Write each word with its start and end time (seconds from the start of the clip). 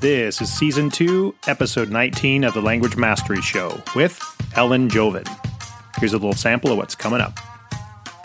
This 0.00 0.40
is 0.40 0.50
season 0.50 0.88
two, 0.88 1.34
episode 1.46 1.90
19 1.90 2.44
of 2.44 2.54
the 2.54 2.62
Language 2.62 2.96
Mastery 2.96 3.42
Show 3.42 3.82
with 3.94 4.18
Ellen 4.56 4.88
Jovin. 4.88 5.28
Here's 5.98 6.14
a 6.14 6.16
little 6.16 6.32
sample 6.32 6.72
of 6.72 6.78
what's 6.78 6.94
coming 6.94 7.20
up. 7.20 7.38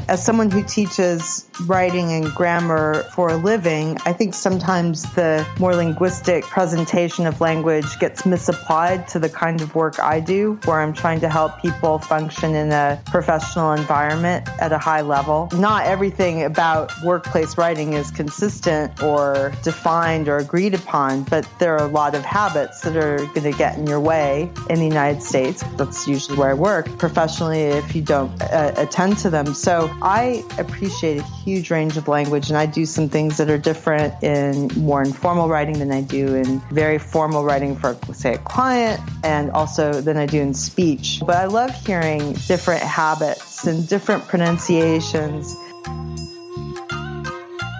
As 0.07 0.23
someone 0.23 0.51
who 0.51 0.61
teaches 0.63 1.49
writing 1.65 2.11
and 2.11 2.31
grammar 2.33 3.03
for 3.15 3.29
a 3.29 3.37
living, 3.37 3.97
I 4.05 4.13
think 4.13 4.35
sometimes 4.35 5.01
the 5.13 5.47
more 5.59 5.75
linguistic 5.75 6.43
presentation 6.43 7.25
of 7.25 7.41
language 7.41 7.97
gets 7.99 8.23
misapplied 8.23 9.07
to 9.09 9.19
the 9.19 9.29
kind 9.29 9.61
of 9.61 9.73
work 9.73 9.99
I 9.99 10.19
do, 10.19 10.59
where 10.65 10.79
I'm 10.79 10.93
trying 10.93 11.21
to 11.21 11.29
help 11.29 11.59
people 11.59 11.97
function 11.97 12.53
in 12.53 12.71
a 12.71 13.01
professional 13.07 13.71
environment 13.71 14.47
at 14.59 14.71
a 14.71 14.77
high 14.77 15.01
level. 15.01 15.49
Not 15.53 15.85
everything 15.85 16.43
about 16.43 16.91
workplace 17.03 17.57
writing 17.57 17.93
is 17.93 18.11
consistent 18.11 19.01
or 19.01 19.53
defined 19.63 20.27
or 20.27 20.37
agreed 20.37 20.75
upon, 20.75 21.23
but 21.23 21.49
there 21.57 21.75
are 21.75 21.83
a 21.83 21.91
lot 21.91 22.13
of 22.13 22.23
habits 22.23 22.81
that 22.81 22.95
are 22.95 23.17
going 23.17 23.51
to 23.51 23.57
get 23.57 23.75
in 23.77 23.87
your 23.87 23.99
way 23.99 24.51
in 24.69 24.79
the 24.79 24.85
United 24.85 25.23
States. 25.23 25.63
That's 25.77 26.07
usually 26.07 26.37
where 26.37 26.51
I 26.51 26.53
work 26.53 26.95
professionally 26.99 27.61
if 27.61 27.95
you 27.95 28.03
don't 28.03 28.39
uh, 28.43 28.73
attend 28.77 29.17
to 29.19 29.31
them. 29.31 29.55
So 29.55 29.94
I 30.01 30.43
appreciate 30.59 31.19
a 31.19 31.23
huge 31.23 31.71
range 31.71 31.95
of 31.95 32.09
language, 32.09 32.49
and 32.49 32.57
I 32.57 32.65
do 32.65 32.85
some 32.85 33.07
things 33.07 33.37
that 33.37 33.49
are 33.49 33.57
different 33.57 34.21
in 34.21 34.67
more 34.75 35.01
informal 35.01 35.47
writing 35.47 35.79
than 35.79 35.91
I 35.91 36.01
do 36.01 36.35
in 36.35 36.59
very 36.71 36.97
formal 36.97 37.45
writing 37.45 37.77
for, 37.77 37.97
say, 38.13 38.33
a 38.33 38.37
client, 38.39 38.99
and 39.23 39.49
also 39.51 40.01
than 40.01 40.17
I 40.17 40.25
do 40.25 40.41
in 40.41 40.53
speech. 40.53 41.21
But 41.25 41.37
I 41.37 41.45
love 41.45 41.73
hearing 41.85 42.33
different 42.33 42.81
habits 42.81 43.65
and 43.65 43.87
different 43.87 44.27
pronunciations. 44.27 45.55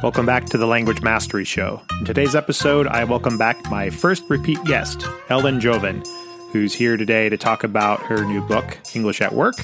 Welcome 0.02 0.26
back 0.26 0.46
to 0.48 0.58
the 0.58 0.68
Language 0.68 1.02
Mastery 1.02 1.46
Show. 1.46 1.82
In 2.00 2.06
today's 2.06 2.34
episode, 2.34 2.88
I 2.88 3.04
welcome 3.04 3.38
back 3.38 3.70
my 3.70 3.90
first 3.90 4.24
repeat 4.30 4.64
guest, 4.64 5.06
Ellen 5.30 5.60
Jovin, 5.60 6.08
who's 6.54 6.74
here 6.74 6.96
today 6.96 7.28
to 7.28 7.38
talk 7.38 7.66
about 7.66 8.02
her 8.04 8.24
new 8.24 8.42
book, 8.42 8.78
English 8.94 9.22
at 9.22 9.34
Work 9.34 9.56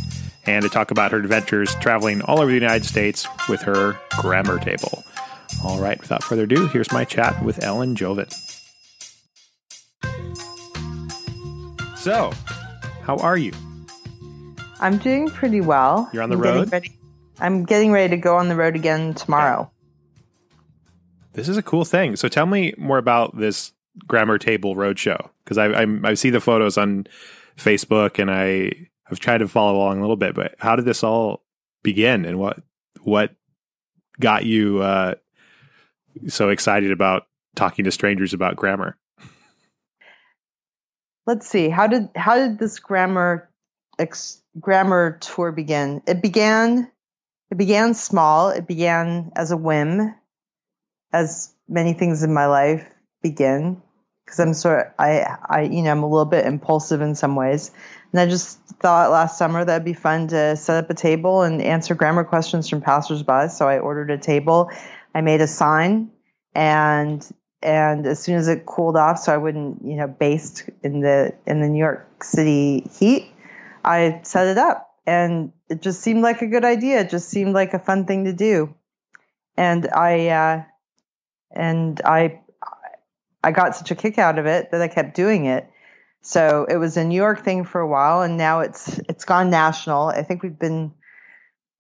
and 0.46 0.64
to 0.64 0.70
talk 0.70 0.92
about 0.92 1.12
her 1.12 1.18
adventures 1.18 1.74
traveling 1.76 2.22
all 2.24 2.40
over 2.40 2.48
the 2.48 2.56
United 2.56 2.86
States 2.86 3.28
with 3.48 3.62
her 3.62 4.00
grammar 4.20 4.60
table. 4.60 5.04
All 5.64 5.80
right, 5.80 6.00
without 6.00 6.24
further 6.24 6.44
ado, 6.44 6.68
here's 6.68 6.92
my 6.92 7.06
chat 7.06 7.44
with 7.44 7.64
Ellen 7.64 7.96
Jovin. 7.96 8.32
So, 11.98 12.32
how 13.04 13.18
are 13.18 13.38
you? 13.38 13.52
I'm 14.80 14.98
doing 14.98 15.30
pretty 15.30 15.62
well. 15.62 16.10
You're 16.12 16.24
on 16.24 16.30
the 16.30 16.36
I'm 16.36 16.42
road? 16.42 16.72
Ready, 16.72 16.92
I'm 17.40 17.64
getting 17.64 17.92
ready 17.92 18.10
to 18.10 18.18
go 18.18 18.38
on 18.38 18.48
the 18.48 18.56
road 18.56 18.76
again 18.76 19.14
tomorrow. 19.14 19.70
This 21.34 21.48
is 21.48 21.58
a 21.58 21.62
cool 21.64 21.86
thing. 21.86 22.16
So, 22.16 22.28
tell 22.28 22.48
me 22.48 22.74
more 22.78 22.98
about 22.98 23.38
this 23.38 23.74
grammar 24.08 24.38
table 24.38 24.76
roadshow 24.76 25.30
because 25.44 25.58
I, 25.58 25.84
I 25.84 25.86
I 26.04 26.14
see 26.16 26.30
the 26.30 26.40
photos 26.40 26.78
on 26.78 27.06
Facebook 27.58 28.20
and 28.20 28.32
I 28.32 28.90
I've 29.12 29.20
tried 29.20 29.40
to 29.40 29.48
follow 29.48 29.78
along 29.78 29.98
a 29.98 30.02
little 30.02 30.16
bit, 30.16 30.34
but 30.34 30.56
how 30.58 30.76
did 30.76 30.86
this 30.86 31.04
all 31.04 31.44
begin 31.84 32.26
and 32.26 32.40
what 32.40 32.60
what 33.04 33.36
got 34.20 34.46
you 34.46 34.82
uh, 34.82 35.16
so 36.28 36.50
excited 36.50 36.92
about 36.92 37.28
talking 37.56 37.86
to 37.86 37.92
strangers 37.92 38.34
about 38.34 38.56
grammar? 38.56 38.98
Let's 41.28 41.48
see. 41.48 41.70
How 41.70 41.88
did 41.88 42.10
how 42.16 42.36
did 42.36 42.58
this 42.58 42.80
grammar 42.80 43.50
ex, 44.00 44.42
grammar 44.60 45.18
tour 45.20 45.52
begin? 45.52 46.02
It 46.08 46.22
began 46.22 46.90
it 47.52 47.58
began 47.58 47.94
small. 47.94 48.50
It 48.50 48.66
began 48.66 49.32
as 49.36 49.52
a 49.52 49.58
whim, 49.58 50.16
as 51.12 51.54
many 51.68 51.94
things 51.94 52.24
in 52.24 52.34
my 52.34 52.46
life 52.46 52.86
begin 53.22 53.82
because 54.26 54.40
I'm 54.40 54.54
sort 54.54 54.88
of, 54.88 54.94
I 54.98 55.38
I 55.46 55.62
you 55.64 55.82
know 55.82 55.92
I'm 55.92 56.04
a 56.04 56.10
little 56.10 56.26
bit 56.26 56.46
impulsive 56.46 57.02
in 57.02 57.16
some 57.16 57.36
ways, 57.36 57.72
and 58.12 58.20
I 58.20 58.26
just 58.26 58.60
thought 58.82 59.12
last 59.12 59.38
summer 59.38 59.64
that'd 59.64 59.86
be 59.86 59.94
fun 59.94 60.28
to 60.30 60.56
set 60.56 60.84
up 60.84 60.90
a 60.90 60.94
table 60.94 61.44
and 61.44 61.62
answer 61.62 61.96
grammar 61.96 62.24
questions 62.24 62.68
from 62.68 62.82
passersby. 62.82 63.50
So 63.50 63.70
I 63.70 63.80
ordered 63.80 64.12
a 64.12 64.18
table, 64.18 64.70
I 65.16 65.22
made 65.22 65.42
a 65.42 65.48
sign, 65.48 66.12
and 66.54 67.26
and 67.64 68.08
as 68.08 68.20
soon 68.20 68.36
as 68.36 68.48
it 68.48 68.66
cooled 68.66 68.98
off, 68.98 69.20
so 69.20 69.34
I 69.34 69.38
wouldn't 69.38 69.86
you 69.86 69.96
know 69.96 70.08
baste 70.08 70.70
in 70.84 71.02
the 71.02 71.34
in 71.46 71.62
the 71.62 71.70
New 71.70 71.80
York 71.80 72.24
City 72.24 72.90
heat, 73.00 73.32
I 73.86 74.20
set 74.24 74.48
it 74.48 74.58
up, 74.58 74.90
and 75.06 75.52
it 75.70 75.82
just 75.82 76.02
seemed 76.02 76.22
like 76.22 76.42
a 76.42 76.48
good 76.48 76.66
idea. 76.66 77.02
It 77.02 77.10
just 77.10 77.30
seemed 77.30 77.54
like 77.54 77.74
a 77.74 77.80
fun 77.80 78.06
thing 78.06 78.26
to 78.26 78.34
do, 78.34 78.74
and 79.56 79.88
I 79.88 80.28
uh, 80.28 80.64
and 81.52 82.02
I 82.04 82.42
I 83.44 83.52
got 83.52 83.76
such 83.76 83.92
a 83.92 83.96
kick 83.96 84.18
out 84.18 84.38
of 84.38 84.46
it 84.46 84.72
that 84.72 84.82
I 84.82 84.88
kept 84.88 85.16
doing 85.16 85.46
it. 85.46 85.70
So 86.22 86.66
it 86.70 86.78
was 86.78 86.98
a 86.98 87.04
New 87.04 87.16
York 87.16 87.44
thing 87.44 87.66
for 87.66 87.82
a 87.82 87.88
while, 87.88 88.22
and 88.22 88.38
now 88.38 88.60
it's 88.60 89.00
it's 89.10 89.26
gone 89.26 89.50
national. 89.50 90.08
I 90.08 90.24
think 90.24 90.44
we've 90.44 90.58
been 90.58 90.94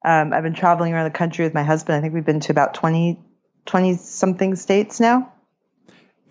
um, 0.03 0.34
I've 0.34 0.44
been 0.44 0.53
traveling 0.53 0.94
around 0.94 1.06
the 1.06 1.18
country 1.18 1.46
with 1.46 1.53
my 1.53 1.63
husband. 1.63 1.97
I 1.97 2.02
think 2.02 2.13
we've 2.13 2.25
been 2.25 2.40
to 2.41 2.51
about 2.51 2.74
20, 2.74 3.19
20 3.66 3.97
something 3.97 4.56
states 4.56 5.00
now. 5.00 5.31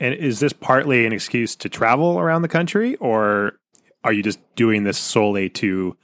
And 0.00 0.14
is 0.14 0.40
this 0.40 0.52
partly 0.52 1.06
an 1.06 1.12
excuse 1.12 1.54
to 1.56 1.68
travel 1.68 2.18
around 2.18 2.42
the 2.42 2.48
country, 2.48 2.96
or 2.96 3.60
are 4.02 4.12
you 4.12 4.22
just 4.22 4.40
doing 4.56 4.84
this 4.84 4.98
solely 4.98 5.48
to 5.50 5.96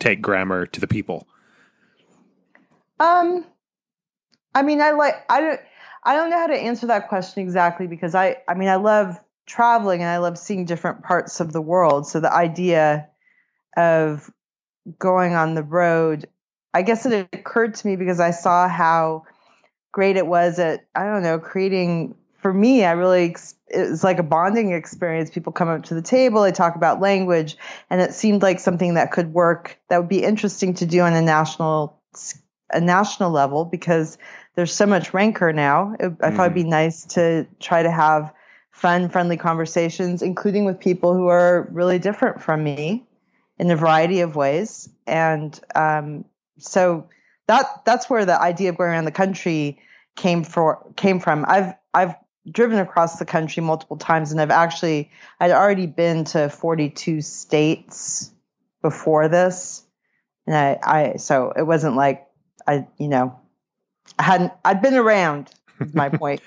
take 0.00 0.20
grammar 0.20 0.66
to 0.66 0.80
the 0.80 0.88
people? 0.88 1.28
Um, 2.98 3.44
I 4.54 4.62
mean, 4.62 4.80
I 4.80 4.92
like 4.92 5.14
I 5.28 5.40
don't 5.40 5.60
I 6.02 6.16
don't 6.16 6.30
know 6.30 6.38
how 6.38 6.46
to 6.48 6.54
answer 6.54 6.86
that 6.88 7.08
question 7.08 7.42
exactly 7.42 7.86
because 7.86 8.14
I 8.14 8.38
I 8.48 8.54
mean 8.54 8.68
I 8.68 8.76
love 8.76 9.20
traveling 9.46 10.00
and 10.00 10.10
I 10.10 10.18
love 10.18 10.38
seeing 10.38 10.64
different 10.64 11.02
parts 11.02 11.40
of 11.40 11.52
the 11.52 11.60
world. 11.60 12.06
So 12.06 12.20
the 12.20 12.32
idea 12.32 13.08
of 13.76 14.30
going 14.98 15.34
on 15.34 15.54
the 15.54 15.62
road, 15.62 16.28
I 16.74 16.82
guess 16.82 17.06
it 17.06 17.28
occurred 17.32 17.74
to 17.74 17.86
me 17.86 17.96
because 17.96 18.20
I 18.20 18.30
saw 18.30 18.68
how 18.68 19.24
great 19.92 20.16
it 20.16 20.26
was 20.26 20.58
at 20.58 20.86
I 20.94 21.04
don't 21.04 21.22
know 21.22 21.38
creating 21.38 22.14
for 22.40 22.52
me, 22.52 22.84
I 22.84 22.92
really 22.92 23.36
it 23.68 23.90
was 23.90 24.02
like 24.02 24.18
a 24.18 24.24
bonding 24.24 24.72
experience. 24.72 25.30
People 25.30 25.52
come 25.52 25.68
up 25.68 25.84
to 25.84 25.94
the 25.94 26.02
table, 26.02 26.42
they 26.42 26.52
talk 26.52 26.74
about 26.74 27.00
language, 27.00 27.56
and 27.88 28.00
it 28.00 28.12
seemed 28.12 28.42
like 28.42 28.58
something 28.58 28.94
that 28.94 29.12
could 29.12 29.32
work. 29.32 29.78
That 29.88 29.98
would 29.98 30.08
be 30.08 30.24
interesting 30.24 30.74
to 30.74 30.86
do 30.86 31.00
on 31.00 31.12
a 31.14 31.22
national 31.22 32.00
a 32.70 32.80
national 32.80 33.30
level 33.30 33.64
because 33.64 34.18
there's 34.56 34.74
so 34.74 34.86
much 34.86 35.14
rancor 35.14 35.52
now. 35.52 35.94
It, 36.00 36.12
I 36.20 36.30
thought 36.30 36.46
it'd 36.46 36.54
be 36.54 36.64
nice 36.64 37.04
to 37.06 37.46
try 37.60 37.82
to 37.82 37.90
have 37.90 38.32
fun, 38.72 39.08
friendly 39.08 39.36
conversations, 39.36 40.22
including 40.22 40.64
with 40.64 40.80
people 40.80 41.14
who 41.14 41.28
are 41.28 41.68
really 41.70 41.98
different 41.98 42.42
from 42.42 42.64
me 42.64 43.04
in 43.58 43.70
a 43.70 43.76
variety 43.76 44.20
of 44.20 44.34
ways. 44.34 44.88
And 45.06 45.58
um, 45.74 46.24
so 46.58 47.08
that 47.46 47.84
that's 47.84 48.10
where 48.10 48.24
the 48.24 48.40
idea 48.40 48.70
of 48.70 48.78
going 48.78 48.90
around 48.90 49.04
the 49.04 49.12
country 49.12 49.78
came 50.16 50.42
for 50.42 50.84
came 50.96 51.20
from. 51.20 51.44
I've 51.46 51.74
I've 51.94 52.14
driven 52.50 52.78
across 52.78 53.18
the 53.18 53.24
country 53.24 53.62
multiple 53.62 53.96
times, 53.96 54.32
and 54.32 54.40
I've 54.40 54.50
actually 54.50 55.10
I'd 55.38 55.50
already 55.50 55.86
been 55.86 56.24
to 56.24 56.48
42 56.48 57.20
states 57.20 58.30
before 58.80 59.28
this, 59.28 59.84
and 60.46 60.56
I, 60.56 60.78
I 60.82 61.16
so 61.16 61.52
it 61.56 61.62
wasn't 61.62 61.96
like 61.96 62.26
I 62.66 62.86
you 62.98 63.08
know 63.08 63.38
I 64.18 64.22
hadn't 64.22 64.52
I'd 64.64 64.82
been 64.82 64.94
around. 64.94 65.50
Is 65.80 65.94
my 65.94 66.08
point. 66.10 66.40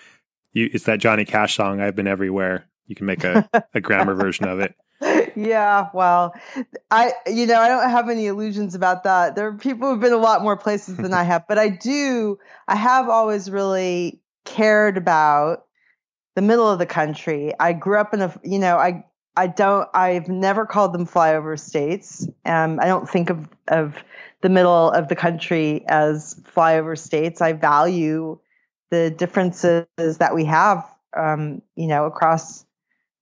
You, 0.56 0.70
it's 0.74 0.86
that 0.86 1.00
Johnny 1.00 1.26
Cash 1.26 1.56
song. 1.56 1.82
I've 1.82 1.96
been 1.96 2.08
everywhere. 2.08 2.66
You 2.88 2.96
can 2.96 3.06
make 3.06 3.24
a, 3.24 3.48
a 3.74 3.82
grammar 3.82 4.16
version 4.16 4.48
of 4.48 4.60
it. 4.60 4.74
Yeah, 5.36 5.90
well, 5.94 6.34
I 6.90 7.12
you 7.28 7.46
know 7.46 7.60
I 7.60 7.68
don't 7.68 7.90
have 7.90 8.10
any 8.10 8.28
illusions 8.28 8.74
about 8.74 9.04
that. 9.04 9.36
There 9.36 9.48
are 9.48 9.54
people 9.54 9.90
who've 9.90 10.00
been 10.00 10.14
a 10.14 10.18
lot 10.18 10.42
more 10.42 10.56
places 10.56 10.96
than 10.96 11.14
I 11.14 11.24
have, 11.24 11.44
but 11.50 11.60
I 11.60 11.68
do. 11.68 12.40
I 12.70 12.78
have 12.78 13.10
always 13.10 13.52
really 13.52 14.22
cared 14.46 14.96
about 14.96 15.66
the 16.36 16.42
middle 16.42 16.72
of 16.72 16.80
the 16.80 16.86
country. 16.86 17.52
I 17.60 17.74
grew 17.74 18.00
up 18.00 18.14
in 18.14 18.22
a 18.22 18.34
you 18.44 18.58
know 18.58 18.78
I 18.78 19.04
I 19.36 19.48
don't 19.48 19.90
I've 19.94 20.30
never 20.30 20.66
called 20.66 20.94
them 20.94 21.06
flyover 21.06 21.60
states. 21.60 22.26
Um, 22.46 22.80
I 22.80 22.86
don't 22.86 23.10
think 23.10 23.30
of 23.30 23.50
of 23.68 24.02
the 24.40 24.50
middle 24.50 24.92
of 24.92 25.10
the 25.10 25.18
country 25.18 25.84
as 25.90 26.42
flyover 26.56 26.98
states. 26.98 27.42
I 27.42 27.52
value 27.52 28.40
the 28.92 29.10
differences 29.10 29.86
that 29.98 30.36
we 30.36 30.46
have, 30.46 30.86
um, 31.16 31.62
you 31.76 31.88
know, 31.88 32.06
across 32.06 32.66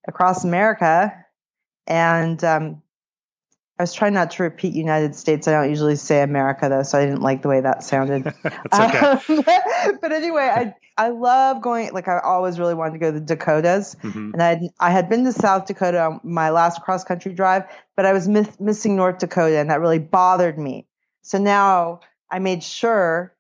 across 0.08 0.44
America. 0.44 1.14
And 1.88 2.44
um, 2.44 2.82
I 3.80 3.84
was 3.84 3.94
trying 3.94 4.14
not 4.14 4.32
to 4.32 4.44
repeat 4.44 4.74
United 4.74 5.16
States. 5.16 5.48
I 5.48 5.52
don't 5.52 5.70
usually 5.70 5.96
say 5.96 6.22
America 6.22 6.70
though, 6.70 6.84
so 6.84 6.98
I 6.98 7.06
didn't 7.06 7.22
like 7.22 7.42
the 7.42 7.50
way 7.50 7.62
that 7.62 7.84
sounded. 7.84 8.28
okay. 8.46 9.00
um, 9.00 9.20
but 10.02 10.12
anyway, 10.12 10.44
I 10.54 10.76
I 10.96 11.10
love 11.10 11.62
going. 11.62 11.92
Like 11.92 12.08
I 12.08 12.20
always 12.20 12.60
really 12.60 12.76
wanted 12.76 12.94
to 12.94 13.00
go 13.00 13.12
to 13.12 13.20
the 13.20 13.26
Dakotas, 13.26 13.96
Mhm. 14.04 14.34
and 14.34 14.44
I 14.44 14.62
I 14.80 14.92
had 14.92 15.10
been 15.10 15.24
to 15.26 15.34
South 15.34 15.66
Dakota 15.66 16.02
on 16.04 16.20
my 16.24 16.52
last 16.52 16.82
cross 16.82 17.04
country 17.04 17.34
drive, 17.34 17.64
but 17.96 18.06
I 18.06 18.14
was 18.14 18.28
miss, 18.28 18.60
missing 18.60 18.96
North 18.96 19.18
Dakota, 19.18 19.58
and 19.58 19.70
that 19.70 19.82
really 19.82 20.00
bothered 20.00 20.58
me. 20.60 20.86
So 21.24 21.38
now 21.40 22.02
I 22.30 22.40
made 22.40 22.64
sure 22.64 23.34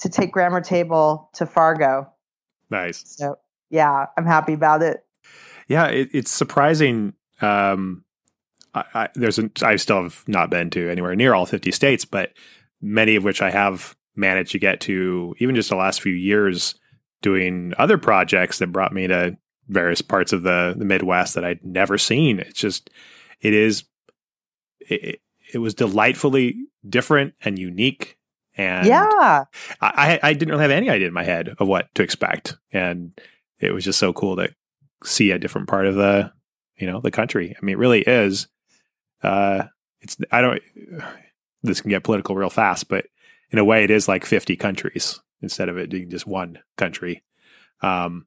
to 0.00 0.08
take 0.08 0.32
Grammar 0.32 0.60
Table 0.60 1.30
to 1.34 1.46
Fargo. 1.46 2.10
Nice. 2.70 3.02
So 3.06 3.36
yeah, 3.70 4.06
I'm 4.16 4.26
happy 4.26 4.52
about 4.52 4.82
it. 4.82 5.04
Yeah, 5.68 5.86
it, 5.86 6.10
it's 6.12 6.30
surprising. 6.30 7.14
Um, 7.40 8.04
I, 8.74 8.84
I, 8.94 9.08
there's 9.14 9.38
a, 9.38 9.50
I 9.62 9.76
still 9.76 10.02
have 10.02 10.24
not 10.26 10.50
been 10.50 10.70
to 10.70 10.90
anywhere 10.90 11.16
near 11.16 11.34
all 11.34 11.46
50 11.46 11.70
states, 11.72 12.04
but 12.04 12.32
many 12.80 13.16
of 13.16 13.24
which 13.24 13.42
I 13.42 13.50
have 13.50 13.96
managed 14.14 14.52
to 14.52 14.58
get 14.58 14.80
to, 14.82 15.34
even 15.38 15.54
just 15.54 15.70
the 15.70 15.76
last 15.76 16.00
few 16.00 16.12
years, 16.12 16.74
doing 17.22 17.72
other 17.78 17.98
projects 17.98 18.58
that 18.58 18.72
brought 18.72 18.92
me 18.92 19.06
to 19.06 19.36
various 19.68 20.00
parts 20.00 20.32
of 20.32 20.42
the 20.42 20.74
the 20.76 20.84
Midwest 20.84 21.34
that 21.34 21.44
I'd 21.44 21.64
never 21.64 21.98
seen. 21.98 22.38
It's 22.38 22.60
just, 22.60 22.90
it 23.40 23.52
is, 23.52 23.84
it, 24.80 25.20
it 25.52 25.58
was 25.58 25.74
delightfully 25.74 26.66
different 26.88 27.34
and 27.44 27.58
unique. 27.58 28.16
And 28.56 28.86
yeah, 28.86 29.44
I, 29.80 30.18
I 30.22 30.32
didn't 30.32 30.50
really 30.50 30.62
have 30.62 30.70
any 30.70 30.88
idea 30.88 31.08
in 31.08 31.12
my 31.12 31.24
head 31.24 31.54
of 31.58 31.68
what 31.68 31.94
to 31.94 32.02
expect, 32.02 32.56
and 32.72 33.12
it 33.60 33.72
was 33.72 33.84
just 33.84 33.98
so 33.98 34.12
cool 34.12 34.36
to 34.36 34.48
see 35.04 35.30
a 35.30 35.38
different 35.38 35.68
part 35.68 35.86
of 35.86 35.94
the 35.94 36.32
you 36.76 36.86
know 36.86 37.00
the 37.00 37.10
country. 37.10 37.54
I 37.54 37.64
mean, 37.64 37.74
it 37.74 37.78
really 37.78 38.00
is. 38.00 38.48
Uh, 39.22 39.64
it's 40.00 40.16
I 40.30 40.40
don't. 40.40 40.62
This 41.62 41.80
can 41.80 41.90
get 41.90 42.04
political 42.04 42.36
real 42.36 42.50
fast, 42.50 42.88
but 42.88 43.06
in 43.50 43.58
a 43.58 43.64
way, 43.64 43.82
it 43.82 43.90
is 43.90 44.06
like 44.06 44.24
fifty 44.24 44.54
countries 44.54 45.18
instead 45.42 45.68
of 45.68 45.78
it 45.78 45.90
being 45.90 46.10
just 46.10 46.24
one 46.24 46.60
country. 46.76 47.24
Um, 47.80 48.26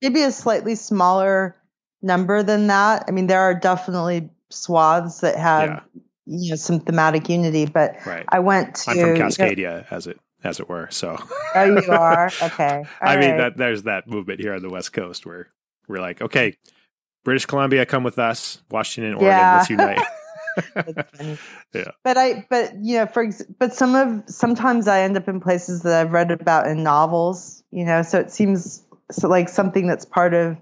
Maybe 0.00 0.22
a 0.22 0.32
slightly 0.32 0.74
smaller 0.74 1.54
number 2.00 2.42
than 2.42 2.68
that. 2.68 3.04
I 3.06 3.10
mean, 3.10 3.26
there 3.26 3.42
are 3.42 3.52
definitely 3.52 4.30
swaths 4.48 5.20
that 5.20 5.36
have 5.36 5.68
yeah 5.68 6.00
you 6.28 6.50
know 6.50 6.56
some 6.56 6.80
thematic 6.80 7.28
unity. 7.28 7.66
But 7.66 7.96
right. 8.06 8.24
I 8.28 8.38
went 8.40 8.74
to 8.76 8.90
I'm 8.90 8.98
from 8.98 9.14
Cascadia, 9.14 9.56
you 9.56 9.66
know, 9.66 9.84
as 9.90 10.06
it 10.06 10.20
as 10.44 10.60
it 10.60 10.68
were. 10.68 10.88
So 10.90 11.16
oh, 11.54 11.64
you 11.64 11.90
are 11.90 12.30
okay. 12.42 12.84
All 13.02 13.08
I 13.08 13.16
right. 13.16 13.20
mean 13.20 13.36
that 13.38 13.56
there's 13.56 13.84
that 13.84 14.06
movement 14.06 14.40
here 14.40 14.54
on 14.54 14.62
the 14.62 14.70
West 14.70 14.92
Coast 14.92 15.26
where 15.26 15.48
we're 15.88 16.00
like, 16.00 16.20
okay, 16.20 16.54
British 17.24 17.46
Columbia, 17.46 17.86
come 17.86 18.04
with 18.04 18.18
us. 18.18 18.62
Washington, 18.70 19.14
Oregon, 19.14 19.28
yeah. 19.28 19.56
let's 19.56 19.70
unite. 19.70 20.00
yeah. 21.74 21.90
But 22.02 22.16
I, 22.16 22.46
but 22.50 22.74
you 22.82 22.98
know, 22.98 23.06
for 23.06 23.28
but 23.58 23.74
some 23.74 23.94
of 23.94 24.22
sometimes 24.26 24.88
I 24.88 25.00
end 25.00 25.16
up 25.16 25.28
in 25.28 25.40
places 25.40 25.82
that 25.82 26.00
I've 26.00 26.12
read 26.12 26.30
about 26.30 26.66
in 26.66 26.82
novels. 26.82 27.62
You 27.70 27.84
know, 27.84 28.02
so 28.02 28.18
it 28.18 28.30
seems 28.30 28.84
so 29.10 29.28
like 29.28 29.48
something 29.48 29.86
that's 29.86 30.04
part 30.04 30.34
of 30.34 30.56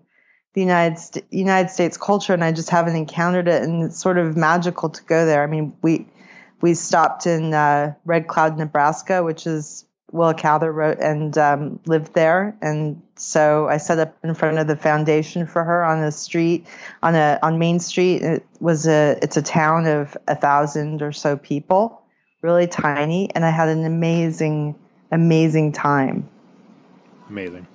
the 0.57 0.63
United 0.63 0.99
St- 0.99 1.25
United 1.31 1.71
States 1.71 1.99
culture, 1.99 2.33
and 2.33 2.43
I 2.43 2.51
just 2.51 2.71
haven't 2.71 2.97
encountered 2.97 3.47
it. 3.47 3.63
And 3.63 3.85
it's 3.85 4.01
sort 4.01 4.17
of 4.17 4.39
magical 4.39 4.89
to 4.89 5.03
go 5.05 5.27
there. 5.27 5.43
I 5.43 5.47
mean, 5.47 5.77
we 5.83 6.07
we 6.63 6.73
stopped 6.73 7.27
in 7.27 7.53
uh, 7.53 7.93
Red 8.07 8.27
Cloud, 8.27 8.57
Nebraska, 8.57 9.23
which 9.23 9.47
is 9.47 9.85
Willa 10.13 10.33
Cather 10.33 10.73
wrote 10.73 10.99
and 10.99 11.37
um, 11.37 11.79
lived 11.85 12.15
there, 12.15 12.57
and 12.63 13.03
so 13.17 13.69
I 13.69 13.77
set 13.77 13.99
up 13.99 14.17
in 14.25 14.35
front 14.35 14.57
of 14.57 14.67
the 14.67 14.77
foundation 14.77 15.47
for 15.47 15.63
her 15.63 15.85
on 15.85 16.03
a 16.03 16.11
street 16.11 16.67
on 17.03 17.15
a 17.15 17.39
on 17.43 17.59
Main 17.59 17.79
Street. 17.79 18.23
It 18.23 18.47
was 18.59 18.87
a 18.87 19.19
it's 19.21 19.37
a 19.37 19.43
town 19.43 19.87
of 19.87 20.17
a 20.27 20.35
thousand 20.35 21.03
or 21.03 21.13
so 21.13 21.37
people, 21.37 22.01
really 22.41 22.67
tiny, 22.67 23.29
and 23.35 23.45
I 23.45 23.51
had 23.51 23.69
an 23.69 23.85
amazing 23.85 24.75
amazing 25.13 25.73
time. 25.73 26.27
Amazing. 27.29 27.67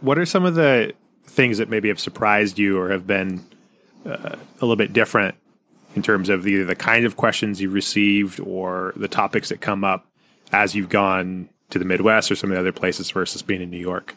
What 0.00 0.18
are 0.18 0.26
some 0.26 0.44
of 0.44 0.56
the 0.56 0.92
things 1.26 1.58
that 1.58 1.68
maybe 1.68 1.88
have 1.88 2.00
surprised 2.00 2.58
you 2.58 2.78
or 2.78 2.90
have 2.90 3.06
been 3.06 3.44
uh, 4.04 4.36
a 4.36 4.60
little 4.60 4.76
bit 4.76 4.92
different 4.92 5.34
in 5.94 6.02
terms 6.02 6.28
of 6.28 6.46
either 6.46 6.64
the 6.64 6.76
kind 6.76 7.04
of 7.04 7.16
questions 7.16 7.60
you've 7.60 7.72
received 7.72 8.40
or 8.40 8.92
the 8.96 9.08
topics 9.08 9.48
that 9.48 9.60
come 9.60 9.84
up 9.84 10.06
as 10.52 10.74
you've 10.74 10.88
gone 10.88 11.48
to 11.70 11.78
the 11.78 11.84
Midwest 11.84 12.30
or 12.30 12.36
some 12.36 12.50
of 12.50 12.54
the 12.54 12.60
other 12.60 12.72
places 12.72 13.10
versus 13.10 13.42
being 13.42 13.62
in 13.62 13.70
New 13.70 13.78
York? 13.78 14.14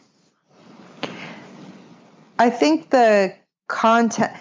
I 2.38 2.50
think 2.50 2.90
the 2.90 3.34
content 3.68 4.32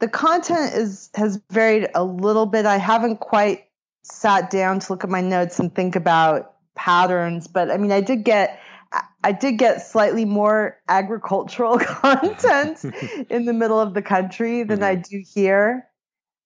the 0.00 0.08
content 0.08 0.74
is 0.74 1.10
has 1.14 1.40
varied 1.50 1.88
a 1.94 2.04
little 2.04 2.46
bit. 2.46 2.66
I 2.66 2.78
haven't 2.78 3.18
quite 3.20 3.64
sat 4.02 4.50
down 4.50 4.80
to 4.80 4.92
look 4.92 5.04
at 5.04 5.10
my 5.10 5.20
notes 5.20 5.58
and 5.58 5.74
think 5.74 5.96
about 5.96 6.54
patterns, 6.74 7.46
but 7.46 7.70
I 7.70 7.76
mean 7.76 7.92
I 7.92 8.00
did 8.00 8.24
get 8.24 8.60
I 9.22 9.32
did 9.32 9.58
get 9.58 9.80
slightly 9.80 10.24
more 10.24 10.78
agricultural 10.88 11.78
content 11.80 12.84
in 13.30 13.46
the 13.46 13.52
middle 13.52 13.80
of 13.80 13.94
the 13.94 14.02
country 14.02 14.62
than 14.62 14.80
mm-hmm. 14.80 14.84
I 14.84 14.94
do 14.96 15.22
here. 15.34 15.88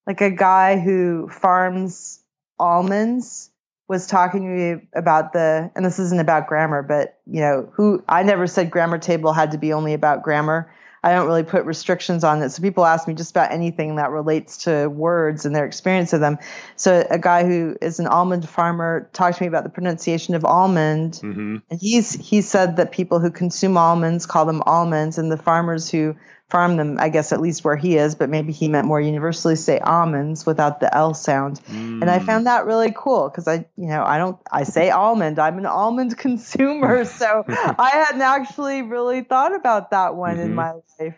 Like 0.06 0.20
a 0.20 0.30
guy 0.30 0.78
who 0.78 1.28
farms 1.28 2.20
almonds 2.58 3.50
was 3.88 4.06
talking 4.06 4.42
to 4.42 4.48
me 4.48 4.88
about 4.94 5.32
the, 5.32 5.70
and 5.74 5.84
this 5.84 5.98
isn't 5.98 6.20
about 6.20 6.46
grammar, 6.46 6.82
but 6.82 7.18
you 7.26 7.40
know, 7.40 7.68
who 7.72 8.02
I 8.08 8.22
never 8.22 8.46
said 8.46 8.70
grammar 8.70 8.98
table 8.98 9.32
had 9.32 9.50
to 9.52 9.58
be 9.58 9.72
only 9.72 9.94
about 9.94 10.22
grammar. 10.22 10.70
I 11.02 11.12
don't 11.12 11.26
really 11.26 11.42
put 11.42 11.64
restrictions 11.64 12.24
on 12.24 12.42
it. 12.42 12.50
So 12.50 12.62
people 12.62 12.84
ask 12.84 13.06
me 13.06 13.14
just 13.14 13.30
about 13.30 13.52
anything 13.52 13.96
that 13.96 14.10
relates 14.10 14.56
to 14.64 14.88
words 14.88 15.46
and 15.46 15.54
their 15.54 15.64
experience 15.64 16.12
of 16.12 16.20
them. 16.20 16.38
So 16.76 17.06
a 17.10 17.18
guy 17.18 17.44
who 17.44 17.76
is 17.80 18.00
an 18.00 18.06
almond 18.06 18.48
farmer 18.48 19.08
talked 19.12 19.38
to 19.38 19.44
me 19.44 19.48
about 19.48 19.64
the 19.64 19.70
pronunciation 19.70 20.34
of 20.34 20.44
almond, 20.44 21.20
mm-hmm. 21.22 21.56
and 21.70 21.80
he's 21.80 22.12
he 22.12 22.42
said 22.42 22.76
that 22.76 22.92
people 22.92 23.20
who 23.20 23.30
consume 23.30 23.76
almonds 23.76 24.26
call 24.26 24.44
them 24.44 24.62
almonds, 24.66 25.18
and 25.18 25.30
the 25.30 25.36
farmers 25.36 25.90
who 25.90 26.16
farm 26.50 26.76
them, 26.76 26.96
I 26.98 27.10
guess 27.10 27.32
at 27.32 27.40
least 27.40 27.62
where 27.62 27.76
he 27.76 27.96
is, 27.96 28.14
but 28.14 28.30
maybe 28.30 28.52
he 28.52 28.68
meant 28.68 28.86
more 28.86 29.00
universally 29.00 29.54
say 29.54 29.78
almonds 29.80 30.46
without 30.46 30.80
the 30.80 30.94
L 30.94 31.12
sound. 31.12 31.60
Mm. 31.66 32.00
And 32.00 32.10
I 32.10 32.20
found 32.20 32.46
that 32.46 32.64
really 32.64 32.92
cool 32.96 33.28
because 33.28 33.46
I, 33.46 33.66
you 33.76 33.86
know, 33.86 34.02
I 34.02 34.16
don't, 34.16 34.38
I 34.50 34.62
say 34.62 34.90
almond, 34.90 35.38
I'm 35.38 35.58
an 35.58 35.66
almond 35.66 36.16
consumer. 36.18 37.04
so 37.04 37.44
I 37.48 37.90
hadn't 37.90 38.22
actually 38.22 38.82
really 38.82 39.22
thought 39.22 39.54
about 39.54 39.90
that 39.90 40.14
one 40.14 40.36
mm-hmm. 40.36 40.46
in 40.46 40.54
my 40.54 40.72
life. 40.98 41.16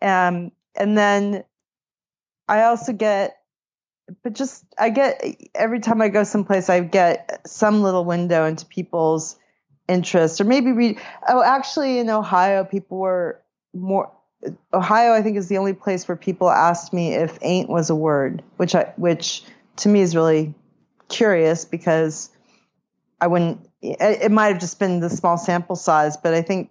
Um, 0.00 0.50
and 0.74 0.98
then 0.98 1.44
I 2.48 2.64
also 2.64 2.92
get, 2.92 3.36
but 4.24 4.32
just, 4.32 4.64
I 4.76 4.90
get, 4.90 5.22
every 5.54 5.78
time 5.78 6.02
I 6.02 6.08
go 6.08 6.24
someplace, 6.24 6.68
I 6.68 6.80
get 6.80 7.42
some 7.46 7.82
little 7.82 8.04
window 8.04 8.44
into 8.46 8.66
people's 8.66 9.36
interests 9.86 10.40
or 10.40 10.44
maybe 10.44 10.72
read, 10.72 10.98
oh, 11.28 11.44
actually 11.44 12.00
in 12.00 12.10
Ohio, 12.10 12.64
people 12.64 12.98
were 12.98 13.40
more, 13.72 14.10
Ohio, 14.72 15.12
I 15.12 15.22
think, 15.22 15.36
is 15.36 15.48
the 15.48 15.58
only 15.58 15.72
place 15.72 16.08
where 16.08 16.16
people 16.16 16.50
asked 16.50 16.92
me 16.92 17.14
if 17.14 17.38
"ain't" 17.42 17.68
was 17.68 17.90
a 17.90 17.94
word, 17.94 18.42
which 18.56 18.74
I, 18.74 18.92
which 18.96 19.44
to 19.76 19.88
me 19.88 20.00
is 20.00 20.16
really 20.16 20.54
curious 21.08 21.64
because 21.64 22.30
I 23.20 23.26
wouldn't. 23.28 23.68
It, 23.80 24.22
it 24.22 24.32
might 24.32 24.48
have 24.48 24.60
just 24.60 24.78
been 24.78 25.00
the 25.00 25.10
small 25.10 25.38
sample 25.38 25.76
size, 25.76 26.16
but 26.16 26.34
I 26.34 26.42
think 26.42 26.70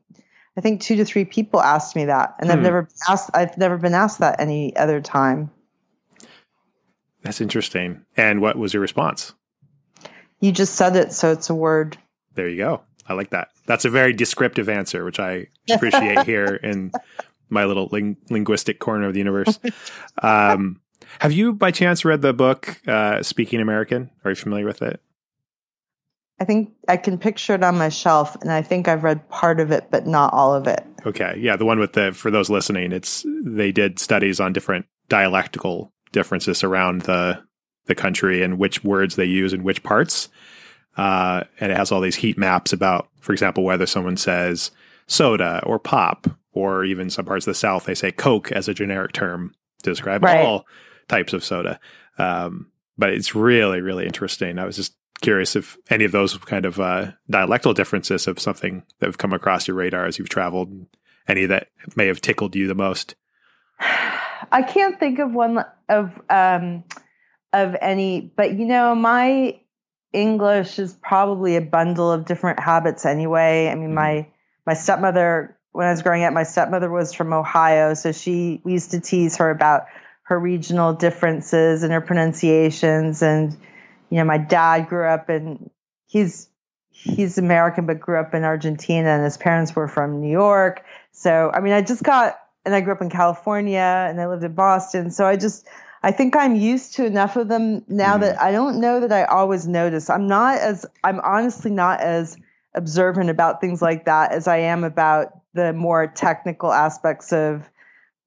I 0.57 0.62
think 0.62 0.81
two 0.81 0.95
to 0.98 1.05
three 1.05 1.25
people 1.25 1.62
asked 1.62 1.95
me 1.95 2.05
that, 2.05 2.36
and 2.39 2.50
hmm. 2.50 2.57
I've 2.57 2.63
never 2.63 2.89
asked. 3.07 3.29
I've 3.34 3.57
never 3.57 3.77
been 3.77 3.93
asked 3.93 4.19
that 4.19 4.39
any 4.39 4.75
other 4.75 5.01
time. 5.01 5.50
That's 7.22 7.39
interesting. 7.39 8.03
And 8.17 8.41
what 8.41 8.57
was 8.57 8.74
your 8.74 8.81
response? 8.81 9.34
You 10.39 10.51
just 10.51 10.75
said 10.75 10.95
it, 10.95 11.13
so 11.13 11.31
it's 11.31 11.50
a 11.50 11.55
word. 11.55 11.98
There 12.34 12.50
you 12.50 12.57
go. 12.57 12.81
I 13.07 13.13
like 13.13 13.29
that. 13.29 13.50
That's 13.67 13.86
a 13.86 13.89
very 13.89 14.13
descriptive 14.13 14.69
answer, 14.69 15.05
which 15.05 15.19
I 15.19 15.48
appreciate 15.69 16.19
here 16.25 16.55
in 16.55 16.91
my 17.51 17.65
little 17.65 17.89
ling- 17.91 18.17
linguistic 18.29 18.79
corner 18.79 19.08
of 19.08 19.13
the 19.13 19.20
universe. 19.20 19.60
um, 20.24 20.81
have 21.20 21.31
you, 21.31 21.53
by 21.53 21.72
chance, 21.72 22.05
read 22.05 22.22
the 22.22 22.34
book 22.34 22.79
uh, 22.88 23.22
Speaking 23.22 23.60
American? 23.60 24.10
Are 24.24 24.31
you 24.31 24.36
familiar 24.36 24.65
with 24.65 24.81
it? 24.81 25.01
I 26.39 26.46
think 26.46 26.72
I 26.88 26.98
can 26.98 27.20
picture 27.20 27.53
it 27.53 27.63
on 27.63 27.77
my 27.77 27.89
shelf, 27.89 28.36
and 28.41 28.51
I 28.51 28.63
think 28.63 28.88
I've 28.88 29.03
read 29.03 29.29
part 29.29 29.60
of 29.60 29.72
it, 29.72 29.89
but 29.91 30.08
not 30.08 30.34
all 30.34 30.55
of 30.55 30.65
it. 30.65 30.84
Okay, 31.05 31.36
yeah, 31.38 31.55
the 31.55 31.65
one 31.65 31.77
with 31.77 31.93
the 31.93 32.13
for 32.13 32.31
those 32.31 32.50
listening, 32.50 32.91
it's 32.91 33.24
they 33.43 33.72
did 33.72 34.00
studies 34.00 34.39
on 34.39 34.51
different 34.51 34.88
dialectical 35.08 35.93
differences 36.12 36.63
around 36.63 37.03
the 37.03 37.43
the 37.86 37.93
country 37.93 38.41
and 38.41 38.58
which 38.58 38.84
words 38.84 39.15
they 39.15 39.25
use 39.25 39.53
in 39.53 39.63
which 39.63 39.84
parts. 39.84 40.29
Uh, 40.98 41.43
and 41.60 41.72
it 41.72 41.77
has 41.77 41.91
all 41.91 42.01
these 42.01 42.15
heat 42.15 42.38
maps 42.38 42.74
about, 42.74 43.10
for 43.20 43.34
example, 43.34 43.63
whether 43.63 43.86
someone 43.86 44.17
says 44.17 44.72
soda 45.08 45.62
or 45.65 45.79
pop 45.79 46.27
or 46.53 46.84
even 46.84 47.10
some 47.10 47.25
parts 47.25 47.48
of 47.48 47.51
the 47.51 47.55
South, 47.55 47.86
they 47.86 47.96
say 47.96 48.12
Coke 48.12 48.51
as 48.51 48.67
a 48.67 48.74
generic 48.74 49.13
term 49.13 49.53
to 49.84 49.89
describe 49.89 50.24
right. 50.24 50.46
all 50.46 50.65
types 51.08 51.34
of 51.34 51.43
soda. 51.43 51.79
Um, 52.17 52.72
but 52.98 53.10
it's 53.10 53.34
really, 53.36 53.81
really 53.81 54.05
interesting. 54.05 54.60
I 54.60 54.65
was 54.65 54.75
just 54.75 54.96
curious 55.22 55.55
if 55.55 55.77
any 55.89 56.03
of 56.03 56.12
those 56.12 56.38
kind 56.38 56.65
of 56.65 56.79
uh, 56.79 57.12
dialectal 57.31 57.74
differences 57.74 58.27
of 58.27 58.39
something 58.39 58.84
that 59.00 59.08
have 59.08 59.17
come 59.17 59.34
across 59.34 59.67
your 59.67 59.77
radar 59.77 60.05
as 60.05 60.20
you've 60.20 60.29
traveled, 60.29 60.88
any 61.27 61.46
that 61.46 61.67
may 61.96 62.08
have 62.08 62.22
tickled 62.22 62.55
you 62.55 62.67
the 62.67 62.75
most. 62.75 63.15
I 63.79 64.63
can't 64.63 65.00
think 65.00 65.20
of 65.20 65.31
one 65.31 65.63
of 65.88 66.12
um, 66.29 66.84
of 67.53 67.75
any, 67.79 68.34
but 68.36 68.58
you 68.58 68.65
know, 68.65 68.96
my 68.96 69.60
English 70.12 70.79
is 70.79 70.93
probably 70.93 71.55
a 71.55 71.62
bundle 71.62 72.12
of 72.12 72.25
different 72.25 72.60
habits 72.60 73.05
anyway. 73.05 73.70
I 73.70 73.75
mean, 73.75 73.91
mm. 73.91 73.96
my 73.96 74.27
my 74.65 74.74
stepmother 74.74 75.58
when 75.71 75.87
I 75.87 75.91
was 75.91 76.01
growing 76.01 76.23
up, 76.23 76.33
my 76.33 76.43
stepmother 76.43 76.89
was 76.89 77.13
from 77.13 77.33
Ohio, 77.33 77.93
so 77.93 78.11
she 78.11 78.61
we 78.63 78.73
used 78.73 78.91
to 78.91 78.99
tease 78.99 79.37
her 79.37 79.49
about 79.49 79.85
her 80.23 80.39
regional 80.39 80.93
differences 80.93 81.83
and 81.83 81.91
her 81.91 82.01
pronunciations. 82.01 83.21
And 83.21 83.53
you 84.09 84.17
know, 84.17 84.25
my 84.25 84.37
dad 84.37 84.87
grew 84.87 85.07
up 85.07 85.29
in 85.29 85.69
he's 86.07 86.49
he's 86.89 87.37
American 87.37 87.85
but 87.85 87.99
grew 87.99 88.19
up 88.19 88.33
in 88.33 88.43
Argentina, 88.43 89.09
and 89.09 89.23
his 89.23 89.37
parents 89.37 89.75
were 89.75 89.87
from 89.87 90.21
New 90.21 90.31
York. 90.31 90.83
So 91.11 91.51
I 91.53 91.59
mean, 91.59 91.73
I 91.73 91.81
just 91.81 92.03
got 92.03 92.37
and 92.65 92.75
I 92.75 92.81
grew 92.81 92.93
up 92.93 93.01
in 93.01 93.09
California 93.09 94.05
and 94.09 94.21
I 94.21 94.27
lived 94.27 94.43
in 94.43 94.53
Boston. 94.53 95.11
So 95.11 95.25
I 95.25 95.35
just, 95.35 95.67
I 96.03 96.11
think 96.11 96.35
I'm 96.35 96.55
used 96.55 96.93
to 96.95 97.05
enough 97.05 97.35
of 97.35 97.47
them 97.47 97.83
now 97.87 98.17
mm. 98.17 98.21
that 98.21 98.41
I 98.41 98.51
don't 98.51 98.79
know 98.79 98.99
that 98.99 99.11
I 99.11 99.23
always 99.25 99.67
notice. 99.67 100.09
I'm 100.09 100.27
not 100.27 100.59
as, 100.59 100.85
I'm 101.03 101.19
honestly 101.21 101.71
not 101.71 102.01
as 102.01 102.37
observant 102.73 103.29
about 103.29 103.61
things 103.61 103.81
like 103.81 104.05
that 104.05 104.31
as 104.31 104.47
I 104.47 104.57
am 104.57 104.83
about 104.83 105.40
the 105.53 105.74
more 105.74 106.08
technical 106.08 106.72
aspects 106.72 107.34
of 107.34 107.70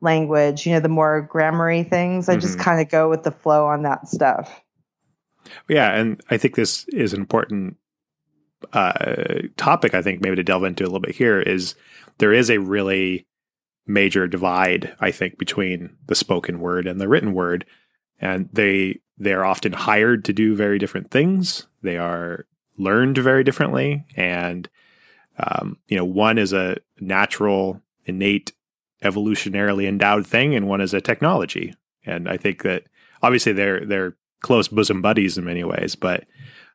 language, 0.00 0.66
you 0.66 0.72
know, 0.72 0.80
the 0.80 0.88
more 0.88 1.22
grammary 1.22 1.82
things. 1.82 2.28
I 2.28 2.32
mm-hmm. 2.32 2.40
just 2.40 2.58
kind 2.58 2.80
of 2.80 2.90
go 2.90 3.08
with 3.08 3.22
the 3.22 3.30
flow 3.30 3.66
on 3.66 3.82
that 3.82 4.08
stuff. 4.08 4.60
Yeah. 5.68 5.92
And 5.94 6.20
I 6.30 6.36
think 6.36 6.54
this 6.54 6.84
is 6.88 7.12
an 7.12 7.20
important 7.20 7.76
uh, 8.72 9.42
topic, 9.56 9.94
I 9.94 10.02
think, 10.02 10.20
maybe 10.20 10.36
to 10.36 10.44
delve 10.44 10.64
into 10.64 10.84
a 10.84 10.86
little 10.86 11.00
bit 11.00 11.14
here 11.14 11.40
is 11.40 11.74
there 12.18 12.32
is 12.32 12.50
a 12.50 12.58
really 12.58 13.26
major 13.86 14.26
divide, 14.26 14.94
I 15.00 15.10
think, 15.10 15.38
between 15.38 15.96
the 16.06 16.14
spoken 16.14 16.60
word 16.60 16.86
and 16.86 17.00
the 17.00 17.08
written 17.08 17.34
word. 17.34 17.66
And 18.20 18.48
they 18.52 19.00
they 19.18 19.32
are 19.32 19.44
often 19.44 19.72
hired 19.72 20.24
to 20.24 20.32
do 20.32 20.56
very 20.56 20.78
different 20.78 21.10
things. 21.10 21.66
They 21.82 21.98
are 21.98 22.46
learned 22.78 23.18
very 23.18 23.44
differently, 23.44 24.06
and 24.16 24.68
um, 25.38 25.78
you 25.88 25.96
know, 25.96 26.04
one 26.04 26.38
is 26.38 26.52
a 26.52 26.76
natural, 27.00 27.80
innate, 28.04 28.52
evolutionarily 29.02 29.86
endowed 29.86 30.26
thing, 30.26 30.54
and 30.54 30.68
one 30.68 30.80
is 30.80 30.94
a 30.94 31.00
technology. 31.00 31.74
And 32.06 32.28
I 32.28 32.36
think 32.36 32.62
that 32.62 32.84
obviously 33.22 33.52
they're 33.52 33.84
they're 33.84 34.16
close 34.40 34.68
bosom 34.68 35.02
buddies 35.02 35.38
in 35.38 35.44
many 35.44 35.64
ways, 35.64 35.94
but 35.94 36.24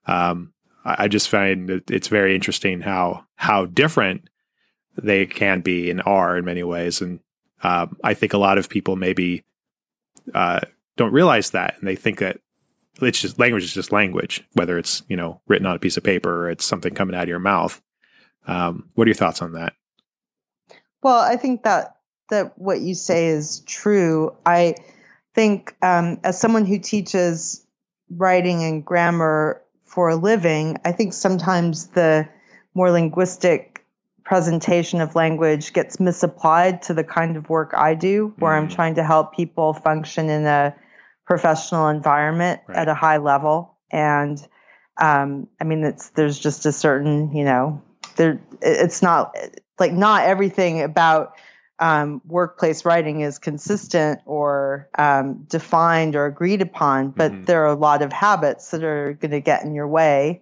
um, 0.07 0.53
I 0.83 1.07
just 1.07 1.29
find 1.29 1.69
that 1.69 1.89
it's 1.89 2.07
very 2.07 2.35
interesting 2.35 2.81
how 2.81 3.25
how 3.35 3.65
different 3.65 4.29
they 4.97 5.25
can 5.25 5.61
be 5.61 5.89
and 5.89 6.01
are 6.05 6.37
in 6.37 6.45
many 6.45 6.63
ways. 6.63 7.01
And 7.01 7.19
uh, 7.63 7.87
I 8.03 8.13
think 8.13 8.33
a 8.33 8.37
lot 8.37 8.57
of 8.57 8.69
people 8.69 8.95
maybe 8.95 9.43
uh, 10.33 10.61
don't 10.97 11.13
realize 11.13 11.51
that, 11.51 11.77
and 11.77 11.87
they 11.87 11.95
think 11.95 12.19
that 12.19 12.39
it's 13.01 13.21
just 13.21 13.39
language 13.39 13.63
is 13.63 13.73
just 13.73 13.91
language, 13.91 14.43
whether 14.53 14.77
it's 14.77 15.03
you 15.07 15.15
know 15.15 15.41
written 15.47 15.65
on 15.65 15.75
a 15.75 15.79
piece 15.79 15.97
of 15.97 16.03
paper 16.03 16.45
or 16.45 16.49
it's 16.51 16.65
something 16.65 16.93
coming 16.93 17.15
out 17.15 17.23
of 17.23 17.29
your 17.29 17.39
mouth. 17.39 17.81
Um, 18.47 18.89
what 18.95 19.05
are 19.05 19.09
your 19.09 19.15
thoughts 19.15 19.41
on 19.41 19.53
that? 19.53 19.73
Well, 21.01 21.19
I 21.19 21.35
think 21.35 21.63
that 21.63 21.95
that 22.29 22.57
what 22.57 22.81
you 22.81 22.93
say 22.93 23.27
is 23.27 23.61
true. 23.61 24.35
I 24.45 24.75
think 25.33 25.75
um, 25.81 26.19
as 26.23 26.39
someone 26.39 26.65
who 26.65 26.77
teaches 26.79 27.65
writing 28.09 28.63
and 28.63 28.85
grammar 28.85 29.61
for 29.85 30.09
a 30.09 30.15
living, 30.15 30.77
I 30.85 30.91
think 30.91 31.13
sometimes 31.13 31.87
the 31.87 32.27
more 32.75 32.91
linguistic 32.91 33.85
presentation 34.23 35.01
of 35.01 35.15
language 35.15 35.73
gets 35.73 35.99
misapplied 35.99 36.83
to 36.83 36.93
the 36.93 37.03
kind 37.03 37.35
of 37.35 37.49
work 37.49 37.73
I 37.75 37.95
do, 37.95 38.33
where 38.37 38.53
mm. 38.53 38.57
I'm 38.57 38.69
trying 38.69 38.95
to 38.95 39.03
help 39.03 39.35
people 39.35 39.73
function 39.73 40.29
in 40.29 40.45
a 40.45 40.75
professional 41.25 41.87
environment 41.87 42.61
right. 42.67 42.77
at 42.77 42.87
a 42.87 42.93
high 42.93 43.17
level. 43.17 43.75
And 43.91 44.39
um, 44.97 45.47
I 45.59 45.63
mean, 45.63 45.83
it's 45.83 46.09
there's 46.11 46.37
just 46.37 46.65
a 46.67 46.71
certain, 46.71 47.35
you 47.35 47.43
know, 47.43 47.81
there 48.15 48.39
it's 48.61 49.01
not 49.01 49.35
like 49.79 49.93
not 49.93 50.23
everything 50.23 50.81
about 50.81 51.35
um, 51.79 52.21
workplace 52.27 52.83
writing 52.83 53.21
is 53.21 53.39
consistent 53.39 54.19
or 54.25 54.89
um, 54.97 55.45
defined 55.49 56.15
or 56.15 56.25
agreed 56.25 56.61
upon, 56.61 57.11
but 57.11 57.31
mm-hmm. 57.31 57.45
there 57.45 57.63
are 57.63 57.73
a 57.73 57.75
lot 57.75 58.01
of 58.01 58.11
habits 58.11 58.71
that 58.71 58.83
are 58.83 59.13
going 59.13 59.31
to 59.31 59.39
get 59.39 59.63
in 59.63 59.73
your 59.73 59.87
way 59.87 60.41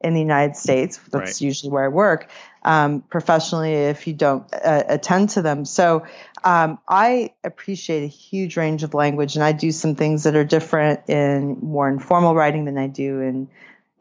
in 0.00 0.14
the 0.14 0.20
United 0.20 0.56
States. 0.56 0.98
That's 1.10 1.14
right. 1.14 1.40
usually 1.40 1.70
where 1.70 1.84
I 1.84 1.88
work 1.88 2.28
um, 2.64 3.02
professionally 3.02 3.72
if 3.72 4.06
you 4.06 4.14
don't 4.14 4.44
uh, 4.52 4.82
attend 4.88 5.30
to 5.30 5.42
them. 5.42 5.64
So 5.64 6.04
um, 6.42 6.78
I 6.88 7.32
appreciate 7.44 8.04
a 8.04 8.08
huge 8.08 8.56
range 8.56 8.82
of 8.82 8.94
language, 8.94 9.36
and 9.36 9.44
I 9.44 9.52
do 9.52 9.70
some 9.70 9.94
things 9.94 10.24
that 10.24 10.34
are 10.34 10.44
different 10.44 11.08
in 11.08 11.58
more 11.62 11.88
informal 11.88 12.34
writing 12.34 12.64
than 12.64 12.78
I 12.78 12.88
do 12.88 13.20
in 13.20 13.48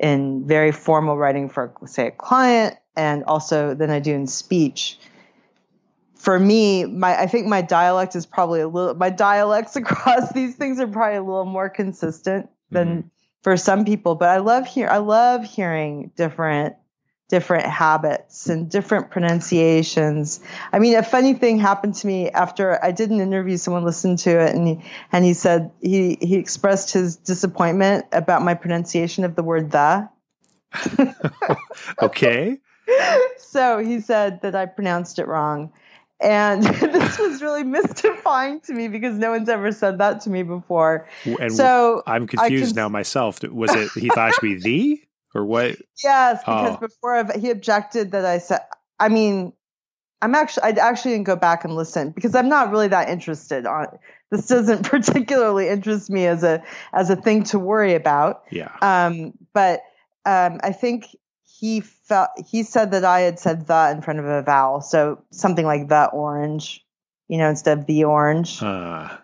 in 0.03 0.45
very 0.45 0.71
formal 0.71 1.17
writing 1.17 1.49
for, 1.49 1.73
say, 1.85 2.07
a 2.07 2.11
client, 2.11 2.75
and 2.95 3.23
also 3.23 3.73
than 3.73 3.89
I 3.89 3.99
do 3.99 4.13
in 4.13 4.27
speech 4.27 4.99
for 6.23 6.39
me, 6.39 6.85
my 6.85 7.19
I 7.19 7.27
think 7.27 7.47
my 7.47 7.61
dialect 7.61 8.15
is 8.15 8.25
probably 8.25 8.61
a 8.61 8.67
little 8.69 8.95
my 8.95 9.09
dialects 9.09 9.75
across 9.83 10.31
these 10.31 10.55
things 10.55 10.79
are 10.79 10.87
probably 10.87 11.17
a 11.17 11.21
little 11.21 11.43
more 11.43 11.69
consistent 11.69 12.49
than 12.71 12.87
mm-hmm. 12.87 13.07
for 13.41 13.57
some 13.57 13.83
people. 13.83 14.15
But 14.15 14.29
I 14.29 14.37
love 14.37 14.65
hear 14.65 14.87
I 14.87 14.99
love 14.99 15.43
hearing 15.43 16.11
different 16.15 16.75
different 17.29 17.65
habits 17.65 18.47
and 18.47 18.69
different 18.69 19.09
pronunciations. 19.09 20.39
I 20.71 20.79
mean, 20.79 20.95
a 20.95 21.03
funny 21.03 21.33
thing 21.33 21.57
happened 21.57 21.95
to 21.95 22.07
me 22.07 22.29
after 22.29 22.83
I 22.83 22.91
did 22.91 23.09
an 23.09 23.19
interview. 23.19 23.57
Someone 23.57 23.83
listened 23.83 24.19
to 24.19 24.39
it, 24.39 24.55
and 24.55 24.67
he, 24.67 24.81
and 25.11 25.25
he 25.25 25.33
said 25.33 25.71
he 25.81 26.17
he 26.21 26.35
expressed 26.35 26.91
his 26.91 27.15
disappointment 27.15 28.05
about 28.11 28.41
my 28.41 28.53
pronunciation 28.53 29.23
of 29.23 29.35
the 29.35 29.43
word 29.43 29.71
the. 29.71 30.09
okay. 32.01 32.59
so 33.37 33.79
he 33.79 33.99
said 33.99 34.41
that 34.41 34.55
I 34.55 34.65
pronounced 34.65 35.19
it 35.19 35.27
wrong. 35.27 35.71
And 36.19 36.63
this 36.63 37.19
was 37.19 37.41
really 37.41 37.63
mystifying 37.63 38.61
to 38.61 38.73
me 38.73 38.87
because 38.87 39.17
no 39.17 39.31
one's 39.31 39.49
ever 39.49 39.71
said 39.71 39.97
that 39.97 40.21
to 40.21 40.29
me 40.29 40.43
before. 40.43 41.07
And 41.25 41.51
so 41.51 42.03
I'm 42.07 42.27
confused 42.27 42.75
now 42.75 42.89
myself. 42.89 43.43
Was 43.43 43.75
it 43.75 43.89
he 43.91 44.09
thought 44.09 44.29
it 44.29 44.35
should 44.35 44.41
be 44.41 44.55
the 44.55 45.03
or 45.33 45.45
what? 45.45 45.77
Yes, 46.03 46.39
because 46.39 46.75
oh. 46.75 46.79
before 46.79 47.25
he 47.39 47.49
objected 47.49 48.11
that 48.11 48.25
I 48.25 48.37
said. 48.37 48.61
I 48.99 49.09
mean, 49.09 49.53
I'm 50.21 50.35
actually 50.35 50.63
I 50.63 50.69
actually 50.69 51.11
didn't 51.11 51.25
go 51.25 51.35
back 51.35 51.65
and 51.65 51.75
listen 51.75 52.11
because 52.11 52.33
I'm 52.33 52.47
not 52.47 52.71
really 52.71 52.87
that 52.87 53.09
interested 53.09 53.65
on. 53.65 53.87
This 54.31 54.47
doesn't 54.47 54.83
particularly 54.89 55.67
interest 55.67 56.09
me 56.09 56.27
as 56.27 56.43
a 56.43 56.63
as 56.93 57.09
a 57.09 57.15
thing 57.15 57.43
to 57.45 57.59
worry 57.59 57.93
about. 57.93 58.43
Yeah. 58.49 58.71
Um, 58.81 59.33
but 59.53 59.81
um, 60.25 60.59
I 60.63 60.71
think 60.71 61.07
he 61.43 61.81
felt 61.81 62.29
he 62.45 62.63
said 62.63 62.91
that 62.91 63.03
I 63.03 63.21
had 63.21 63.37
said 63.39 63.67
the 63.67 63.91
in 63.91 64.01
front 64.01 64.19
of 64.19 64.25
a 64.25 64.41
vowel, 64.41 64.81
so 64.81 65.21
something 65.31 65.65
like 65.65 65.89
the 65.89 66.05
orange, 66.05 66.85
you 67.27 67.37
know, 67.37 67.49
instead 67.49 67.79
of 67.79 67.85
the 67.85 68.05
orange. 68.05 68.61
Uh, 68.61 69.17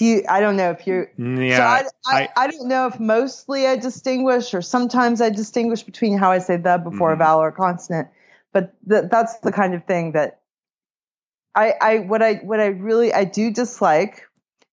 Do 0.00 0.06
you? 0.06 0.24
I 0.30 0.40
don't 0.40 0.56
know 0.56 0.70
if 0.70 0.86
you. 0.86 1.06
Yeah. 1.18 1.58
So 1.58 1.62
I, 1.62 1.82
I, 2.06 2.22
I, 2.22 2.28
I, 2.44 2.46
don't 2.46 2.68
know 2.68 2.86
if 2.86 2.98
mostly 2.98 3.66
I 3.66 3.76
distinguish, 3.76 4.54
or 4.54 4.62
sometimes 4.62 5.20
I 5.20 5.28
distinguish 5.28 5.82
between 5.82 6.16
how 6.16 6.30
I 6.30 6.38
say 6.38 6.56
the 6.56 6.78
before 6.78 7.10
mm-hmm. 7.10 7.20
a 7.20 7.24
vowel 7.24 7.42
or 7.42 7.52
consonant. 7.52 8.08
But 8.54 8.72
th- 8.88 9.04
that's 9.10 9.40
the 9.40 9.52
kind 9.52 9.74
of 9.74 9.84
thing 9.84 10.12
that 10.12 10.40
I, 11.54 11.74
I 11.82 11.98
what 11.98 12.22
I 12.22 12.36
what 12.36 12.60
I 12.60 12.68
really 12.68 13.12
I 13.12 13.24
do 13.24 13.50
dislike. 13.50 14.22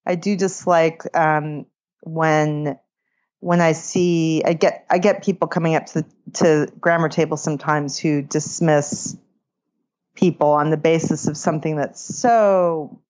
I 0.06 0.16
do 0.16 0.38
dislike 0.38 1.02
um, 1.14 1.66
when 2.04 2.80
when 3.42 3.60
I 3.60 3.74
see 3.74 4.42
I 4.46 4.54
get 4.54 4.86
I 4.90 4.98
get 4.98 5.26
people 5.26 5.50
coming 5.50 5.76
up 5.76 5.88
to 5.88 6.04
the, 6.04 6.06
to 6.36 6.72
grammar 6.80 7.10
table 7.10 7.36
sometimes 7.36 8.00
who 8.00 8.22
dismiss 8.22 9.18
people 10.16 10.52
on 10.52 10.70
the 10.70 10.78
basis 10.78 11.28
of 11.28 11.36
something 11.36 11.76
that's 11.76 12.02
so 12.02 13.02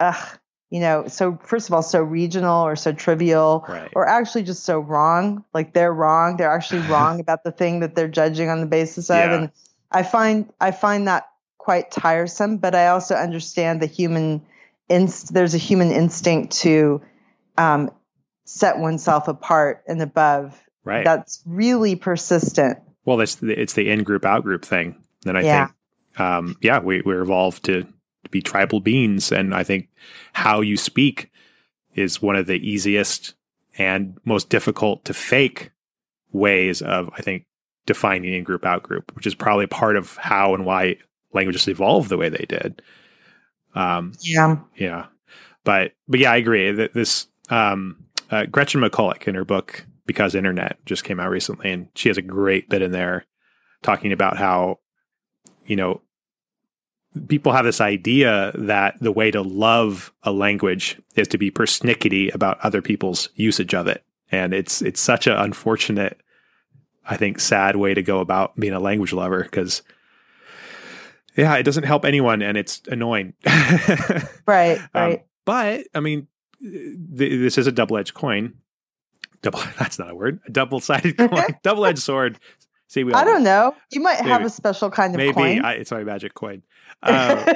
ugh, 0.00 0.38
you 0.70 0.78
know, 0.78 1.08
so 1.08 1.36
first 1.42 1.68
of 1.68 1.74
all, 1.74 1.82
so 1.82 2.00
regional 2.00 2.64
or 2.64 2.76
so 2.76 2.92
trivial, 2.92 3.64
right. 3.68 3.90
or 3.94 4.06
actually 4.06 4.44
just 4.44 4.64
so 4.64 4.78
wrong. 4.78 5.44
Like 5.52 5.74
they're 5.74 5.92
wrong. 5.92 6.36
They're 6.36 6.50
actually 6.50 6.82
wrong 6.88 7.18
about 7.18 7.42
the 7.42 7.50
thing 7.50 7.80
that 7.80 7.96
they're 7.96 8.08
judging 8.08 8.48
on 8.48 8.60
the 8.60 8.66
basis 8.66 9.10
of. 9.10 9.16
Yeah. 9.16 9.34
And 9.34 9.50
I 9.90 10.04
find 10.04 10.52
I 10.60 10.70
find 10.70 11.08
that 11.08 11.28
quite 11.58 11.90
tiresome. 11.90 12.58
But 12.58 12.76
I 12.76 12.88
also 12.88 13.16
understand 13.16 13.82
the 13.82 13.86
human 13.86 14.42
inst- 14.88 15.34
there's 15.34 15.54
a 15.54 15.58
human 15.58 15.90
instinct 15.90 16.52
to 16.60 17.02
um, 17.58 17.90
set 18.44 18.78
oneself 18.78 19.26
apart 19.26 19.82
and 19.88 20.00
above. 20.00 20.60
Right. 20.84 21.04
That's 21.04 21.42
really 21.46 21.96
persistent. 21.96 22.78
Well, 23.04 23.20
it's 23.20 23.34
the, 23.36 23.60
it's 23.60 23.72
the 23.72 23.90
in 23.90 24.04
group 24.04 24.24
out 24.24 24.44
group 24.44 24.64
thing. 24.64 25.02
Then 25.22 25.36
I 25.36 25.42
yeah. 25.42 25.66
think, 25.66 26.20
um, 26.20 26.56
yeah, 26.62 26.78
we 26.78 27.02
we're 27.04 27.22
evolved 27.22 27.64
to 27.64 27.86
be 28.30 28.42
tribal 28.42 28.80
beings, 28.80 29.32
and 29.32 29.54
I 29.54 29.62
think 29.62 29.88
how 30.32 30.60
you 30.60 30.76
speak 30.76 31.30
is 31.94 32.22
one 32.22 32.36
of 32.36 32.46
the 32.46 32.58
easiest 32.68 33.34
and 33.78 34.18
most 34.24 34.48
difficult 34.48 35.04
to 35.04 35.14
fake 35.14 35.70
ways 36.32 36.82
of 36.82 37.10
I 37.16 37.22
think 37.22 37.44
defining 37.86 38.34
in 38.34 38.44
group 38.44 38.64
out 38.64 38.82
group, 38.82 39.14
which 39.16 39.26
is 39.26 39.34
probably 39.34 39.66
part 39.66 39.96
of 39.96 40.16
how 40.16 40.54
and 40.54 40.64
why 40.64 40.96
languages 41.32 41.68
evolved 41.68 42.08
the 42.08 42.16
way 42.16 42.28
they 42.28 42.46
did. 42.48 42.82
Um, 43.74 44.12
yeah, 44.20 44.58
yeah, 44.76 45.06
but 45.64 45.92
but 46.08 46.20
yeah, 46.20 46.32
I 46.32 46.36
agree 46.36 46.70
that 46.72 46.94
this 46.94 47.26
um, 47.48 48.04
uh, 48.30 48.46
Gretchen 48.46 48.80
McCulloch 48.80 49.26
in 49.26 49.34
her 49.34 49.44
book 49.44 49.86
Because 50.06 50.34
Internet 50.34 50.78
just 50.86 51.04
came 51.04 51.20
out 51.20 51.30
recently, 51.30 51.70
and 51.70 51.88
she 51.94 52.08
has 52.08 52.18
a 52.18 52.22
great 52.22 52.68
bit 52.68 52.82
in 52.82 52.90
there 52.90 53.26
talking 53.82 54.12
about 54.12 54.36
how, 54.36 54.78
you 55.64 55.76
know, 55.76 56.02
people 57.28 57.52
have 57.52 57.64
this 57.64 57.80
idea 57.80 58.52
that 58.54 58.94
the 59.00 59.12
way 59.12 59.30
to 59.30 59.42
love 59.42 60.12
a 60.22 60.30
language 60.32 61.00
is 61.16 61.28
to 61.28 61.38
be 61.38 61.50
persnickety 61.50 62.32
about 62.34 62.60
other 62.60 62.80
people's 62.82 63.28
usage 63.34 63.74
of 63.74 63.86
it. 63.86 64.04
And 64.32 64.54
it's 64.54 64.80
it's 64.80 65.00
such 65.00 65.26
an 65.26 65.32
unfortunate, 65.32 66.20
I 67.04 67.16
think, 67.16 67.40
sad 67.40 67.76
way 67.76 67.94
to 67.94 68.02
go 68.02 68.20
about 68.20 68.54
being 68.56 68.72
a 68.72 68.80
language 68.80 69.12
lover 69.12 69.42
because 69.42 69.82
yeah, 71.36 71.56
it 71.56 71.62
doesn't 71.62 71.84
help 71.84 72.04
anyone, 72.04 72.42
and 72.42 72.56
it's 72.58 72.82
annoying. 72.88 73.34
right, 74.46 74.78
Um, 74.78 74.88
right. 74.94 75.26
but 75.44 75.86
I 75.94 76.00
mean, 76.00 76.26
th- 76.60 77.00
this 77.40 77.56
is 77.56 77.66
a 77.66 77.72
double-edged 77.72 78.14
coin. 78.14 78.54
Double. 79.42 79.60
That's 79.78 79.98
not 79.98 80.10
a 80.10 80.14
word. 80.14 80.40
A 80.46 80.50
double-sided 80.50 81.16
coin. 81.30 81.56
double-edged 81.62 82.00
sword. 82.00 82.38
See, 82.90 83.04
we. 83.04 83.12
I 83.12 83.22
don't 83.22 83.44
know. 83.44 83.76
You 83.92 84.00
might 84.00 84.18
have 84.18 84.44
a 84.44 84.50
special 84.50 84.90
kind 84.90 85.14
of 85.14 85.18
Maybe 85.18 85.32
coin. 85.32 85.64
I, 85.64 85.74
it's 85.74 85.92
my 85.92 86.04
magic 86.04 86.34
coin. 86.34 86.62
Uh, 87.02 87.54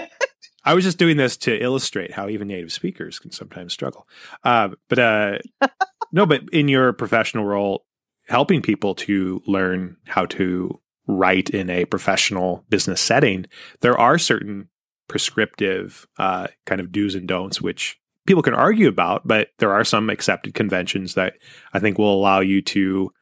I 0.64 0.72
was 0.72 0.84
just 0.84 0.96
doing 0.96 1.18
this 1.18 1.36
to 1.38 1.54
illustrate 1.62 2.12
how 2.12 2.30
even 2.30 2.48
native 2.48 2.72
speakers 2.72 3.18
can 3.18 3.30
sometimes 3.30 3.74
struggle. 3.74 4.08
Uh, 4.42 4.70
but 4.88 4.98
uh, 4.98 5.38
no, 6.12 6.24
but 6.24 6.44
in 6.50 6.68
your 6.68 6.94
professional 6.94 7.44
role, 7.44 7.84
helping 8.26 8.62
people 8.62 8.94
to 8.94 9.42
learn 9.46 9.98
how 10.06 10.24
to 10.26 10.80
write 11.06 11.50
in 11.50 11.68
a 11.68 11.84
professional 11.84 12.64
business 12.70 13.02
setting, 13.02 13.44
there 13.80 13.98
are 13.98 14.16
certain 14.16 14.70
prescriptive 15.08 16.06
uh, 16.18 16.46
kind 16.64 16.80
of 16.80 16.90
do's 16.90 17.14
and 17.14 17.28
don'ts, 17.28 17.60
which 17.60 18.00
people 18.24 18.42
can 18.42 18.54
argue 18.54 18.88
about, 18.88 19.28
but 19.28 19.48
there 19.58 19.74
are 19.74 19.84
some 19.84 20.08
accepted 20.08 20.54
conventions 20.54 21.12
that 21.14 21.34
I 21.74 21.80
think 21.80 21.98
will 21.98 22.14
allow 22.14 22.40
you 22.40 22.62
to 22.62 23.12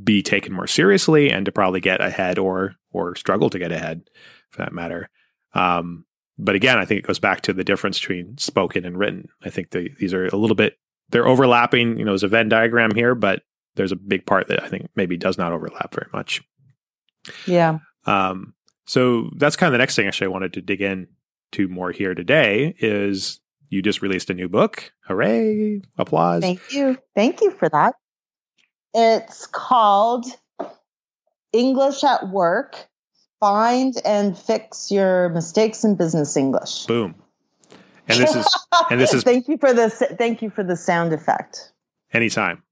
be 0.00 0.22
taken 0.22 0.52
more 0.52 0.66
seriously 0.66 1.30
and 1.30 1.44
to 1.44 1.52
probably 1.52 1.80
get 1.80 2.00
ahead 2.00 2.38
or 2.38 2.76
or 2.92 3.14
struggle 3.14 3.50
to 3.50 3.58
get 3.58 3.72
ahead 3.72 4.02
for 4.50 4.58
that 4.58 4.72
matter. 4.72 5.10
Um, 5.54 6.04
but 6.38 6.54
again, 6.54 6.78
I 6.78 6.84
think 6.84 7.00
it 7.00 7.06
goes 7.06 7.18
back 7.18 7.42
to 7.42 7.52
the 7.52 7.64
difference 7.64 8.00
between 8.00 8.38
spoken 8.38 8.84
and 8.84 8.98
written. 8.98 9.28
I 9.44 9.50
think 9.50 9.70
the, 9.70 9.90
these 9.98 10.14
are 10.14 10.26
a 10.26 10.36
little 10.36 10.56
bit 10.56 10.78
they're 11.10 11.28
overlapping. 11.28 11.98
You 11.98 12.04
know, 12.04 12.12
there's 12.12 12.22
a 12.22 12.28
Venn 12.28 12.48
diagram 12.48 12.94
here, 12.94 13.14
but 13.14 13.42
there's 13.76 13.92
a 13.92 13.96
big 13.96 14.26
part 14.26 14.48
that 14.48 14.62
I 14.62 14.68
think 14.68 14.88
maybe 14.96 15.16
does 15.16 15.38
not 15.38 15.52
overlap 15.52 15.94
very 15.94 16.08
much. 16.12 16.42
yeah. 17.46 17.78
Um, 18.04 18.54
so 18.86 19.30
that's 19.36 19.56
kind 19.56 19.68
of 19.68 19.72
the 19.72 19.78
next 19.78 19.94
thing 19.94 20.08
actually 20.08 20.26
I 20.26 20.30
wanted 20.30 20.54
to 20.54 20.60
dig 20.60 20.80
in 20.80 21.06
to 21.52 21.68
more 21.68 21.92
here 21.92 22.14
today 22.14 22.74
is 22.78 23.40
you 23.68 23.80
just 23.80 24.02
released 24.02 24.30
a 24.30 24.34
new 24.34 24.48
book. 24.48 24.92
Hooray! 25.06 25.82
Applause. 25.96 26.42
Thank 26.42 26.72
you. 26.72 26.98
Thank 27.14 27.40
you 27.40 27.52
for 27.52 27.68
that. 27.68 27.94
It's 28.94 29.46
called 29.46 30.26
English 31.52 32.04
at 32.04 32.28
Work 32.28 32.88
Find 33.40 33.94
and 34.04 34.36
Fix 34.36 34.90
Your 34.90 35.28
Mistakes 35.30 35.84
in 35.84 35.96
Business 35.96 36.36
English. 36.36 36.86
Boom. 36.86 37.14
And 38.08 38.20
this 38.20 38.34
is 38.34 38.46
and 38.90 39.00
this 39.00 39.14
is 39.14 39.22
thank 39.22 39.48
you 39.48 39.56
for 39.58 39.72
the 39.72 39.90
thank 39.90 40.42
you 40.42 40.50
for 40.50 40.62
the 40.62 40.76
sound 40.76 41.12
effect. 41.12 41.72
anytime. 42.12 42.62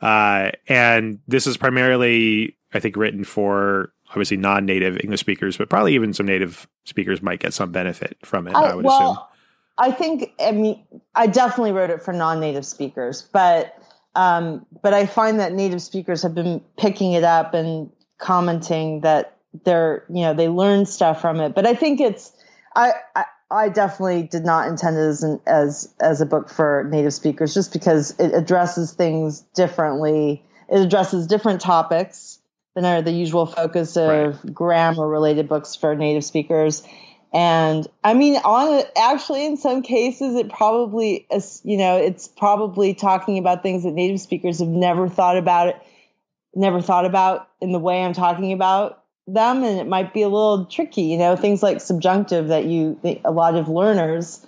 Uh, 0.00 0.50
and 0.68 1.20
this 1.26 1.46
is 1.46 1.56
primarily, 1.56 2.56
I 2.74 2.80
think, 2.80 2.96
written 2.96 3.24
for 3.24 3.92
obviously 4.10 4.36
non-native 4.36 4.98
English 5.00 5.20
speakers, 5.20 5.56
but 5.56 5.70
probably 5.70 5.94
even 5.94 6.12
some 6.12 6.26
native 6.26 6.68
speakers 6.84 7.22
might 7.22 7.40
get 7.40 7.54
some 7.54 7.72
benefit 7.72 8.16
from 8.22 8.46
it. 8.46 8.54
I, 8.54 8.74
would 8.74 8.84
well, 8.84 9.12
assume. 9.12 9.24
I 9.78 9.90
think 9.92 10.32
I 10.40 10.52
mean 10.52 10.82
I 11.14 11.26
definitely 11.26 11.72
wrote 11.72 11.90
it 11.90 12.02
for 12.02 12.12
non-native 12.12 12.64
speakers, 12.64 13.22
but 13.22 13.76
um, 14.16 14.66
but 14.82 14.94
I 14.94 15.06
find 15.06 15.38
that 15.40 15.52
native 15.52 15.82
speakers 15.82 16.22
have 16.22 16.34
been 16.34 16.62
picking 16.78 17.12
it 17.12 17.22
up 17.22 17.54
and 17.54 17.90
commenting 18.18 19.02
that 19.02 19.36
they're 19.64 20.04
you 20.08 20.22
know 20.22 20.34
they 20.34 20.48
learn 20.48 20.86
stuff 20.86 21.20
from 21.20 21.40
it. 21.40 21.54
But 21.54 21.66
I 21.66 21.74
think 21.74 22.00
it's 22.00 22.32
I 22.74 22.92
I, 23.14 23.24
I 23.50 23.68
definitely 23.68 24.22
did 24.24 24.44
not 24.44 24.68
intend 24.68 24.96
it 24.96 25.00
as 25.00 25.22
an, 25.22 25.40
as 25.46 25.94
as 26.00 26.20
a 26.20 26.26
book 26.26 26.48
for 26.48 26.88
native 26.90 27.12
speakers, 27.12 27.52
just 27.52 27.72
because 27.72 28.18
it 28.18 28.32
addresses 28.34 28.92
things 28.92 29.42
differently. 29.54 30.42
It 30.68 30.80
addresses 30.80 31.26
different 31.26 31.60
topics 31.60 32.40
than 32.74 32.84
are 32.84 33.02
the 33.02 33.12
usual 33.12 33.46
focus 33.46 33.96
of 33.96 34.54
grammar 34.54 35.06
related 35.06 35.48
books 35.48 35.76
for 35.76 35.94
native 35.94 36.24
speakers. 36.24 36.82
And 37.36 37.86
I 38.02 38.14
mean, 38.14 38.36
on 38.36 38.82
actually, 38.96 39.44
in 39.44 39.58
some 39.58 39.82
cases, 39.82 40.36
it 40.36 40.48
probably, 40.48 41.26
is- 41.30 41.60
you 41.64 41.76
know, 41.76 41.98
it's 41.98 42.28
probably 42.28 42.94
talking 42.94 43.36
about 43.36 43.62
things 43.62 43.82
that 43.82 43.92
native 43.92 44.20
speakers 44.20 44.58
have 44.60 44.68
never 44.68 45.06
thought 45.06 45.36
about 45.36 45.68
it, 45.68 45.76
never 46.54 46.80
thought 46.80 47.04
about 47.04 47.46
in 47.60 47.72
the 47.72 47.78
way 47.78 48.02
I'm 48.02 48.14
talking 48.14 48.54
about 48.54 49.02
them, 49.26 49.64
and 49.64 49.78
it 49.78 49.86
might 49.86 50.14
be 50.14 50.22
a 50.22 50.30
little 50.30 50.64
tricky, 50.64 51.02
you 51.02 51.18
know, 51.18 51.36
things 51.36 51.62
like 51.62 51.82
subjunctive 51.82 52.48
that 52.48 52.64
you, 52.64 52.98
a 53.22 53.32
lot 53.32 53.54
of 53.54 53.68
learners, 53.68 54.46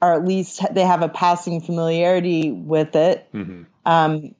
or 0.00 0.14
at 0.14 0.24
least 0.26 0.62
they 0.72 0.84
have 0.84 1.02
a 1.02 1.10
passing 1.10 1.60
familiarity 1.60 2.52
with 2.52 2.96
it. 2.96 3.28
Mhm. 3.34 3.66
Um, 3.84 4.34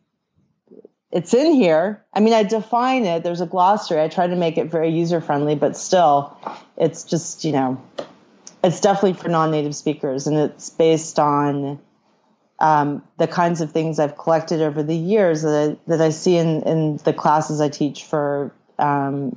it's 1.12 1.34
in 1.34 1.52
here. 1.52 2.04
I 2.14 2.20
mean, 2.20 2.34
I 2.34 2.42
define 2.42 3.04
it. 3.04 3.22
There's 3.22 3.40
a 3.40 3.46
glossary. 3.46 4.00
I 4.00 4.08
try 4.08 4.26
to 4.26 4.36
make 4.36 4.56
it 4.56 4.70
very 4.70 4.90
user 4.90 5.20
friendly, 5.20 5.54
but 5.54 5.76
still, 5.76 6.36
it's 6.76 7.02
just, 7.02 7.44
you 7.44 7.52
know, 7.52 7.82
it's 8.62 8.80
definitely 8.80 9.14
for 9.14 9.28
non 9.28 9.50
native 9.50 9.74
speakers. 9.74 10.26
And 10.26 10.36
it's 10.36 10.70
based 10.70 11.18
on 11.18 11.80
um, 12.60 13.02
the 13.18 13.26
kinds 13.26 13.60
of 13.60 13.72
things 13.72 13.98
I've 13.98 14.16
collected 14.18 14.60
over 14.60 14.82
the 14.82 14.96
years 14.96 15.42
that 15.42 15.70
I, 15.70 15.90
that 15.90 16.00
I 16.00 16.10
see 16.10 16.36
in, 16.36 16.62
in 16.62 16.96
the 16.98 17.12
classes 17.12 17.60
I 17.60 17.68
teach 17.68 18.04
for 18.04 18.52
um, 18.78 19.36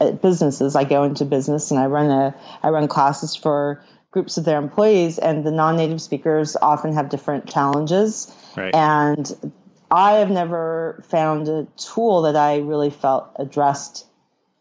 at 0.00 0.20
businesses. 0.20 0.74
I 0.74 0.84
go 0.84 1.04
into 1.04 1.24
business 1.24 1.70
and 1.70 1.78
I 1.78 1.86
run 1.86 2.10
a 2.10 2.34
I 2.62 2.70
run 2.70 2.88
classes 2.88 3.36
for 3.36 3.82
groups 4.10 4.36
of 4.36 4.44
their 4.44 4.58
employees, 4.58 5.18
and 5.18 5.44
the 5.44 5.50
non 5.50 5.76
native 5.76 6.00
speakers 6.00 6.56
often 6.60 6.92
have 6.92 7.08
different 7.08 7.48
challenges. 7.48 8.34
Right. 8.56 8.74
And 8.74 9.52
I 9.92 10.14
have 10.14 10.30
never 10.30 11.04
found 11.06 11.48
a 11.48 11.66
tool 11.76 12.22
that 12.22 12.34
I 12.34 12.58
really 12.58 12.90
felt 12.90 13.30
addressed 13.36 14.06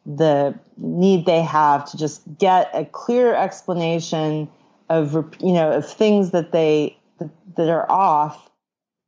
the 0.06 0.60
need 0.78 1.26
they 1.26 1.42
have 1.42 1.90
to 1.92 1.98
just 1.98 2.22
get 2.38 2.70
a 2.74 2.86
clear 2.86 3.34
explanation 3.34 4.50
of 4.90 5.14
you 5.40 5.54
know 5.54 5.72
of 5.72 5.90
things 5.90 6.32
that 6.32 6.52
they 6.52 6.98
that, 7.20 7.30
that 7.56 7.70
are 7.70 7.90
off 7.90 8.50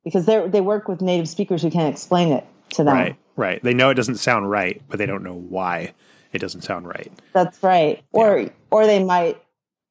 because 0.02 0.24
they 0.24 0.48
they 0.48 0.62
work 0.62 0.88
with 0.88 1.02
native 1.02 1.28
speakers 1.28 1.60
who 1.62 1.70
can't 1.70 1.92
explain 1.92 2.32
it 2.32 2.46
to 2.70 2.84
them. 2.84 2.94
Right. 2.94 3.16
Right. 3.36 3.62
They 3.62 3.74
know 3.74 3.90
it 3.90 3.94
doesn't 3.94 4.18
sound 4.18 4.48
right, 4.48 4.80
but 4.88 4.98
they 4.98 5.06
don't 5.06 5.24
know 5.24 5.34
why 5.34 5.92
it 6.32 6.38
doesn't 6.38 6.62
sound 6.62 6.86
right. 6.86 7.12
That's 7.32 7.62
right. 7.62 8.02
Or 8.12 8.48
or 8.70 8.86
they 8.86 9.02
might 9.02 9.42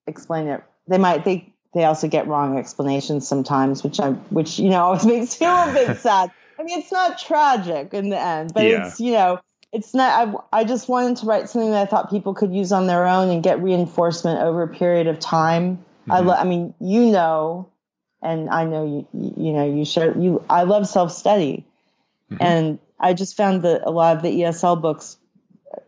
explain 0.08 0.48
it. 0.48 0.63
They 0.88 0.98
might 0.98 1.26
they 1.26 1.53
they 1.73 1.83
also 1.86 2.07
get 2.07 2.27
wrong 2.27 2.57
explanations 2.57 3.27
sometimes, 3.27 3.83
which 3.83 3.99
I 3.99 4.12
which 4.12 4.59
you 4.59 4.69
know 4.69 4.83
always 4.83 5.05
makes 5.05 5.39
me 5.39 5.47
a 5.47 5.71
bit 5.73 5.97
sad. 5.97 6.31
I 6.59 6.63
mean, 6.63 6.79
it's 6.79 6.91
not 6.91 7.17
tragic 7.19 7.93
in 7.93 8.09
the 8.09 8.19
end, 8.19 8.53
but 8.53 8.63
Yeah. 8.63 8.88
it's 8.88 8.99
you 8.99 9.13
know 9.13 9.39
it's 9.71 9.93
not. 9.93 10.27
I 10.53 10.59
I 10.59 10.63
just 10.63 10.88
wanted 10.88 11.17
to 11.17 11.25
write 11.25 11.49
something 11.49 11.71
that 11.71 11.81
I 11.81 11.89
thought 11.89 12.09
people 12.09 12.33
could 12.33 12.53
use 12.53 12.71
on 12.71 12.88
their 12.88 13.07
own 13.07 13.29
and 13.29 13.41
get 13.43 13.62
reinforcement 13.62 14.41
over 14.41 14.63
a 14.63 14.67
period 14.67 15.07
of 15.07 15.19
time. 15.19 15.83
I 16.09 16.19
Mhm. 16.19 16.25
lo- 16.25 16.36
I 16.36 16.43
mean, 16.43 16.73
you 16.79 17.12
know, 17.12 17.69
and 18.21 18.49
I 18.49 18.65
know 18.65 18.86
you 18.86 19.07
you 19.13 19.53
know 19.53 19.65
you 19.65 19.86
share 19.86 20.17
you. 20.17 20.43
I 20.49 20.63
love 20.63 20.88
self 20.88 21.12
study, 21.12 21.65
Mhm. 22.31 22.38
and 22.39 22.79
I 22.99 23.13
just 23.13 23.36
found 23.36 23.63
that 23.63 23.81
a 23.86 23.91
lot 23.91 24.15
of 24.15 24.21
the 24.21 24.29
ESL 24.29 24.75
books 24.79 25.17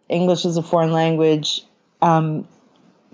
English 0.09 0.45
as 0.45 0.57
a 0.57 0.63
foreign 0.63 0.91
language 0.91 1.63
um, 2.01 2.47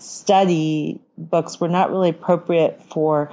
study 0.01 0.99
books 1.17 1.59
were 1.59 1.69
not 1.69 1.91
really 1.91 2.09
appropriate 2.09 2.81
for 2.91 3.31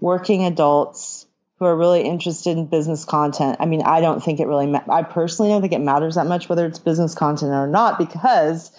working 0.00 0.44
adults 0.44 1.26
who 1.58 1.64
are 1.64 1.76
really 1.76 2.02
interested 2.02 2.56
in 2.56 2.66
business 2.66 3.04
content. 3.04 3.56
I 3.60 3.66
mean, 3.66 3.82
I 3.82 4.00
don't 4.00 4.22
think 4.22 4.38
it 4.38 4.46
really, 4.46 4.66
ma- 4.66 4.84
I 4.88 5.02
personally 5.02 5.50
don't 5.50 5.60
think 5.60 5.72
it 5.72 5.80
matters 5.80 6.14
that 6.14 6.26
much 6.26 6.48
whether 6.48 6.64
it's 6.66 6.78
business 6.78 7.14
content 7.14 7.52
or 7.52 7.66
not 7.66 7.98
because 7.98 8.70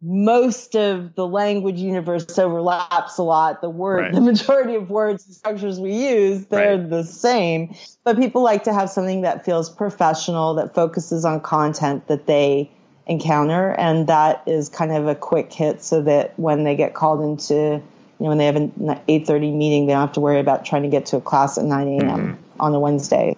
most 0.00 0.76
of 0.76 1.14
the 1.16 1.26
language 1.26 1.80
universe 1.80 2.38
overlaps 2.38 3.18
a 3.18 3.22
lot. 3.22 3.60
The 3.62 3.70
word, 3.70 4.00
Right. 4.00 4.14
the 4.14 4.20
majority 4.20 4.74
of 4.74 4.90
words 4.90 5.26
and 5.26 5.34
structures 5.34 5.80
we 5.80 5.92
use, 5.92 6.46
they're 6.46 6.76
Right. 6.76 6.88
the 6.90 7.02
same. 7.02 7.74
But 8.04 8.16
people 8.16 8.42
like 8.42 8.62
to 8.64 8.72
have 8.72 8.90
something 8.90 9.22
that 9.22 9.44
feels 9.44 9.68
professional, 9.70 10.54
that 10.54 10.74
focuses 10.74 11.24
on 11.24 11.40
content 11.40 12.06
that 12.08 12.26
they 12.26 12.70
encounter, 13.08 13.72
and 13.72 14.06
that 14.06 14.42
is 14.46 14.68
kind 14.68 14.92
of 14.92 15.06
a 15.06 15.14
quick 15.14 15.52
hit, 15.52 15.82
so 15.82 16.02
that 16.02 16.38
when 16.38 16.64
they 16.64 16.76
get 16.76 16.94
called 16.94 17.20
into, 17.20 17.54
you 17.54 17.82
know, 18.20 18.28
when 18.28 18.38
they 18.38 18.46
have 18.46 18.56
an 18.56 19.00
eight 19.08 19.26
thirty 19.26 19.50
meeting, 19.50 19.86
they 19.86 19.92
don't 19.92 20.00
have 20.00 20.12
to 20.12 20.20
worry 20.20 20.40
about 20.40 20.64
trying 20.64 20.82
to 20.82 20.88
get 20.88 21.06
to 21.06 21.16
a 21.16 21.20
class 21.20 21.58
at 21.58 21.64
nine 21.64 21.88
a.m. 21.88 22.08
Mm-hmm. 22.08 22.60
on 22.60 22.74
a 22.74 22.80
Wednesday. 22.80 23.36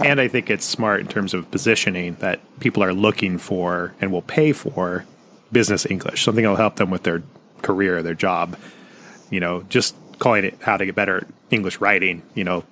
And 0.00 0.20
I 0.20 0.28
think 0.28 0.50
it's 0.50 0.64
smart 0.64 1.00
in 1.00 1.08
terms 1.08 1.34
of 1.34 1.50
positioning 1.50 2.14
that 2.16 2.40
people 2.60 2.84
are 2.84 2.92
looking 2.92 3.38
for 3.38 3.94
and 4.00 4.12
will 4.12 4.22
pay 4.22 4.52
for 4.52 5.06
business 5.50 5.86
English, 5.86 6.24
something 6.24 6.42
that'll 6.42 6.56
help 6.56 6.76
them 6.76 6.90
with 6.90 7.02
their 7.02 7.22
career, 7.62 8.02
their 8.02 8.14
job. 8.14 8.56
You 9.30 9.40
know, 9.40 9.64
just 9.68 9.96
calling 10.18 10.44
it 10.44 10.58
how 10.60 10.76
to 10.76 10.86
get 10.86 10.94
better 10.94 11.18
at 11.18 11.26
English 11.50 11.80
writing, 11.80 12.22
you 12.34 12.44
know, 12.44 12.64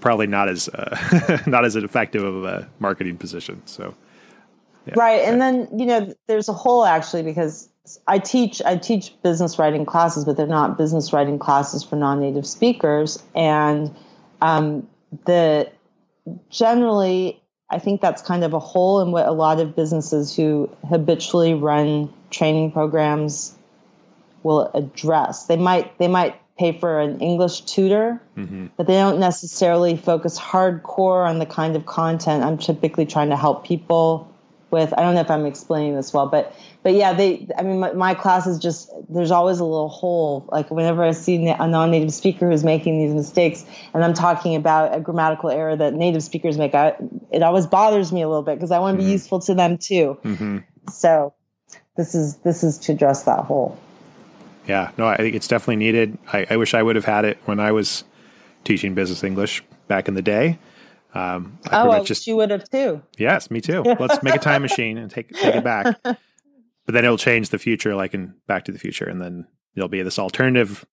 probably 0.00 0.26
not 0.26 0.48
as 0.48 0.68
uh, 0.68 1.42
not 1.46 1.64
as 1.64 1.76
effective 1.76 2.22
of 2.22 2.44
a 2.44 2.68
marketing 2.78 3.18
position. 3.18 3.62
So, 3.66 3.94
yeah. 4.86 4.94
right 4.96 5.22
and 5.22 5.40
then 5.40 5.68
you 5.76 5.86
know 5.86 6.12
there's 6.26 6.48
a 6.48 6.52
hole 6.52 6.84
actually 6.84 7.22
because 7.22 7.68
i 8.06 8.18
teach 8.18 8.60
i 8.62 8.76
teach 8.76 9.12
business 9.22 9.58
writing 9.58 9.84
classes 9.84 10.24
but 10.24 10.36
they're 10.36 10.46
not 10.46 10.76
business 10.78 11.12
writing 11.12 11.38
classes 11.38 11.82
for 11.82 11.96
non-native 11.96 12.46
speakers 12.46 13.22
and 13.34 13.94
um, 14.42 14.86
the 15.24 15.70
generally 16.50 17.40
i 17.70 17.78
think 17.78 18.00
that's 18.00 18.22
kind 18.22 18.44
of 18.44 18.52
a 18.52 18.60
hole 18.60 19.00
in 19.00 19.12
what 19.12 19.26
a 19.26 19.32
lot 19.32 19.60
of 19.60 19.74
businesses 19.74 20.34
who 20.34 20.70
habitually 20.88 21.54
run 21.54 22.12
training 22.30 22.70
programs 22.70 23.56
will 24.46 24.70
address. 24.74 25.46
They 25.46 25.56
might 25.56 25.98
they 25.98 26.08
might 26.08 26.36
pay 26.56 26.72
for 26.78 27.00
an 27.00 27.20
English 27.20 27.62
tutor, 27.62 28.22
mm-hmm. 28.36 28.68
but 28.76 28.86
they 28.86 28.94
don't 28.94 29.18
necessarily 29.18 29.96
focus 29.96 30.38
hardcore 30.38 31.28
on 31.28 31.38
the 31.38 31.46
kind 31.46 31.76
of 31.76 31.84
content 31.84 32.44
I'm 32.44 32.56
typically 32.56 33.04
trying 33.04 33.28
to 33.30 33.36
help 33.36 33.66
people 33.66 34.32
with. 34.70 34.92
I 34.96 35.02
don't 35.02 35.14
know 35.14 35.20
if 35.20 35.30
I'm 35.30 35.46
explaining 35.46 35.96
this 35.96 36.12
well, 36.12 36.26
but 36.26 36.54
but 36.82 36.94
yeah, 36.94 37.12
they. 37.12 37.46
I 37.56 37.62
mean, 37.62 37.80
my, 37.80 37.92
my 37.92 38.14
class 38.14 38.46
is 38.46 38.58
just 38.58 38.90
there's 39.08 39.30
always 39.30 39.58
a 39.58 39.64
little 39.64 39.88
hole. 39.88 40.48
Like 40.52 40.70
whenever 40.70 41.02
I 41.02 41.12
see 41.12 41.46
a 41.48 41.66
non-native 41.66 42.12
speaker 42.12 42.50
who's 42.50 42.64
making 42.64 42.98
these 42.98 43.14
mistakes, 43.14 43.64
and 43.94 44.04
I'm 44.04 44.14
talking 44.14 44.54
about 44.54 44.94
a 44.94 45.00
grammatical 45.00 45.50
error 45.50 45.76
that 45.76 45.94
native 45.94 46.22
speakers 46.22 46.58
make, 46.58 46.74
I, 46.74 46.94
it 47.30 47.42
always 47.42 47.66
bothers 47.66 48.12
me 48.12 48.22
a 48.22 48.28
little 48.28 48.42
bit 48.42 48.56
because 48.56 48.70
I 48.70 48.78
want 48.78 48.96
to 48.96 49.02
mm-hmm. 49.02 49.08
be 49.08 49.12
useful 49.12 49.40
to 49.40 49.54
them 49.54 49.78
too. 49.78 50.18
Mm-hmm. 50.24 50.58
So 50.90 51.34
this 51.96 52.14
is 52.14 52.36
this 52.38 52.62
is 52.62 52.78
to 52.78 52.92
address 52.92 53.24
that 53.24 53.40
hole. 53.40 53.78
Yeah, 54.66 54.90
no, 54.98 55.06
I 55.06 55.16
think 55.16 55.34
it's 55.34 55.48
definitely 55.48 55.76
needed. 55.76 56.18
I, 56.32 56.46
I 56.50 56.56
wish 56.56 56.74
I 56.74 56.82
would 56.82 56.96
have 56.96 57.04
had 57.04 57.24
it 57.24 57.38
when 57.44 57.60
I 57.60 57.72
was 57.72 58.04
teaching 58.64 58.94
business 58.94 59.22
English 59.22 59.62
back 59.86 60.08
in 60.08 60.14
the 60.14 60.22
day. 60.22 60.58
Um, 61.16 61.58
I 61.70 61.82
oh, 61.82 61.90
I 61.90 62.02
just, 62.02 62.26
you 62.26 62.36
would 62.36 62.50
have 62.50 62.68
too. 62.68 63.02
Yes, 63.16 63.50
me 63.50 63.60
too. 63.60 63.82
Let's 63.82 64.22
make 64.22 64.34
a 64.34 64.38
time 64.38 64.62
machine 64.68 64.98
and 64.98 65.10
take 65.10 65.30
take 65.30 65.54
it 65.54 65.64
back. 65.64 65.96
But 66.02 66.18
then 66.92 67.04
it'll 67.04 67.18
change 67.18 67.48
the 67.48 67.58
future, 67.58 67.94
like 67.94 68.14
in 68.14 68.34
Back 68.46 68.66
to 68.66 68.72
the 68.72 68.78
Future, 68.78 69.06
and 69.06 69.20
then 69.20 69.46
there'll 69.74 69.88
be 69.88 70.02
this 70.02 70.18
alternative, 70.18 70.84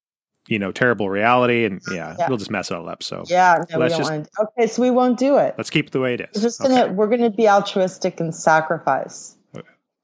you 0.48 0.58
know, 0.58 0.72
terrible 0.72 1.10
reality, 1.10 1.66
and 1.66 1.82
yeah, 1.92 2.16
yeah. 2.18 2.30
we'll 2.30 2.38
just 2.38 2.50
mess 2.50 2.72
it 2.72 2.78
all 2.78 2.88
up. 2.88 3.04
So 3.04 3.24
yeah, 3.28 3.64
no, 3.70 3.78
let's 3.78 3.98
just, 3.98 4.12
okay, 4.12 4.68
so 4.68 4.82
we 4.82 4.92
won't 4.92 5.20
do 5.20 5.38
it. 5.38 5.56
Let's 5.58 5.70
keep 5.70 5.88
it 5.88 5.92
the 5.92 6.00
way 6.00 6.16
it 6.16 6.22
is. 6.22 6.30
We're 6.36 6.42
just 6.42 6.62
gonna 6.62 6.84
okay. 6.86 6.94
we're 6.94 7.08
gonna 7.08 7.30
be 7.30 7.48
altruistic 7.48 8.20
and 8.20 8.34
sacrifice 8.34 9.38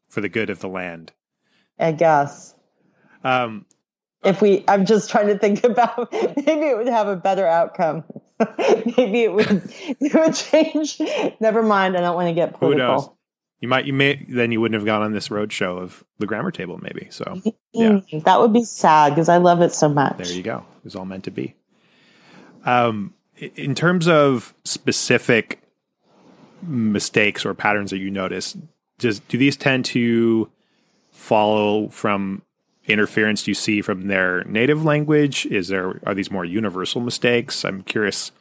for 0.10 0.22
the 0.22 0.30
good 0.30 0.50
of 0.50 0.60
the 0.60 0.70
land. 0.70 1.14
I 1.80 1.94
guess. 1.94 2.54
Um, 3.24 3.66
if 4.24 4.42
we, 4.42 4.66
I'm 4.68 4.86
just 4.86 5.10
trying 5.10 5.28
to 5.28 5.38
think 5.38 5.64
about 5.64 6.12
maybe 6.12 6.68
it 6.68 6.78
would 6.78 6.88
have 6.88 7.08
a 7.08 7.16
better 7.16 7.48
outcome. 7.48 8.04
maybe 8.98 9.24
it 9.24 9.34
would 9.34 9.48
it 10.00 10.14
would 10.14 10.36
change. 10.36 11.00
Never 11.40 11.64
mind. 11.64 11.98
I 11.98 12.02
don't 12.02 12.16
want 12.16 12.28
to 12.28 12.34
get 12.34 12.58
political. 12.58 12.88
Who 12.88 12.94
knows? 12.94 13.10
You 13.62 13.68
might, 13.68 13.86
you 13.86 13.92
may, 13.92 14.26
then 14.30 14.54
you 14.54 14.62
wouldn't 14.62 14.80
have 14.80 14.86
gone 14.86 15.02
on 15.02 15.12
this 15.12 15.30
road 15.30 15.52
show 15.52 15.78
of 15.78 16.06
the 16.18 16.26
grammar 16.26 16.50
table, 16.50 16.78
maybe. 16.82 17.08
So, 17.12 17.42
yeah, 17.74 18.00
that 18.24 18.40
would 18.40 18.54
be 18.54 18.64
sad 18.64 19.10
because 19.10 19.28
I 19.28 19.36
love 19.36 19.62
it 19.62 19.74
so 19.74 19.90
much. 19.90 20.18
There 20.18 20.32
you 20.32 20.44
go. 20.44 20.64
It 20.78 20.86
was 20.86 20.96
all 20.96 21.06
meant 21.06 21.26
to 21.26 21.32
be. 21.32 21.56
Um, 22.66 23.14
in 23.36 23.76
terms 23.76 24.08
of 24.08 24.54
specific 24.64 25.62
mistakes 26.62 27.46
or 27.46 27.54
patterns 27.54 27.92
that 27.92 27.98
you 27.98 28.10
notice, 28.10 28.58
does 28.98 29.20
do 29.20 29.38
these 29.38 29.58
tend 29.58 29.86
to 29.86 30.50
follow 31.12 31.90
from 31.90 32.42
interference 32.90 33.48
you 33.48 33.54
see 33.54 33.82
from 33.82 34.08
their 34.08 34.44
native 34.46 34.84
language? 34.84 35.46
Is 35.46 35.68
there 35.68 36.00
are 36.06 36.14
these 36.14 36.32
more 36.32 36.46
universal 36.46 37.02
mistakes? 37.02 37.64
I'm 37.64 37.84
curious. 37.84 38.32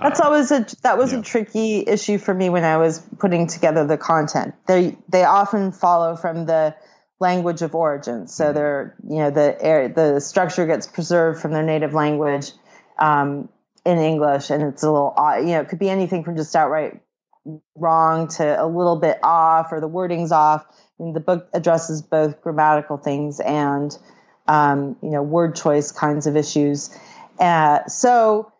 That's 0.00 0.20
uh, 0.20 0.24
always 0.24 0.50
a 0.50 0.66
that 0.82 0.98
was 0.98 1.12
yeah. 1.12 1.20
a 1.20 1.22
tricky 1.22 1.84
issue 1.86 2.18
for 2.18 2.34
me 2.34 2.50
when 2.50 2.64
I 2.64 2.76
was 2.76 3.00
putting 3.18 3.46
together 3.46 3.86
the 3.86 3.98
content. 3.98 4.54
They 4.66 4.96
they 5.08 5.24
often 5.24 5.72
follow 5.72 6.16
from 6.16 6.46
the 6.46 6.74
language 7.20 7.62
of 7.62 7.74
origin, 7.74 8.28
so 8.28 8.44
mm-hmm. 8.44 8.54
they're 8.54 8.96
you 9.08 9.18
know 9.18 9.30
the 9.30 9.60
air, 9.60 9.88
the 9.88 10.20
structure 10.20 10.66
gets 10.66 10.86
preserved 10.86 11.40
from 11.40 11.52
their 11.52 11.64
native 11.64 11.94
language 11.94 12.52
um, 12.98 13.48
in 13.84 13.98
English, 13.98 14.50
and 14.50 14.62
it's 14.62 14.82
a 14.82 14.90
little 14.90 15.14
you 15.40 15.52
know 15.52 15.60
it 15.60 15.68
could 15.68 15.80
be 15.80 15.90
anything 15.90 16.22
from 16.22 16.36
just 16.36 16.54
outright 16.54 17.00
wrong 17.74 18.28
to 18.28 18.62
a 18.62 18.66
little 18.66 18.96
bit 18.96 19.18
off 19.22 19.72
or 19.72 19.80
the 19.80 19.88
wording's 19.88 20.32
off 20.32 20.66
the 20.98 21.20
book 21.20 21.48
addresses 21.54 22.02
both 22.02 22.40
grammatical 22.42 22.96
things 22.96 23.40
and 23.40 23.96
um, 24.48 24.96
you 25.02 25.10
know 25.10 25.22
word 25.22 25.54
choice 25.54 25.92
kinds 25.92 26.26
of 26.26 26.36
issues. 26.36 26.90
Uh, 27.38 27.86
so 27.86 28.52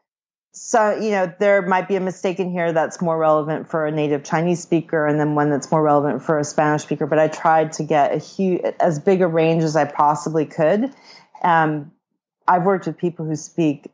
so 0.53 0.96
you 0.96 1.11
know 1.11 1.33
there 1.40 1.62
might 1.62 1.88
be 1.88 1.96
a 1.96 2.01
mistake 2.01 2.38
in 2.38 2.51
here 2.51 2.72
that's 2.72 3.01
more 3.01 3.18
relevant 3.18 3.68
for 3.68 3.87
a 3.87 3.90
native 3.90 4.22
Chinese 4.24 4.61
speaker, 4.61 5.07
and 5.07 5.18
then 5.18 5.35
one 5.35 5.51
that's 5.51 5.70
more 5.70 5.83
relevant 5.83 6.22
for 6.22 6.38
a 6.38 6.44
Spanish 6.44 6.83
speaker. 6.83 7.07
But 7.07 7.18
I 7.18 7.29
tried 7.29 7.72
to 7.74 7.83
get 7.83 8.12
a 8.12 8.18
huge, 8.18 8.62
as 8.81 8.98
big 8.98 9.20
a 9.20 9.27
range 9.27 9.62
as 9.62 9.77
I 9.77 9.85
possibly 9.85 10.46
could. 10.46 10.92
Um, 11.42 11.90
I've 12.46 12.64
worked 12.64 12.87
with 12.87 12.96
people 12.96 13.27
who 13.27 13.37
speak 13.37 13.90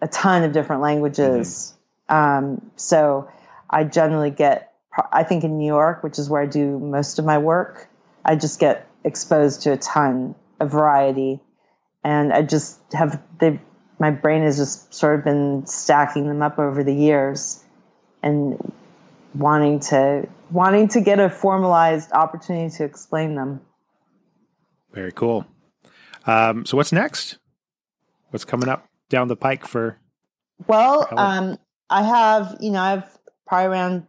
a 0.00 0.08
ton 0.08 0.42
of 0.42 0.52
different 0.52 0.82
languages, 0.82 1.74
mm-hmm. 2.08 2.44
um, 2.44 2.70
so 2.76 3.28
I 3.70 3.84
generally 3.84 4.30
get 4.30 4.71
I 5.12 5.22
think 5.22 5.44
in 5.44 5.58
New 5.58 5.66
York, 5.66 6.02
which 6.02 6.18
is 6.18 6.28
where 6.28 6.42
I 6.42 6.46
do 6.46 6.78
most 6.78 7.18
of 7.18 7.24
my 7.24 7.38
work, 7.38 7.88
I 8.24 8.36
just 8.36 8.60
get 8.60 8.88
exposed 9.04 9.62
to 9.62 9.72
a 9.72 9.76
ton 9.76 10.34
of 10.60 10.70
variety. 10.70 11.40
And 12.04 12.32
I 12.32 12.42
just 12.42 12.80
have, 12.92 13.20
they, 13.38 13.58
my 13.98 14.10
brain 14.10 14.42
has 14.42 14.56
just 14.56 14.92
sort 14.92 15.18
of 15.18 15.24
been 15.24 15.66
stacking 15.66 16.26
them 16.26 16.42
up 16.42 16.58
over 16.58 16.84
the 16.84 16.94
years 16.94 17.64
and 18.22 18.72
wanting 19.34 19.80
to, 19.80 20.28
wanting 20.50 20.88
to 20.88 21.00
get 21.00 21.18
a 21.18 21.30
formalized 21.30 22.12
opportunity 22.12 22.74
to 22.76 22.84
explain 22.84 23.34
them. 23.34 23.60
Very 24.92 25.12
cool. 25.12 25.46
Um, 26.26 26.66
so 26.66 26.76
what's 26.76 26.92
next? 26.92 27.38
What's 28.30 28.44
coming 28.44 28.68
up 28.68 28.86
down 29.08 29.28
the 29.28 29.36
pike 29.36 29.66
for? 29.66 29.98
Well, 30.66 31.08
um, 31.16 31.58
I 31.90 32.02
have, 32.02 32.56
you 32.60 32.70
know, 32.70 32.80
I've 32.80 33.18
probably 33.46 33.66
around 33.66 34.06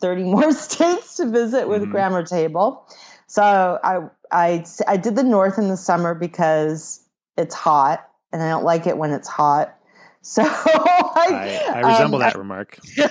30 0.00 0.24
more 0.24 0.52
states 0.52 1.16
to 1.16 1.26
visit 1.26 1.68
with 1.68 1.82
mm-hmm. 1.82 1.92
Grammar 1.92 2.24
Table. 2.24 2.86
So 3.26 3.78
I, 3.84 3.98
I, 4.32 4.64
I 4.88 4.96
did 4.96 5.16
the 5.16 5.22
North 5.22 5.58
in 5.58 5.68
the 5.68 5.76
summer 5.76 6.14
because 6.14 7.06
it's 7.36 7.54
hot 7.54 8.08
and 8.32 8.42
I 8.42 8.48
don't 8.48 8.64
like 8.64 8.86
it 8.86 8.96
when 8.96 9.10
it's 9.12 9.28
hot. 9.28 9.76
So 10.22 10.42
I, 10.42 11.62
I, 11.72 11.76
I 11.76 11.92
resemble 11.92 12.16
um, 12.16 12.20
that 12.20 12.36
remark. 12.36 12.78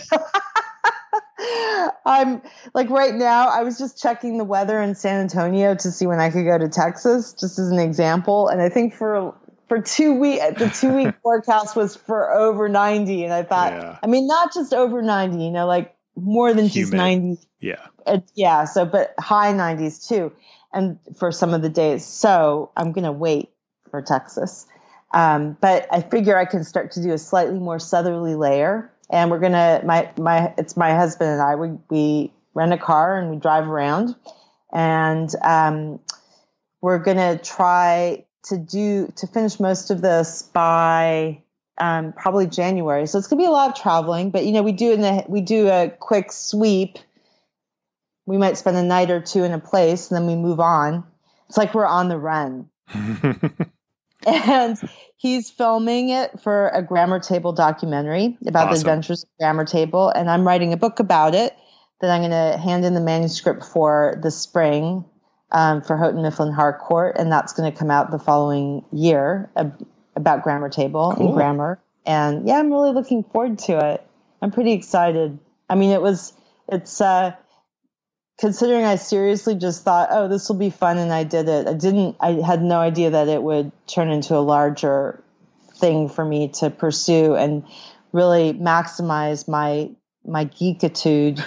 I'm 2.05 2.39
like 2.75 2.87
right 2.91 3.15
now, 3.15 3.49
I 3.49 3.63
was 3.63 3.79
just 3.79 3.99
checking 3.99 4.37
the 4.37 4.43
weather 4.43 4.79
in 4.79 4.93
San 4.93 5.21
Antonio 5.21 5.73
to 5.73 5.91
see 5.91 6.05
when 6.05 6.19
I 6.19 6.29
could 6.29 6.45
go 6.45 6.59
to 6.59 6.69
Texas, 6.69 7.33
just 7.33 7.57
as 7.57 7.69
an 7.69 7.79
example. 7.79 8.47
And 8.47 8.61
I 8.61 8.69
think 8.69 8.93
for 8.93 9.33
for 9.69 9.81
two 9.81 10.15
week 10.15 10.41
the 10.57 10.69
two 10.69 10.93
week 10.93 11.15
forecast 11.21 11.75
was 11.75 11.95
for 11.95 12.33
over 12.33 12.67
90 12.67 13.23
and 13.23 13.31
i 13.31 13.43
thought 13.43 13.71
yeah. 13.71 13.99
i 14.01 14.07
mean 14.07 14.25
not 14.25 14.51
just 14.51 14.73
over 14.73 15.01
90 15.01 15.41
you 15.41 15.51
know 15.51 15.67
like 15.67 15.95
more 16.21 16.53
than 16.53 16.67
Humid. 16.67 16.91
just 16.91 16.93
90. 16.93 17.41
Yeah. 17.59 17.87
Uh, 18.05 18.19
yeah. 18.35 18.65
So, 18.65 18.85
but 18.85 19.13
high 19.19 19.53
90s 19.53 20.07
too. 20.07 20.31
And 20.73 20.99
for 21.17 21.31
some 21.31 21.53
of 21.53 21.61
the 21.61 21.69
days. 21.69 22.05
So 22.05 22.71
I'm 22.77 22.91
going 22.91 23.05
to 23.05 23.11
wait 23.11 23.49
for 23.89 24.01
Texas. 24.01 24.67
Um, 25.13 25.57
but 25.59 25.87
I 25.91 26.01
figure 26.01 26.37
I 26.37 26.45
can 26.45 26.63
start 26.63 26.91
to 26.91 27.01
do 27.01 27.11
a 27.11 27.17
slightly 27.17 27.57
more 27.57 27.79
southerly 27.79 28.35
layer. 28.35 28.91
And 29.09 29.31
we're 29.31 29.39
going 29.39 29.53
to, 29.53 29.81
my, 29.83 30.11
my, 30.17 30.53
it's 30.57 30.77
my 30.77 30.93
husband 30.93 31.31
and 31.31 31.41
I, 31.41 31.55
we, 31.55 31.69
we 31.89 32.31
rent 32.53 32.73
a 32.73 32.77
car 32.77 33.17
and 33.17 33.31
we 33.31 33.37
drive 33.37 33.67
around 33.67 34.15
and, 34.71 35.29
um, 35.43 35.99
we're 36.81 36.99
going 36.99 37.17
to 37.17 37.43
try 37.43 38.25
to 38.45 38.57
do, 38.57 39.11
to 39.17 39.27
finish 39.27 39.59
most 39.59 39.89
of 39.89 40.01
this 40.01 40.43
by 40.53 41.41
um, 41.79 42.13
probably 42.13 42.47
January. 42.47 43.07
So 43.07 43.17
it's 43.17 43.27
gonna 43.27 43.41
be 43.41 43.45
a 43.45 43.51
lot 43.51 43.69
of 43.69 43.81
traveling, 43.81 44.29
but 44.29 44.45
you 44.45 44.51
know, 44.51 44.63
we 44.63 44.71
do 44.71 44.91
in 44.91 45.01
the 45.01 45.25
we 45.27 45.41
do 45.41 45.67
a 45.69 45.89
quick 45.99 46.31
sweep. 46.31 46.97
We 48.25 48.37
might 48.37 48.57
spend 48.57 48.77
a 48.77 48.83
night 48.83 49.09
or 49.09 49.19
two 49.19 49.43
in 49.43 49.51
a 49.53 49.59
place, 49.59 50.09
and 50.09 50.17
then 50.17 50.27
we 50.27 50.35
move 50.35 50.59
on. 50.59 51.03
It's 51.47 51.57
like 51.57 51.73
we're 51.73 51.85
on 51.85 52.09
the 52.09 52.17
run. 52.17 52.69
and 54.27 54.77
he's 55.15 55.49
filming 55.49 56.09
it 56.09 56.39
for 56.41 56.69
a 56.69 56.83
grammar 56.83 57.19
table 57.19 57.53
documentary 57.53 58.37
about 58.45 58.67
awesome. 58.67 58.73
the 58.73 58.79
adventures 58.79 59.23
of 59.23 59.29
grammar 59.39 59.65
table, 59.65 60.09
and 60.09 60.29
I'm 60.29 60.45
writing 60.45 60.73
a 60.73 60.77
book 60.77 60.99
about 60.99 61.33
it 61.33 61.55
that 62.01 62.09
I'm 62.09 62.21
going 62.21 62.31
to 62.31 62.57
hand 62.57 62.85
in 62.85 62.93
the 62.93 63.01
manuscript 63.01 63.63
for 63.63 64.17
the 64.21 64.31
spring 64.31 65.05
um, 65.51 65.81
for 65.81 65.97
Houghton 65.97 66.21
Mifflin 66.21 66.53
Harcourt, 66.53 67.17
and 67.17 67.31
that's 67.31 67.53
going 67.53 67.71
to 67.71 67.77
come 67.77 67.91
out 67.91 68.11
the 68.11 68.19
following 68.19 68.85
year 68.91 69.49
about 70.15 70.43
grammar 70.43 70.69
table 70.69 71.13
cool. 71.15 71.27
and 71.27 71.35
grammar. 71.35 71.79
And 72.05 72.47
yeah, 72.47 72.59
I'm 72.59 72.71
really 72.71 72.91
looking 72.91 73.23
forward 73.23 73.59
to 73.59 73.93
it. 73.93 74.05
I'm 74.41 74.51
pretty 74.51 74.73
excited. 74.73 75.37
I 75.69 75.75
mean, 75.75 75.91
it 75.91 76.01
was, 76.01 76.33
it's, 76.67 77.01
uh, 77.01 77.33
considering 78.39 78.85
I 78.85 78.95
seriously 78.95 79.55
just 79.55 79.83
thought, 79.83 80.09
oh, 80.11 80.27
this 80.27 80.47
will 80.47 80.55
be 80.55 80.69
fun, 80.69 80.97
and 80.97 81.11
I 81.11 81.23
did 81.25 81.49
it. 81.49 81.67
I 81.67 81.73
didn't, 81.73 82.15
I 82.19 82.33
had 82.33 82.63
no 82.63 82.79
idea 82.79 83.11
that 83.11 83.27
it 83.27 83.43
would 83.43 83.71
turn 83.85 84.09
into 84.09 84.35
a 84.35 84.39
larger 84.39 85.21
thing 85.75 86.09
for 86.09 86.23
me 86.23 86.49
to 86.49 86.69
pursue 86.69 87.35
and 87.35 87.65
really 88.11 88.53
maximize 88.53 89.47
my 89.47 89.89
my 90.25 90.45
geekitude 90.45 91.43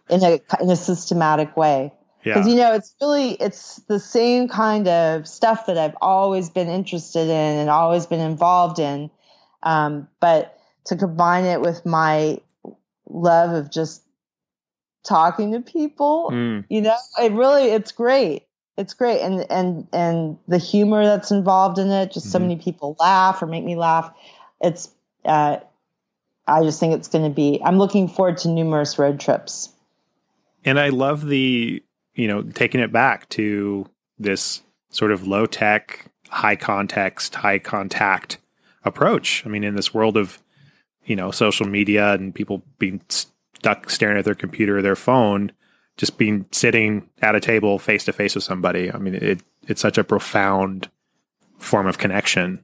in 0.10 0.22
a 0.22 0.40
in 0.60 0.70
a 0.70 0.76
systematic 0.76 1.56
way. 1.56 1.92
Because 2.22 2.46
yeah. 2.46 2.52
you 2.52 2.58
know, 2.58 2.72
it's 2.72 2.94
really 3.00 3.32
it's 3.32 3.76
the 3.88 3.98
same 3.98 4.48
kind 4.48 4.86
of 4.88 5.26
stuff 5.26 5.66
that 5.66 5.78
I've 5.78 5.96
always 6.00 6.50
been 6.50 6.68
interested 6.68 7.28
in 7.28 7.58
and 7.58 7.68
always 7.68 8.06
been 8.06 8.20
involved 8.20 8.78
in. 8.78 9.10
Um, 9.62 10.08
but 10.20 10.58
to 10.84 10.96
combine 10.96 11.44
it 11.44 11.60
with 11.60 11.84
my 11.84 12.38
love 13.08 13.50
of 13.50 13.70
just 13.70 14.02
talking 15.04 15.52
to 15.52 15.60
people, 15.60 16.30
mm. 16.32 16.64
you 16.68 16.80
know, 16.80 16.96
it 17.20 17.32
really 17.32 17.70
it's 17.70 17.92
great. 17.92 18.46
It's 18.78 18.94
great, 18.94 19.20
and 19.20 19.44
and 19.50 19.86
and 19.92 20.38
the 20.48 20.58
humor 20.58 21.04
that's 21.04 21.30
involved 21.30 21.78
in 21.78 21.90
it. 21.90 22.12
Just 22.12 22.30
so 22.30 22.38
Mhm. 22.38 22.42
many 22.42 22.56
people 22.56 22.96
laugh 22.98 23.42
or 23.42 23.46
make 23.46 23.64
me 23.64 23.76
laugh. 23.76 24.12
It's. 24.60 24.90
Uh, 25.24 25.58
I 26.46 26.62
just 26.62 26.80
think 26.80 26.94
it's 26.94 27.08
going 27.08 27.24
to 27.24 27.34
be. 27.34 27.60
I'm 27.64 27.78
looking 27.78 28.08
forward 28.08 28.38
to 28.38 28.48
numerous 28.48 28.98
road 28.98 29.20
trips. 29.20 29.68
And 30.64 30.78
I 30.78 30.88
love 30.88 31.26
the, 31.26 31.82
you 32.14 32.28
know, 32.28 32.42
taking 32.42 32.80
it 32.80 32.92
back 32.92 33.28
to 33.30 33.86
this 34.18 34.62
sort 34.90 35.12
of 35.12 35.26
low 35.26 35.46
tech, 35.46 36.06
high 36.28 36.56
context, 36.56 37.34
high 37.34 37.58
contact 37.58 38.38
approach. 38.84 39.44
I 39.46 39.48
mean, 39.48 39.64
in 39.64 39.74
this 39.74 39.94
world 39.94 40.16
of, 40.16 40.42
you 41.04 41.16
know, 41.16 41.30
social 41.30 41.66
media 41.66 42.12
and 42.12 42.34
people 42.34 42.62
being 42.78 43.00
stuck 43.08 43.90
staring 43.90 44.18
at 44.18 44.24
their 44.24 44.34
computer 44.34 44.78
or 44.78 44.82
their 44.82 44.96
phone, 44.96 45.52
just 45.96 46.18
being 46.18 46.46
sitting 46.52 47.08
at 47.20 47.34
a 47.34 47.40
table 47.40 47.78
face 47.78 48.04
to 48.04 48.12
face 48.12 48.34
with 48.34 48.44
somebody. 48.44 48.92
I 48.92 48.98
mean, 48.98 49.14
it 49.14 49.42
it's 49.68 49.80
such 49.80 49.98
a 49.98 50.04
profound 50.04 50.90
form 51.58 51.86
of 51.86 51.98
connection. 51.98 52.60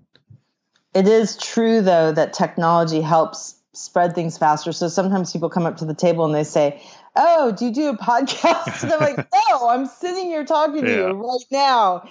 It 0.95 1.07
is 1.07 1.37
true, 1.37 1.81
though, 1.81 2.13
that 2.13 2.33
technology 2.33 3.01
helps 3.01 3.55
spread 3.75 4.15
things 4.15 4.37
faster. 4.37 4.73
So 4.73 4.89
sometimes 4.89 5.33
people 5.33 5.51
come 5.51 5.67
up 5.67 5.77
to 5.77 5.85
the 5.85 5.95
table 5.95 6.25
and 6.25 6.35
they 6.35 6.45
say, 6.45 6.83
Oh, 7.21 7.51
do 7.53 7.67
you 7.67 7.73
do 7.73 7.89
a 7.89 7.97
podcast? 7.99 8.83
And 8.85 8.93
I'm 8.93 9.01
like, 9.01 9.29
No, 9.51 9.69
I'm 9.69 9.87
sitting 9.87 10.27
here 10.27 10.45
talking 10.45 10.83
to 10.85 10.91
Yeah. 10.91 10.97
you 11.09 11.13
right 11.13 11.45
now. 11.51 12.09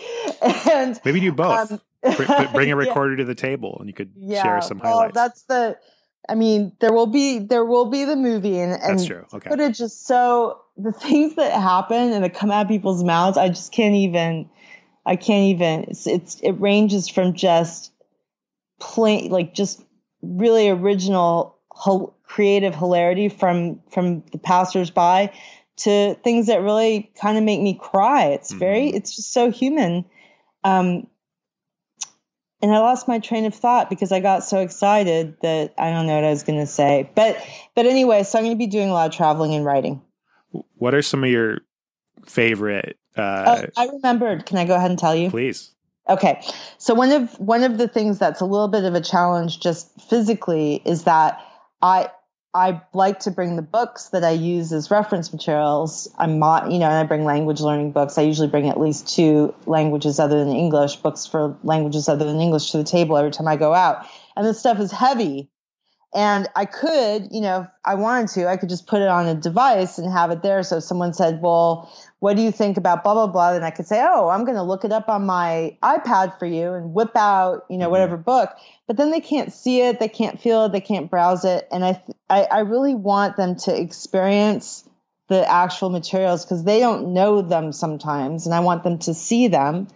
And 0.71 0.99
Maybe 1.05 1.19
do 1.21 1.31
both. 1.31 1.71
um, 1.71 1.81
Br- 2.03 2.23
br- 2.25 2.33
bring 2.53 2.71
a 2.71 2.75
yeah. 2.75 2.87
recorder 2.87 3.17
to 3.17 3.25
the 3.25 3.35
table 3.35 3.77
and 3.79 3.87
you 3.89 3.93
could 3.93 4.11
share 4.29 4.61
some 4.61 4.79
well, 4.79 4.93
highlights. 4.99 5.15
that's 5.15 5.43
the. 5.43 5.77
I 6.29 6.35
mean, 6.35 6.73
there 6.81 6.91
will 6.91 7.07
be 7.07 7.39
there 7.39 7.63
will 7.63 7.85
be 7.85 8.03
the 8.03 8.17
movie, 8.17 8.59
and 8.59 8.73
and 8.73 8.99
That's 8.99 9.05
true. 9.05 9.25
Okay. 9.33 9.49
footage 9.49 9.79
is 9.79 9.97
so 9.97 10.59
the 10.75 10.91
things 10.91 11.35
that 11.35 11.53
happen 11.53 12.11
and 12.11 12.21
that 12.23 12.33
come 12.33 12.51
out 12.51 12.63
of 12.65 12.67
people's 12.67 13.01
mouths. 13.03 13.37
I 13.37 13.47
just 13.47 13.71
can't 13.71 13.95
even. 13.95 14.49
I 15.05 15.15
can't 15.15 15.45
even. 15.45 15.85
It's, 15.85 16.05
it's 16.05 16.39
it 16.41 16.51
ranges 16.59 17.07
from 17.07 17.33
just 17.33 17.93
plain 18.79 19.31
like 19.31 19.53
just 19.53 19.81
really 20.21 20.69
original 20.69 21.56
creative 22.23 22.75
hilarity 22.75 23.29
from 23.29 23.81
from 23.89 24.23
the 24.31 24.37
passersby 24.37 25.29
to 25.77 26.15
things 26.23 26.47
that 26.47 26.61
really 26.61 27.11
kind 27.21 27.37
of 27.37 27.43
make 27.43 27.61
me 27.61 27.73
cry. 27.75 28.25
It's 28.25 28.51
very 28.51 28.91
Mhm. 28.91 28.95
it's 28.95 29.15
just 29.15 29.31
so 29.33 29.51
human. 29.51 30.05
Um, 30.63 31.07
and 32.61 32.73
I 32.73 32.79
lost 32.79 33.07
my 33.07 33.19
train 33.19 33.45
of 33.45 33.53
thought 33.53 33.89
because 33.89 34.11
I 34.11 34.19
got 34.19 34.43
so 34.43 34.59
excited 34.59 35.35
that 35.41 35.73
I 35.77 35.91
don't 35.91 36.07
know 36.07 36.15
what 36.15 36.23
I 36.23 36.31
was 36.31 36.41
going 36.43 36.59
to 36.59 36.65
say. 36.65 37.09
But 37.13 37.37
but 37.75 37.85
anyway, 37.85 38.23
so 38.23 38.39
I'm 38.39 38.45
going 38.45 38.55
to 38.55 38.57
be 38.57 38.67
doing 38.67 38.89
a 38.89 38.93
lot 38.93 39.07
of 39.09 39.15
traveling 39.15 39.53
and 39.53 39.63
writing. 39.63 40.01
What 40.77 40.95
are 40.95 41.03
some 41.03 41.23
of 41.23 41.29
your 41.29 41.59
favorite? 42.25 42.97
oh, 43.15 43.21
Uh, 43.21 43.67
I 43.77 43.87
remembered. 43.87 44.45
Can 44.45 44.57
I 44.57 44.65
go 44.65 44.75
ahead 44.75 44.89
and 44.89 44.99
tell 44.99 45.15
you? 45.15 45.29
please. 45.29 45.71
Okay. 46.09 46.41
So 46.77 46.93
one 46.93 47.11
of 47.11 47.39
one 47.39 47.63
of 47.63 47.77
the 47.77 47.87
things 47.87 48.17
that's 48.17 48.41
a 48.41 48.45
little 48.45 48.69
bit 48.69 48.85
of 48.85 48.95
a 48.95 49.01
challenge 49.01 49.59
just 49.59 49.91
physically 50.01 50.81
is 50.85 51.03
that 51.03 51.39
I 51.81 52.09
I 52.53 52.81
like 52.93 53.19
to 53.19 53.31
bring 53.31 53.55
the 53.55 53.61
books 53.61 54.09
that 54.09 54.23
I 54.23 54.31
use 54.31 54.73
as 54.73 54.89
reference 54.89 55.31
materials. 55.31 56.11
I'm 56.17 56.39
not, 56.39 56.71
you 56.71 56.79
know, 56.79 56.87
and 56.87 56.95
I 56.95 57.03
bring 57.03 57.23
language 57.23 57.61
learning 57.61 57.91
books. 57.91 58.17
I 58.17 58.23
usually 58.23 58.47
bring 58.47 58.67
at 58.67 58.79
least 58.79 59.07
two 59.07 59.53
languages 59.67 60.19
other 60.19 60.43
than 60.43 60.55
English, 60.55 60.95
books 60.95 61.27
for 61.27 61.55
languages 61.63 62.09
other 62.09 62.25
than 62.25 62.39
English 62.39 62.71
to 62.71 62.77
the 62.77 62.83
table 62.83 63.15
every 63.15 63.29
time 63.29 63.47
I 63.47 63.57
go 63.57 63.75
out. 63.75 64.07
And 64.35 64.45
this 64.45 64.59
stuff 64.59 64.79
is 64.79 64.91
heavy. 64.91 65.51
And 66.15 66.47
I 66.55 66.65
could, 66.65 67.27
you 67.31 67.41
know, 67.41 67.61
if 67.61 67.67
I 67.83 67.95
wanted 67.95 68.29
to, 68.29 68.47
I 68.47 68.55
could 68.55 68.69
just 68.69 68.87
put 68.87 69.01
it 69.01 69.09
on 69.09 69.27
a 69.27 69.35
device 69.35 69.97
and 69.97 70.11
have 70.11 70.31
it 70.31 70.41
there. 70.41 70.63
So 70.63 70.77
if 70.77 70.83
someone 70.83 71.13
said, 71.13 71.41
well, 71.41 71.91
what 72.19 72.37
do 72.37 72.41
you 72.41 72.51
think 72.51 72.77
about 72.77 73.03
blah, 73.03 73.13
blah, 73.13 73.27
blah? 73.27 73.53
Then 73.53 73.63
I 73.63 73.71
could 73.71 73.85
say, 73.85 74.01
oh, 74.01 74.29
I'm 74.29 74.45
going 74.45 74.55
to 74.55 74.63
look 74.63 74.85
it 74.85 74.91
up 74.91 75.09
on 75.09 75.25
my 75.25 75.77
iPad 75.83 76.39
for 76.39 76.45
you 76.45 76.73
and 76.73 76.93
whip 76.93 77.15
out, 77.15 77.65
you 77.69 77.77
know, 77.77 77.87
Mhm. 77.87 77.91
whatever 77.91 78.17
book. 78.17 78.55
But 78.87 78.95
then 78.95 79.11
they 79.11 79.19
can't 79.19 79.51
see 79.51 79.81
it, 79.81 79.99
they 79.99 80.07
can't 80.07 80.39
feel 80.39 80.65
it, 80.65 80.71
they 80.71 80.81
can't 80.81 81.11
browse 81.11 81.43
it. 81.43 81.67
And 81.71 81.83
I, 81.83 81.93
th- 81.93 82.17
I, 82.29 82.43
I 82.45 82.59
really 82.59 82.95
want 82.95 83.35
them 83.35 83.55
to 83.57 83.79
experience 83.79 84.87
the 85.27 85.47
actual 85.51 85.89
materials 85.89 86.45
because 86.45 86.63
they 86.63 86.79
don't 86.79 87.13
know 87.13 87.41
them 87.41 87.73
sometimes. 87.73 88.45
And 88.45 88.55
I 88.55 88.61
want 88.61 88.83
them 88.83 88.97
to 88.99 89.13
see 89.13 89.49
them. 89.49 89.87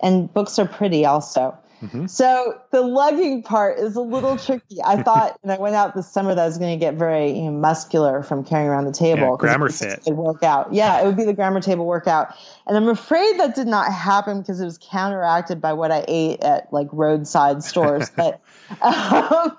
And 0.00 0.32
books 0.32 0.58
are 0.58 0.68
pretty 0.68 1.06
also. 1.06 1.56
Mhm. 1.82 2.10
So 2.10 2.60
the 2.72 2.82
lugging 2.82 3.42
part 3.42 3.78
is 3.78 3.96
a 3.96 4.00
little 4.00 4.36
tricky. 4.46 4.78
I 4.84 5.02
thought, 5.02 5.38
and 5.42 5.52
I 5.52 5.58
went 5.58 5.76
out 5.76 5.94
this 5.94 6.10
summer 6.10 6.34
that 6.34 6.42
I 6.42 6.46
was 6.46 6.58
going 6.58 6.78
to 6.78 6.84
get 6.84 6.94
very 6.94 7.30
you 7.30 7.44
know, 7.44 7.52
muscular 7.52 8.22
from 8.22 8.44
carrying 8.44 8.68
around 8.68 8.86
the 8.86 8.92
table. 8.92 9.22
Yeah, 9.22 9.36
grammar 9.38 9.68
fit. 9.68 10.02
workout. 10.06 10.72
Yeah, 10.72 11.00
it 11.00 11.06
would 11.06 11.16
be 11.16 11.24
the 11.24 11.34
grammar 11.34 11.60
table 11.60 11.86
workout. 11.86 12.34
And 12.66 12.76
I'm 12.76 12.88
afraid 12.88 13.38
that 13.38 13.54
did 13.54 13.66
not 13.66 13.92
happen 13.92 14.40
because 14.40 14.60
it 14.60 14.64
was 14.64 14.78
counteracted 14.78 15.60
by 15.60 15.72
what 15.72 15.90
I 15.92 16.04
ate 16.08 16.40
at 16.40 16.72
like 16.72 16.88
roadside 16.92 17.62
stores. 17.62 18.10
but 18.16 18.40
um, 18.82 19.56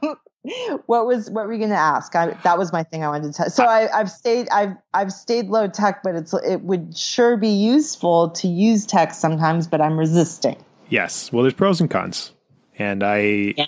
what 0.85 1.05
was 1.05 1.29
what 1.29 1.47
were 1.47 1.53
you 1.53 1.59
going 1.59 1.69
to 1.69 1.75
ask? 1.75 2.15
I, 2.15 2.31
that 2.43 2.57
was 2.57 2.71
my 2.71 2.83
thing 2.83 3.03
I 3.03 3.09
wanted 3.09 3.33
to 3.33 3.33
tell. 3.33 3.49
So 3.49 3.65
I, 3.65 3.89
I've 3.97 4.09
stayed 4.09 4.47
I've 4.49 4.75
I've 4.93 5.11
stayed 5.11 5.47
low 5.47 5.67
tech, 5.67 6.01
but 6.03 6.15
it's 6.15 6.33
it 6.33 6.61
would 6.61 6.97
sure 6.97 7.37
be 7.37 7.49
useful 7.49 8.29
to 8.31 8.47
use 8.47 8.85
tech 8.85 9.13
sometimes. 9.13 9.67
But 9.67 9.81
I'm 9.81 9.97
resisting. 9.97 10.57
Yes. 10.89 11.31
Well, 11.31 11.43
there's 11.43 11.53
pros 11.53 11.79
and 11.81 11.89
cons, 11.89 12.33
and 12.77 13.03
I 13.03 13.53
Yeah. 13.57 13.65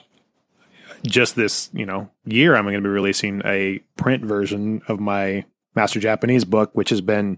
just 1.04 1.36
this 1.36 1.70
you 1.74 1.86
know 1.86 2.10
year 2.26 2.56
I'm 2.56 2.64
going 2.66 2.76
to 2.76 2.82
be 2.82 2.90
releasing 2.90 3.42
a 3.46 3.80
print 3.98 4.24
version 4.24 4.82
of 4.88 5.00
my 5.00 5.46
Master 5.76 6.00
Japanese 6.00 6.46
book, 6.46 6.72
which 6.74 6.90
has 6.90 7.02
been 7.02 7.38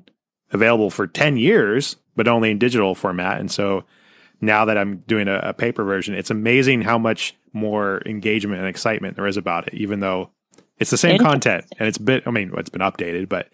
available 0.51 0.89
for 0.89 1.07
ten 1.07 1.37
years, 1.37 1.97
but 2.15 2.27
only 2.27 2.51
in 2.51 2.57
digital 2.59 2.95
format. 2.95 3.39
And 3.39 3.51
so 3.51 3.83
now 4.41 4.65
that 4.65 4.77
I'm 4.77 4.97
doing 5.07 5.27
a, 5.27 5.37
a 5.37 5.53
paper 5.53 5.83
version, 5.83 6.15
it's 6.15 6.31
amazing 6.31 6.81
how 6.81 6.97
much 6.97 7.35
more 7.53 8.01
engagement 8.05 8.59
and 8.59 8.67
excitement 8.67 9.15
there 9.15 9.27
is 9.27 9.37
about 9.37 9.67
it, 9.67 9.73
even 9.75 9.99
though 9.99 10.31
it's 10.79 10.89
the 10.91 10.97
same 10.97 11.19
content 11.19 11.65
and 11.77 11.87
it's 11.87 11.97
been 11.97 12.21
I 12.25 12.31
mean 12.31 12.51
it's 12.57 12.69
been 12.69 12.81
updated, 12.81 13.29
but 13.29 13.49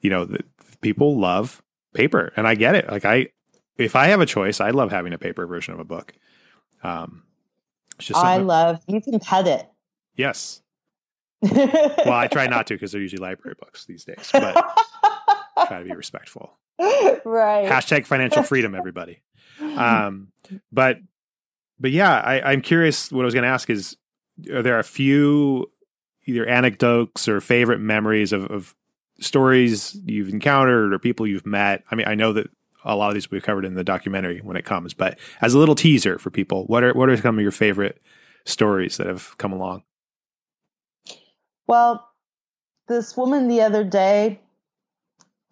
you 0.00 0.10
know 0.10 0.24
the, 0.24 0.40
people 0.80 1.18
love 1.18 1.62
paper, 1.94 2.32
and 2.36 2.46
I 2.46 2.54
get 2.54 2.74
it. 2.74 2.90
Like 2.90 3.04
I 3.04 3.28
if 3.76 3.96
I 3.96 4.06
have 4.06 4.20
a 4.20 4.26
choice, 4.26 4.60
I 4.60 4.70
love 4.70 4.90
having 4.90 5.12
a 5.12 5.18
paper 5.18 5.46
version 5.46 5.74
of 5.74 5.80
a 5.80 5.84
book. 5.84 6.14
Um, 6.82 7.22
it's 7.98 8.08
just 8.08 8.20
I 8.22 8.38
love 8.38 8.80
you 8.86 9.00
can 9.00 9.18
pet 9.20 9.46
it. 9.46 9.68
yes. 10.16 10.60
Well, 11.42 12.12
I 12.12 12.26
try 12.26 12.46
not 12.46 12.66
to 12.68 12.74
because 12.74 12.92
they're 12.92 13.00
usually 13.02 13.20
library 13.20 13.56
books 13.60 13.84
these 13.84 14.04
days, 14.04 14.30
but 14.32 14.54
try 15.66 15.80
to 15.80 15.84
be 15.84 15.94
respectful. 15.94 16.58
right. 16.78 17.66
Hashtag 17.66 18.06
financial 18.06 18.42
freedom, 18.42 18.74
everybody. 18.74 19.20
Um, 19.60 20.28
but 20.72 20.98
but 21.78 21.90
yeah, 21.90 22.12
I, 22.12 22.52
I'm 22.52 22.62
curious. 22.62 23.12
What 23.12 23.22
I 23.22 23.24
was 23.26 23.34
going 23.34 23.42
to 23.44 23.48
ask 23.50 23.68
is, 23.68 23.96
are 24.50 24.62
there 24.62 24.78
a 24.78 24.84
few 24.84 25.70
either 26.24 26.46
anecdotes 26.46 27.28
or 27.28 27.40
favorite 27.42 27.80
memories 27.80 28.32
of, 28.32 28.44
of 28.46 28.74
stories 29.20 29.96
you've 30.06 30.30
encountered 30.30 30.94
or 30.94 30.98
people 30.98 31.26
you've 31.26 31.46
met? 31.46 31.84
I 31.90 31.94
mean, 31.94 32.06
I 32.08 32.14
know 32.14 32.32
that 32.32 32.48
a 32.84 32.96
lot 32.96 33.08
of 33.08 33.14
these 33.14 33.30
will 33.30 33.38
be 33.38 33.42
covered 33.42 33.64
in 33.64 33.74
the 33.74 33.84
documentary 33.84 34.40
when 34.40 34.56
it 34.56 34.64
comes, 34.64 34.94
but 34.94 35.18
as 35.40 35.54
a 35.54 35.58
little 35.58 35.74
teaser 35.74 36.18
for 36.18 36.30
people, 36.30 36.64
what 36.66 36.84
are 36.84 36.92
what 36.92 37.08
are 37.08 37.16
some 37.16 37.38
of 37.38 37.42
your 37.42 37.50
favorite 37.50 38.00
stories 38.44 38.96
that 38.98 39.06
have 39.06 39.36
come 39.38 39.52
along? 39.52 39.82
Well, 41.66 42.06
this 42.88 43.16
woman 43.16 43.48
the 43.48 43.62
other 43.62 43.84
day 43.84 44.40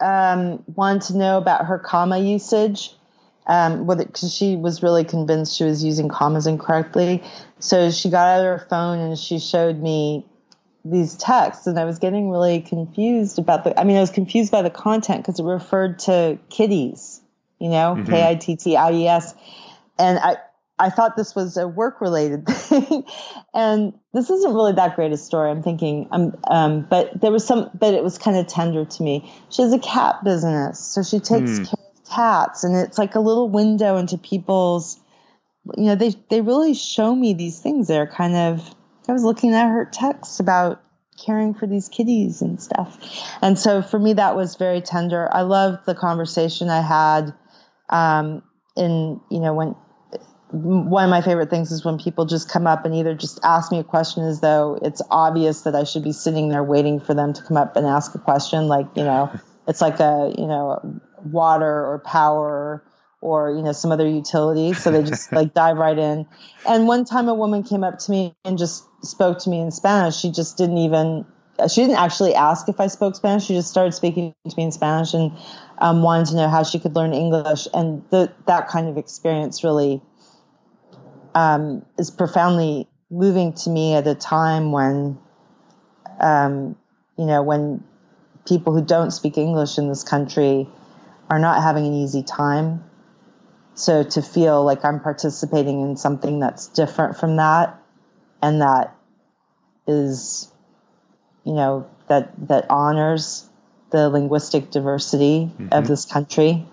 um, 0.01 0.63
wanted 0.67 1.03
to 1.03 1.17
know 1.17 1.39
about 1.39 1.67
her 1.67 1.79
comma 1.79 2.19
usage. 2.19 2.95
Um, 3.45 3.89
because 3.89 4.33
she 4.33 4.55
was 4.55 4.85
really 4.85 5.03
convinced 5.03 5.57
she 5.57 5.65
was 5.65 5.83
using 5.83 6.09
commas 6.09 6.47
incorrectly. 6.47 7.25
So 7.59 7.91
she 7.91 8.09
got 8.09 8.39
out 8.39 8.45
her 8.45 8.65
phone 8.71 9.01
and 9.01 9.19
she 9.19 9.41
showed 9.41 9.81
me 9.83 10.25
these 10.85 11.15
texts, 11.17 11.67
and 11.67 11.79
I 11.79 11.85
was 11.85 11.99
getting 11.99 12.31
really 12.31 12.61
confused 12.61 13.39
about 13.39 13.65
the. 13.65 13.79
I 13.79 13.85
mean, 13.85 13.97
I 13.97 14.01
was 14.01 14.11
confused 14.11 14.51
by 14.51 14.63
the 14.63 14.71
content 14.71 15.23
because 15.23 15.39
it 15.39 15.45
referred 15.45 15.99
to 16.01 16.39
kitties, 16.51 17.21
you 17.59 17.69
know, 17.69 18.01
Mhm. 18.01 18.09
K 18.09 18.29
I 18.29 18.35
T 18.35 18.57
T 18.57 18.77
I 18.77 18.93
E 18.93 19.07
S, 19.07 19.35
and 19.99 20.19
I 20.19 20.37
I 20.79 20.91
thought 20.91 21.17
this 21.17 21.35
was 21.37 21.57
a 21.57 21.69
work 21.69 22.01
related 22.01 22.47
thing, 22.49 23.05
and 23.55 23.93
this 24.13 24.29
isn't 24.31 24.53
really 24.55 24.73
that 24.73 24.97
great 24.97 25.13
a 25.13 25.17
story. 25.17 25.51
I'm 25.51 25.63
thinking, 25.63 26.09
um, 26.11 26.37
um, 26.49 26.87
but 26.91 27.21
there 27.21 27.31
was 27.31 27.47
some, 27.47 27.71
but 27.75 27.95
it 27.95 28.03
was 28.03 28.19
kind 28.19 28.37
of 28.37 28.49
tender 28.49 28.85
to 28.85 29.03
me. 29.03 29.31
She 29.51 29.63
has 29.63 29.73
a 29.73 29.79
cat 29.79 30.25
business, 30.25 30.81
so 30.81 31.03
she 31.05 31.21
takes 31.21 31.59
Hmm. 31.59 31.65
care 31.65 31.75
of 31.95 32.11
cats, 32.11 32.65
and 32.65 32.75
it's 32.75 32.99
like 32.99 33.15
a 33.15 33.21
little 33.21 33.49
window 33.49 33.97
into 33.99 34.19
people's. 34.19 34.99
You 35.77 35.85
know, 35.85 35.95
they 35.95 36.15
they 36.31 36.41
really 36.41 36.75
show 36.75 37.15
me 37.15 37.35
these 37.35 37.61
things. 37.61 37.87
They're 37.89 38.07
kind 38.09 38.35
of. 38.35 38.75
I 39.09 39.13
was 39.13 39.25
looking 39.25 39.55
at 39.55 39.69
her 39.69 39.85
texts 39.85 40.41
about 40.41 40.83
caring 41.25 41.55
for 41.55 41.67
these 41.67 41.89
kitties 41.89 42.41
and 42.41 42.61
stuff, 42.61 42.99
and 43.43 43.59
so 43.59 43.83
for 43.83 43.99
me 43.99 44.13
that 44.15 44.37
was 44.37 44.57
very 44.57 44.81
tender. 44.81 45.29
I 45.33 45.43
loved 45.43 45.87
the 45.87 45.95
conversation 45.95 46.69
I 46.69 46.81
had. 46.81 47.35
Um, 47.91 48.43
in 48.75 49.21
you 49.31 49.39
know 49.39 49.53
when 49.53 49.75
one 50.53 51.05
of 51.05 51.11
my 51.11 51.23
favorite 51.23 51.49
things 51.49 51.73
is 51.73 51.85
when 51.85 51.99
people 51.99 52.27
just 52.27 52.51
come 52.51 52.67
up 52.67 52.85
and 52.85 52.95
either 52.95 53.15
just 53.15 53.41
ask 53.43 53.73
me 53.73 53.79
a 53.79 53.85
question 53.85 54.23
as 54.23 54.41
though 54.41 54.79
it's 54.83 55.01
obvious 55.11 55.63
that 55.63 55.75
I 55.75 55.85
should 55.85 56.05
be 56.05 56.13
sitting 56.13 56.51
there 56.51 56.63
waiting 56.63 57.01
for 57.01 57.15
them 57.15 57.33
to 57.33 57.43
come 57.43 57.57
up 57.57 57.75
and 57.75 57.87
ask 57.87 58.15
a 58.15 58.19
question. 58.19 58.69
Like, 58.69 58.87
you 58.95 59.03
know, 59.03 59.33
it's 59.69 59.81
like 59.81 59.99
a, 59.99 60.35
you 60.37 60.47
know, 60.47 61.01
water 61.25 61.87
or 61.87 62.03
power 62.05 62.85
or 63.23 63.51
you 63.53 63.63
know 63.63 63.73
some 63.73 63.93
other 63.93 64.09
utility 64.09 64.73
so 64.73 64.91
they 64.91 65.03
just 65.03 65.33
like 65.33 65.55
dive 65.55 65.77
right 65.77 65.97
in 65.97 66.27
and 66.69 66.89
one 66.89 67.05
time 67.05 67.29
a 67.29 67.35
woman 67.35 67.63
came 67.63 67.85
up 67.85 67.97
to 67.97 68.11
me 68.11 68.35
and 68.45 68.59
just 68.59 68.85
spoke 69.03 69.39
to 69.41 69.51
me 69.51 69.61
in 69.61 69.71
spanish. 69.71 70.17
She 70.17 70.31
just 70.31 70.57
didn't 70.57 70.79
even 70.79 71.25
she 71.71 71.83
didn't 71.83 71.99
actually 71.99 72.35
ask 72.35 72.69
if 72.69 72.81
i 72.81 72.87
spoke 72.87 73.15
spanish. 73.15 73.47
She 73.47 73.55
just 73.55 73.69
started 73.69 73.93
speaking 73.93 74.35
to 74.49 74.57
me 74.57 74.65
in 74.65 74.73
spanish 74.73 75.15
and 75.15 75.33
um, 75.79 76.03
wanted 76.03 76.29
to 76.29 76.37
know 76.37 76.49
how 76.49 76.63
she 76.63 76.79
could 76.79 76.95
learn 76.95 77.13
english. 77.13 77.69
And 77.75 78.03
the, 78.11 78.33
that 78.47 78.69
kind 78.69 78.89
of 78.89 78.97
experience 78.97 79.63
really 79.65 80.01
um, 81.35 81.85
is 81.99 82.11
profoundly 82.11 82.89
moving 83.11 83.53
to 83.53 83.71
me 83.71 83.95
at 83.95 84.07
a 84.07 84.15
time 84.15 84.73
when 84.73 85.19
um, 86.21 86.77
you 87.19 87.27
know 87.27 87.43
when 87.43 87.83
people 88.47 88.73
who 88.73 88.85
don't 88.85 89.11
speak 89.11 89.39
english 89.39 89.79
in 89.79 89.89
this 89.89 90.03
country 90.03 90.69
are 91.31 91.39
not 91.39 91.63
having 91.63 91.87
an 91.87 91.95
easy 91.95 92.23
time. 92.23 92.85
So 93.75 94.03
to 94.03 94.21
feel 94.21 94.65
like 94.65 94.85
I'm 94.85 95.01
participating 95.01 95.81
in 95.81 95.97
something 95.97 96.41
that's 96.41 96.67
different 96.69 97.17
from 97.17 97.37
that 97.37 97.82
and 98.43 98.61
that 98.61 98.95
is, 99.87 100.51
you 101.45 101.55
know, 101.55 101.89
that, 102.09 102.33
that 102.49 102.67
honors 102.69 103.49
the 103.91 104.09
linguistic 104.09 104.71
diversity 104.71 105.51
mm-hmm. 105.53 105.69
of 105.73 105.87
this 105.87 106.05
country. 106.05 106.67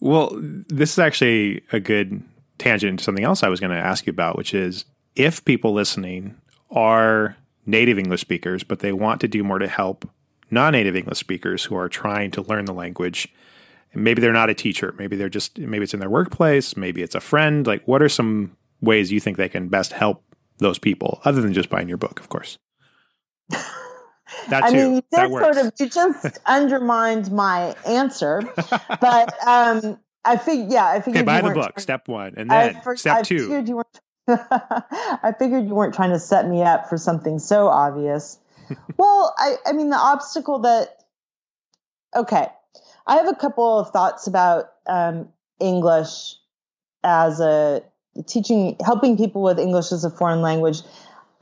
Well, 0.00 0.30
this 0.34 0.92
is 0.92 0.98
actually 0.98 1.62
a 1.72 1.80
good 1.80 2.22
tangent 2.58 2.98
to 2.98 3.04
something 3.04 3.24
else 3.24 3.42
I 3.42 3.48
was 3.48 3.60
going 3.60 3.72
to 3.72 3.78
ask 3.78 4.06
you 4.06 4.10
about, 4.10 4.36
which 4.36 4.54
is 4.54 4.84
if 5.16 5.44
people 5.44 5.72
listening 5.72 6.36
are 6.70 7.36
native 7.66 7.98
English 7.98 8.20
speakers, 8.20 8.64
but 8.64 8.80
they 8.80 8.92
want 8.92 9.20
to 9.22 9.28
do 9.28 9.42
more 9.42 9.58
to 9.58 9.68
help 9.68 10.08
non 10.50 10.72
native 10.72 10.94
English 10.94 11.18
speakers 11.18 11.64
who 11.64 11.76
are 11.76 11.88
trying 11.88 12.30
to 12.32 12.42
learn 12.42 12.66
the 12.66 12.74
language 12.74 13.32
maybe 13.94 14.20
they're 14.20 14.32
not 14.32 14.50
a 14.50 14.54
teacher 14.54 14.94
maybe 14.98 15.16
they're 15.16 15.28
just 15.28 15.58
maybe 15.58 15.84
it's 15.84 15.94
in 15.94 16.00
their 16.00 16.10
workplace 16.10 16.76
maybe 16.76 17.02
it's 17.02 17.14
a 17.14 17.20
friend 17.20 17.66
like 17.66 17.86
what 17.86 18.02
are 18.02 18.08
some 18.08 18.56
ways 18.80 19.12
you 19.12 19.20
think 19.20 19.36
they 19.36 19.48
can 19.48 19.68
best 19.68 19.92
help 19.92 20.22
those 20.58 20.78
people 20.78 21.20
other 21.24 21.40
than 21.40 21.52
just 21.52 21.68
buying 21.68 21.88
your 21.88 21.98
book 21.98 22.20
of 22.20 22.28
course 22.28 22.58
that 24.48 24.60
too. 24.60 24.66
I 24.66 24.70
mean, 24.70 24.94
you 24.94 25.02
just 25.12 25.32
sort 25.32 25.56
of 25.56 25.72
you 25.78 25.88
just 25.88 26.38
undermined 26.46 27.30
my 27.30 27.74
answer, 27.86 28.42
but 29.00 29.34
um, 29.46 29.98
I 30.24 30.36
think 30.36 30.72
yeah, 30.72 30.86
I 30.86 31.00
figured. 31.00 31.16
Okay, 31.16 31.24
buy 31.24 31.40
the 31.40 31.54
book. 31.54 31.74
Trying, 31.74 31.82
step 31.82 32.08
one, 32.08 32.34
and 32.36 32.50
then 32.50 32.80
for, 32.82 32.96
step 32.96 33.18
I 33.18 33.22
two. 33.22 33.40
Figured 33.40 33.68
you 33.68 33.76
weren't, 33.76 34.00
I 34.50 35.34
figured 35.38 35.66
you 35.66 35.74
weren't 35.74 35.94
trying 35.94 36.10
to 36.10 36.18
set 36.18 36.48
me 36.48 36.62
up 36.62 36.88
for 36.88 36.98
something 36.98 37.38
so 37.38 37.68
obvious. 37.68 38.38
well, 38.96 39.34
I 39.38 39.56
I 39.66 39.72
mean 39.72 39.90
the 39.90 39.96
obstacle 39.96 40.60
that. 40.60 41.00
Okay, 42.16 42.46
I 43.06 43.16
have 43.16 43.28
a 43.28 43.34
couple 43.34 43.78
of 43.78 43.90
thoughts 43.90 44.26
about 44.26 44.72
um, 44.86 45.28
English 45.58 46.36
as 47.02 47.40
a 47.40 47.82
teaching, 48.26 48.76
helping 48.84 49.16
people 49.16 49.42
with 49.42 49.58
English 49.58 49.92
as 49.92 50.04
a 50.04 50.10
foreign 50.10 50.42
language. 50.42 50.82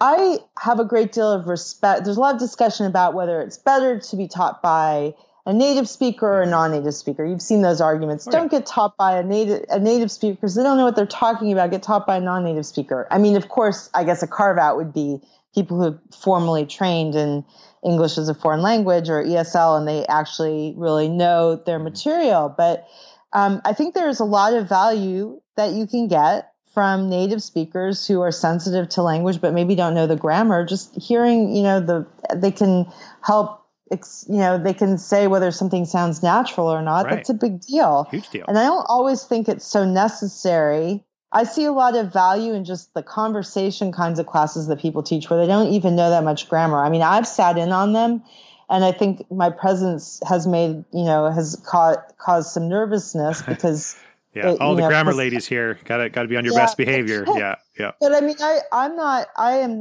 I 0.00 0.38
have 0.58 0.80
a 0.80 0.84
great 0.84 1.12
deal 1.12 1.30
of 1.30 1.46
respect. 1.46 2.04
There's 2.04 2.16
a 2.16 2.20
lot 2.20 2.34
of 2.34 2.40
discussion 2.40 2.86
about 2.86 3.14
whether 3.14 3.40
it's 3.40 3.58
better 3.58 4.00
to 4.00 4.16
be 4.16 4.26
taught 4.26 4.60
by 4.60 5.14
a 5.44 5.52
native 5.52 5.88
speaker 5.88 6.26
or 6.26 6.42
a 6.42 6.46
non-native 6.46 6.94
speaker. 6.94 7.24
You've 7.24 7.42
seen 7.42 7.62
those 7.62 7.80
arguments. 7.80 8.26
Oh, 8.26 8.30
don't 8.30 8.50
get 8.50 8.66
taught 8.66 8.96
by 8.96 9.18
a 9.18 9.22
native 9.22 9.64
a 9.70 9.78
native 9.78 10.10
speaker 10.10 10.34
because 10.34 10.54
they 10.54 10.62
don't 10.62 10.76
know 10.76 10.84
what 10.84 10.96
they're 10.96 11.06
talking 11.06 11.52
about. 11.52 11.70
Get 11.70 11.82
taught 11.82 12.06
by 12.06 12.16
a 12.16 12.20
non-native 12.20 12.66
speaker. 12.66 13.06
I 13.10 13.18
mean, 13.18 13.36
of 13.36 13.48
course, 13.48 13.90
I 13.94 14.04
guess 14.04 14.22
a 14.22 14.26
carve 14.26 14.58
out 14.58 14.76
would 14.76 14.92
be 14.92 15.20
people 15.54 15.76
who 15.78 15.84
have 15.84 15.98
formally 16.16 16.64
trained 16.64 17.14
in 17.14 17.44
English 17.84 18.18
as 18.18 18.28
a 18.28 18.34
foreign 18.34 18.62
language 18.62 19.08
or 19.08 19.22
ESL 19.22 19.78
and 19.78 19.86
they 19.86 20.06
actually 20.06 20.74
really 20.76 21.08
know 21.08 21.56
their 21.56 21.78
material. 21.78 22.48
But 22.48 22.86
um, 23.32 23.60
I 23.64 23.72
think 23.72 23.94
there's 23.94 24.20
a 24.20 24.24
lot 24.24 24.54
of 24.54 24.68
value 24.68 25.40
that 25.56 25.72
you 25.72 25.86
can 25.86 26.08
get 26.08 26.51
from 26.74 27.08
native 27.08 27.42
speakers 27.42 28.06
who 28.06 28.20
are 28.20 28.32
sensitive 28.32 28.88
to 28.90 29.02
language 29.02 29.40
but 29.40 29.52
maybe 29.52 29.74
don't 29.74 29.94
know 29.94 30.06
the 30.06 30.16
grammar. 30.16 30.64
Just 30.64 30.94
hearing, 30.96 31.54
you 31.54 31.62
know, 31.62 31.80
the 31.80 32.06
they 32.34 32.50
can 32.50 32.90
help. 33.22 33.60
You 33.90 34.38
know, 34.38 34.56
they 34.56 34.72
can 34.72 34.96
say 34.96 35.26
whether 35.26 35.50
something 35.50 35.84
sounds 35.84 36.22
natural 36.22 36.66
or 36.66 36.80
not. 36.80 37.04
Right. 37.04 37.16
That's 37.16 37.28
a 37.28 37.34
big 37.34 37.60
deal. 37.60 38.08
Huge 38.10 38.30
deal. 38.30 38.46
And 38.48 38.58
I 38.58 38.64
don't 38.64 38.86
always 38.88 39.24
think 39.24 39.50
it's 39.50 39.66
so 39.66 39.84
necessary 39.84 41.04
I 41.32 41.44
see 41.44 41.64
a 41.64 41.72
lot 41.72 41.96
of 41.96 42.12
value 42.12 42.52
in 42.52 42.64
just 42.64 42.92
the 42.92 43.02
conversation 43.02 43.90
kinds 43.90 44.18
of 44.18 44.26
classes 44.26 44.66
that 44.66 44.80
people 44.80 45.02
teach 45.02 45.30
where 45.30 45.40
they 45.40 45.46
don't 45.46 45.72
even 45.72 45.96
know 45.96 46.10
that 46.10 46.24
much 46.24 46.48
grammar. 46.48 46.84
I 46.84 46.90
mean, 46.90 47.02
I've 47.02 47.26
sat 47.26 47.56
in 47.56 47.72
on 47.72 47.94
them 47.94 48.22
and 48.68 48.84
I 48.84 48.92
think 48.92 49.30
my 49.30 49.48
presence 49.48 50.20
has 50.28 50.46
made, 50.46 50.84
you 50.92 51.04
know, 51.04 51.30
has 51.30 51.60
caused, 51.66 52.00
caused 52.18 52.50
some 52.50 52.68
nervousness 52.68 53.40
because 53.48 53.96
Yeah, 54.34 54.52
it, 54.52 54.60
all 54.60 54.74
the 54.74 54.82
know, 54.82 54.88
grammar 54.88 55.12
ladies 55.12 55.46
here 55.46 55.78
got 55.84 55.98
to 55.98 56.08
got 56.08 56.22
to 56.22 56.28
be 56.28 56.36
on 56.36 56.44
your 56.44 56.54
yeah, 56.54 56.60
best 56.60 56.76
behavior. 56.76 57.24
Yeah, 57.26 57.56
yeah. 57.78 57.92
But 58.00 58.14
I 58.14 58.20
mean, 58.20 58.36
I 58.40 58.60
I'm 58.72 58.96
not. 58.96 59.28
I 59.36 59.58
am 59.58 59.80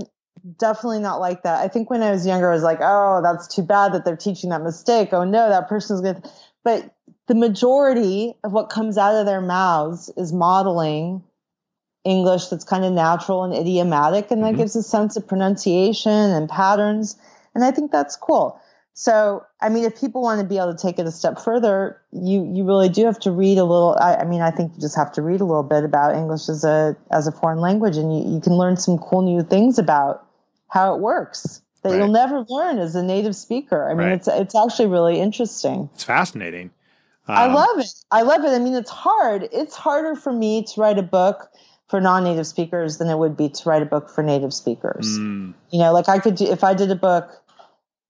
definitely 0.57 0.99
not 0.99 1.19
like 1.19 1.43
that. 1.43 1.61
I 1.63 1.67
think 1.67 1.89
when 1.89 2.01
I 2.01 2.11
was 2.11 2.25
younger, 2.25 2.51
I 2.51 2.53
was 2.53 2.63
like, 2.63 2.79
oh, 2.81 3.21
that's 3.23 3.47
too 3.47 3.61
bad 3.61 3.93
that 3.93 4.05
they're 4.05 4.17
teaching 4.17 4.49
that 4.49 4.61
mistake. 4.61 5.09
Oh 5.13 5.23
no, 5.23 5.49
that 5.49 5.69
person's 5.69 6.01
to 6.01 6.21
But 6.63 6.93
the 7.27 7.35
majority 7.35 8.33
of 8.43 8.51
what 8.51 8.69
comes 8.69 8.97
out 8.97 9.15
of 9.15 9.25
their 9.25 9.41
mouths 9.41 10.11
is 10.17 10.33
modeling 10.33 11.23
English 12.03 12.47
that's 12.47 12.63
kind 12.63 12.83
of 12.83 12.91
natural 12.91 13.43
and 13.43 13.53
idiomatic, 13.53 14.31
and 14.31 14.43
that 14.43 14.49
mm-hmm. 14.49 14.57
gives 14.57 14.75
a 14.75 14.83
sense 14.83 15.15
of 15.15 15.27
pronunciation 15.27 16.11
and 16.11 16.49
patterns. 16.49 17.15
And 17.53 17.63
I 17.63 17.71
think 17.71 17.91
that's 17.91 18.15
cool. 18.15 18.59
So, 19.01 19.43
I 19.61 19.69
mean, 19.69 19.83
if 19.83 19.99
people 19.99 20.21
want 20.21 20.41
to 20.41 20.45
be 20.45 20.57
able 20.57 20.75
to 20.75 20.79
take 20.79 20.99
it 20.99 21.07
a 21.07 21.11
step 21.11 21.39
further, 21.39 21.99
you 22.11 22.47
you 22.53 22.63
really 22.63 22.87
do 22.87 23.03
have 23.05 23.17
to 23.21 23.31
read 23.31 23.57
a 23.57 23.63
little. 23.63 23.97
I, 23.99 24.17
I 24.17 24.25
mean, 24.25 24.41
I 24.41 24.51
think 24.51 24.75
you 24.75 24.79
just 24.79 24.95
have 24.95 25.11
to 25.13 25.23
read 25.23 25.41
a 25.41 25.43
little 25.43 25.63
bit 25.63 25.83
about 25.83 26.13
English 26.13 26.47
as 26.49 26.63
a 26.63 26.95
as 27.09 27.25
a 27.25 27.31
foreign 27.31 27.57
language, 27.57 27.97
and 27.97 28.15
you, 28.15 28.35
you 28.35 28.39
can 28.39 28.53
learn 28.53 28.77
some 28.77 28.99
cool 28.99 29.23
new 29.23 29.41
things 29.41 29.79
about 29.79 30.27
how 30.67 30.93
it 30.93 31.01
works 31.01 31.63
that 31.81 31.89
right. 31.89 31.97
you'll 31.97 32.09
never 32.09 32.45
learn 32.47 32.77
as 32.77 32.93
a 32.93 33.01
native 33.01 33.35
speaker. 33.35 33.89
I 33.89 33.95
mean, 33.95 34.05
right. 34.05 34.13
it's 34.13 34.27
it's 34.27 34.53
actually 34.53 34.85
really 34.85 35.19
interesting. 35.19 35.89
It's 35.95 36.03
fascinating. 36.03 36.69
Um, 37.27 37.37
I 37.37 37.45
love 37.47 37.79
it. 37.79 37.91
I 38.11 38.21
love 38.21 38.43
it. 38.43 38.49
I 38.49 38.59
mean, 38.59 38.75
it's 38.75 38.91
hard. 38.91 39.49
It's 39.51 39.75
harder 39.75 40.15
for 40.15 40.31
me 40.31 40.61
to 40.61 40.79
write 40.79 40.99
a 40.99 41.03
book 41.03 41.49
for 41.87 41.99
non-native 41.99 42.45
speakers 42.45 42.99
than 42.99 43.09
it 43.09 43.17
would 43.17 43.35
be 43.35 43.49
to 43.49 43.67
write 43.67 43.81
a 43.81 43.85
book 43.87 44.11
for 44.11 44.21
native 44.21 44.53
speakers. 44.53 45.17
Mm. 45.17 45.55
You 45.71 45.79
know, 45.79 45.91
like 45.91 46.07
I 46.07 46.19
could 46.19 46.35
do 46.35 46.45
if 46.45 46.63
I 46.63 46.75
did 46.75 46.91
a 46.91 46.95
book, 46.95 47.41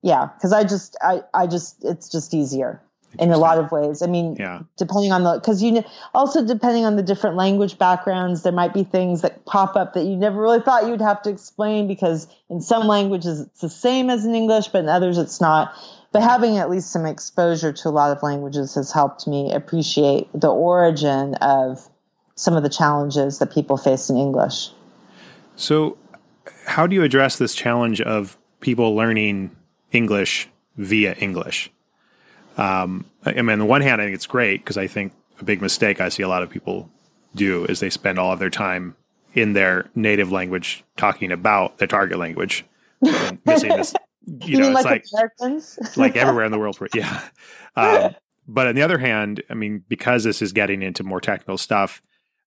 yeah, 0.02 0.28
because 0.36 0.54
I 0.54 0.64
just 0.64 0.98
I 1.02 1.22
I 1.34 1.48
just 1.48 1.84
it's 1.84 2.10
just 2.10 2.34
easier 2.34 2.82
in 3.20 3.32
a 3.32 3.38
lot 3.38 3.58
of 3.58 3.72
ways. 3.72 4.02
I 4.02 4.08
mean, 4.08 4.36
yeah. 4.40 4.62
depending 4.78 5.12
on 5.12 5.24
the 5.24 5.34
because 5.36 5.62
you 5.62 5.72
know, 5.72 5.84
also 6.14 6.46
depending 6.46 6.86
on 6.86 6.96
the 6.96 7.04
different 7.04 7.36
language 7.36 7.78
backgrounds, 7.78 8.44
there 8.44 8.54
might 8.54 8.74
be 8.74 8.84
things 8.84 9.22
that 9.22 9.46
pop 9.46 9.76
up 9.76 9.94
that 9.94 10.06
you 10.06 10.16
never 10.16 10.42
really 10.42 10.62
thought 10.62 10.88
you'd 10.88 11.02
have 11.02 11.22
to 11.24 11.30
explain 11.30 11.88
because 11.88 12.28
in 12.50 12.62
some 12.62 12.88
languages 12.88 13.42
it's 13.42 13.62
the 13.62 13.70
same 13.70 14.10
as 14.10 14.26
in 14.26 14.34
English, 14.34 14.70
but 14.70 14.80
in 14.80 14.90
others 14.90 15.18
it's 15.18 15.42
not. 15.42 15.74
But 16.12 16.24
having 16.24 16.58
at 16.58 16.70
least 16.70 16.92
some 16.92 17.06
exposure 17.06 17.72
to 17.72 17.90
a 17.90 17.92
lot 17.92 18.16
of 18.16 18.22
languages 18.22 18.76
has 18.76 18.92
helped 18.92 19.28
me 19.28 19.54
appreciate 19.54 20.28
the 20.34 20.50
origin 20.50 21.36
of 21.36 21.88
some 22.36 22.56
of 22.56 22.64
the 22.64 22.70
challenges 22.70 23.40
that 23.40 23.52
people 23.52 23.78
face 23.78 24.10
in 24.10 24.18
English. 24.18 24.72
So, 25.56 25.98
how 26.66 26.88
do 26.88 26.96
you 26.96 27.04
address 27.04 27.38
this 27.38 27.54
challenge 27.54 28.02
of 28.02 28.38
people 28.62 28.96
learning 28.96 29.56
English 29.92 30.50
via 30.78 31.14
English? 31.14 31.72
Um, 32.58 33.06
I 33.26 33.34
mean, 33.34 33.50
on 33.50 33.60
the 33.60 33.66
one 33.66 33.82
hand, 33.82 34.02
I 34.02 34.06
think 34.06 34.16
it's 34.16 34.28
great 34.28 34.62
because 34.62 34.78
I 34.78 34.88
think 34.88 35.14
a 35.40 35.44
big 35.44 35.62
mistake 35.62 36.02
I 36.02 36.10
see 36.10 36.24
a 36.24 36.28
lot 36.28 36.44
of 36.44 36.50
people 36.50 36.90
do 37.36 37.66
is 37.66 37.80
they 37.80 37.90
spend 37.90 38.20
all 38.20 38.32
of 38.32 38.40
their 38.40 38.50
time 38.50 38.96
in 39.34 39.54
their 39.54 39.90
native 39.96 40.32
language 40.32 40.84
talking 40.98 41.32
about 41.32 41.78
their 41.78 41.88
target 41.88 42.18
language, 42.20 42.66
missing 43.46 43.70
this. 43.70 43.94
You, 44.26 44.38
you 44.46 44.58
know, 44.60 44.72
it's 44.72 44.86
like 44.86 45.06
like, 45.40 45.98
like 45.98 46.16
everywhere 46.16 46.46
in 46.46 46.52
the 46.52 46.60
world. 46.60 46.78
Yeah. 46.94 47.22
Um, 47.76 48.16
but 48.48 48.68
on 48.68 48.76
the 48.76 48.82
other 48.82 48.98
hand, 48.98 49.42
I 49.50 49.54
mean, 49.54 49.84
because 49.88 50.24
this 50.24 50.42
is 50.42 50.52
getting 50.52 50.82
into 50.82 51.04
more 51.04 51.22
technical 51.22 51.58
stuff, 51.58 52.02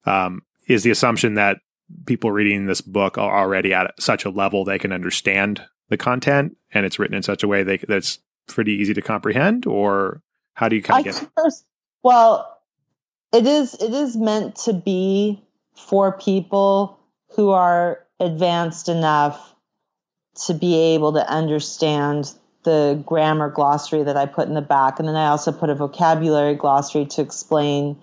um, 0.05 0.43
is 0.67 0.83
the 0.83 0.91
assumption 0.91 1.35
that 1.35 1.59
people 2.07 2.31
reading 2.31 2.67
this 2.67 2.81
book 2.81 3.17
are 3.17 3.39
already 3.43 3.73
at 3.73 3.95
such 4.01 4.25
a 4.25 4.31
level 4.31 4.65
they 4.65 4.79
can 4.79 4.93
understand 4.93 5.63
the 5.89 5.97
content 5.97 6.57
and 6.73 6.87
it's 6.87 6.99
written 6.99 7.17
in 7.17 7.23
such 7.23 7.43
a 7.43 7.49
way 7.49 7.63
they, 7.63 7.79
that's 7.79 8.19
pretty 8.47 8.73
easy 8.73 8.95
to 8.95 9.03
comprehend 9.03 9.67
or 9.67 10.23
how 10.55 10.69
do 10.69 10.77
you 10.77 10.83
kind 10.83 11.07
of 11.07 11.15
get 11.15 11.31
first, 11.37 11.65
well 12.03 12.59
it 13.33 13.47
is 13.47 13.75
it 13.75 13.93
is 13.93 14.17
meant 14.17 14.57
to 14.57 14.73
be 14.73 15.43
for 15.75 16.13
people 16.13 16.99
who 17.35 17.51
are 17.51 18.01
advanced 18.21 18.89
enough 18.89 19.55
to 20.47 20.55
be 20.55 20.75
able 20.95 21.13
to 21.13 21.29
understand 21.29 22.33
the 22.65 23.03
grammar 23.05 23.51
glossary 23.51 24.03
that 24.03 24.17
I 24.17 24.27
put 24.27 24.49
in 24.49 24.55
the 24.55 24.63
back 24.63 24.99
and 24.99 25.09
then 25.09 25.17
I 25.17 25.27
also 25.27 25.53
put 25.53 25.71
a 25.71 25.75
vocabulary 25.75 26.55
glossary 26.55 27.07
to 27.07 27.23
explain 27.23 27.97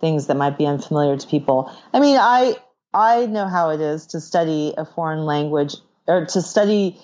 things 0.00 0.26
that 0.26 0.36
might 0.36 0.56
be 0.56 0.66
unfamiliar 0.66 1.16
to 1.16 1.26
people. 1.26 1.72
I 1.92 2.00
mean, 2.00 2.16
I 2.18 2.56
I 2.94 3.26
know 3.26 3.46
how 3.46 3.70
it 3.70 3.80
is 3.80 4.06
to 4.08 4.20
study 4.20 4.74
a 4.76 4.84
foreign 4.84 5.24
language 5.24 5.74
or 6.06 6.24
to 6.26 6.42
study 6.42 6.98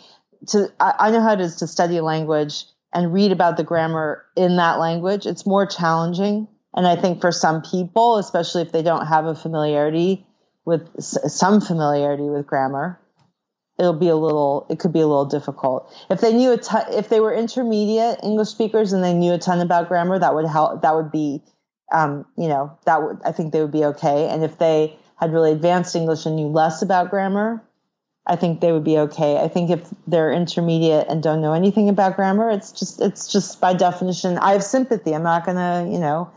to 0.49 0.72
I, 0.80 0.95
I 0.99 1.11
know 1.11 1.20
how 1.20 1.32
it 1.32 1.40
is 1.40 1.57
to 1.57 1.66
study 1.66 1.97
a 1.97 2.05
language 2.05 2.64
and 2.92 3.12
read 3.12 3.32
about 3.32 3.57
the 3.57 3.64
grammar 3.64 4.24
in 4.36 4.57
that 4.57 4.78
language. 4.78 5.26
It's 5.26 5.47
more 5.47 5.66
challenging. 5.66 6.49
And 6.76 6.86
I 6.86 6.97
think 6.97 7.20
for 7.20 7.32
some 7.32 7.62
people, 7.62 8.16
especially 8.16 8.62
if 8.62 8.72
they 8.72 8.82
don't 8.82 9.07
have 9.07 9.26
a 9.26 9.34
familiarity 9.34 10.26
with 10.64 10.88
some 11.01 11.61
familiarity 11.61 12.24
with 12.24 12.47
grammar, 12.47 12.99
it'll 13.78 13.92
be 13.92 14.09
a 14.09 14.16
little 14.16 14.66
it 14.70 14.78
could 14.78 14.92
be 14.92 15.01
a 15.01 15.07
little 15.07 15.26
difficult. 15.26 15.92
If 16.11 16.20
they 16.20 16.32
knew 16.32 16.53
a 16.53 16.57
ton 16.57 16.84
if 16.90 17.09
they 17.09 17.20
were 17.20 17.34
intermediate 17.34 18.20
english 18.22 18.49
speakers 18.49 18.92
and 18.92 19.03
they 19.03 19.14
knew 19.14 19.32
a 19.32 19.38
ton 19.38 19.61
about 19.61 19.88
grammar 19.88 20.18
that 20.18 20.34
would 20.34 20.47
help 20.47 20.82
that 20.82 20.95
would 20.95 21.12
be 21.12 21.42
um, 21.92 22.24
you 22.36 22.49
know 22.49 22.76
that 22.86 23.03
would 23.03 23.18
i 23.24 23.32
think 23.32 23.53
they 23.53 23.61
would 23.61 23.72
be 23.72 23.84
okay. 23.84 24.28
And 24.28 24.42
if 24.42 24.59
they 24.59 24.97
had 25.16 25.32
really 25.32 25.53
advanced 25.53 25.95
english 25.95 26.26
and 26.26 26.36
knew 26.36 26.49
less 26.49 26.82
about 26.82 27.11
grammar 27.11 27.62
i 28.27 28.37
think 28.37 28.61
they 28.61 28.72
would 28.72 28.85
be 28.85 28.99
okay. 28.99 29.39
I 29.39 29.49
think 29.49 29.70
if 29.70 29.93
they're 30.07 30.33
intermediate 30.33 31.07
and 31.09 31.22
don't 31.22 31.41
know 31.43 31.53
anything 31.53 31.89
about 31.89 32.16
grammar 32.16 32.51
it's 32.51 32.72
just 32.72 33.01
it's 33.01 33.31
just 33.31 33.61
by 33.61 33.75
definition 33.75 34.39
i 34.39 34.53
have 34.53 34.64
sympathy. 34.64 35.14
I'm 35.14 35.22
not 35.22 35.45
gonna 35.45 35.89
you 35.91 35.99
know 35.99 36.31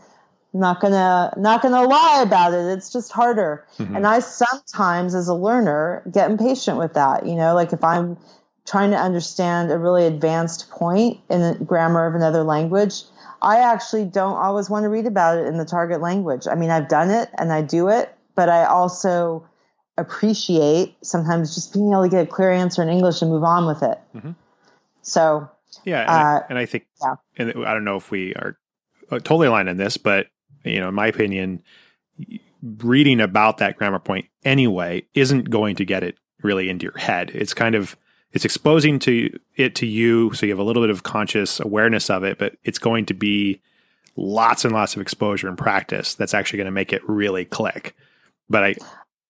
not 0.52 0.80
gonna 0.80 1.32
not 1.36 1.62
gonna 1.62 1.82
lie 1.82 2.22
about 2.26 2.54
it. 2.54 2.66
It's 2.76 2.90
just 2.92 3.12
harder. 3.12 3.64
Mm-hmm. 3.78 3.96
and 3.96 4.06
i 4.06 4.18
sometimes 4.18 5.14
as 5.14 5.28
a 5.28 5.34
learner 5.34 6.02
get 6.10 6.30
impatient 6.30 6.78
with 6.78 6.94
that 6.94 7.26
you 7.26 7.34
know 7.34 7.54
like 7.54 7.72
if 7.72 7.82
i'm 7.84 8.16
trying 8.66 8.90
to 8.90 8.96
understand 8.98 9.70
a 9.70 9.78
really 9.78 10.04
advanced 10.04 10.68
point 10.70 11.18
in 11.30 11.40
the 11.40 11.64
grammar 11.64 12.06
of 12.06 12.14
another 12.14 12.42
language 12.42 13.02
i 13.40 13.58
actually 13.58 14.04
don't 14.04 14.36
always 14.36 14.68
want 14.68 14.84
to 14.84 14.88
read 14.88 15.06
about 15.06 15.38
it 15.38 15.46
in 15.46 15.56
the 15.58 15.64
target 15.64 16.00
language. 16.00 16.46
I 16.50 16.54
mean 16.54 16.70
i've 16.70 16.88
done 16.88 17.10
it 17.10 17.30
and 17.38 17.52
i 17.52 17.62
do 17.62 17.88
it 17.88 18.14
but 18.34 18.48
i 18.48 18.64
also 18.64 19.46
appreciate 20.00 20.96
sometimes 21.02 21.54
just 21.54 21.72
being 21.72 21.92
able 21.92 22.02
to 22.02 22.08
get 22.08 22.24
a 22.24 22.26
clear 22.26 22.50
answer 22.50 22.82
in 22.82 22.88
english 22.88 23.22
and 23.22 23.30
move 23.30 23.44
on 23.44 23.66
with 23.66 23.82
it 23.82 23.98
mm-hmm. 24.14 24.30
so 25.02 25.48
yeah 25.84 26.00
and, 26.00 26.10
uh, 26.10 26.14
I, 26.14 26.42
and 26.48 26.58
I 26.58 26.66
think 26.66 26.86
yeah. 27.02 27.14
and 27.36 27.64
i 27.66 27.72
don't 27.72 27.84
know 27.84 27.96
if 27.96 28.10
we 28.10 28.34
are 28.34 28.56
uh, 29.10 29.18
totally 29.18 29.46
aligned 29.46 29.68
on 29.68 29.76
this 29.76 29.96
but 29.96 30.26
you 30.64 30.80
know, 30.80 30.88
in 30.88 30.94
my 30.94 31.06
opinion, 31.06 31.62
reading 32.62 33.20
about 33.20 33.58
that 33.58 33.76
grammar 33.76 33.98
point 33.98 34.26
anyway 34.44 35.04
isn't 35.14 35.50
going 35.50 35.76
to 35.76 35.84
get 35.84 36.02
it 36.02 36.16
really 36.42 36.68
into 36.68 36.84
your 36.84 36.98
head. 36.98 37.30
It's 37.34 37.54
kind 37.54 37.74
of 37.74 37.96
it's 38.32 38.44
exposing 38.44 38.98
to 39.00 39.38
it 39.56 39.74
to 39.76 39.86
you 39.86 40.32
so 40.34 40.44
you 40.44 40.52
have 40.52 40.58
a 40.58 40.64
little 40.64 40.82
bit 40.82 40.90
of 40.90 41.02
conscious 41.02 41.60
awareness 41.60 42.10
of 42.10 42.24
it, 42.24 42.38
but 42.38 42.56
it's 42.64 42.78
going 42.78 43.06
to 43.06 43.14
be 43.14 43.60
lots 44.16 44.64
and 44.64 44.74
lots 44.74 44.96
of 44.96 45.02
exposure 45.02 45.48
and 45.48 45.56
practice 45.56 46.14
that's 46.14 46.34
actually 46.34 46.58
going 46.58 46.66
to 46.66 46.72
make 46.72 46.92
it 46.92 47.08
really 47.08 47.44
click. 47.44 47.96
But 48.50 48.64
I 48.64 48.74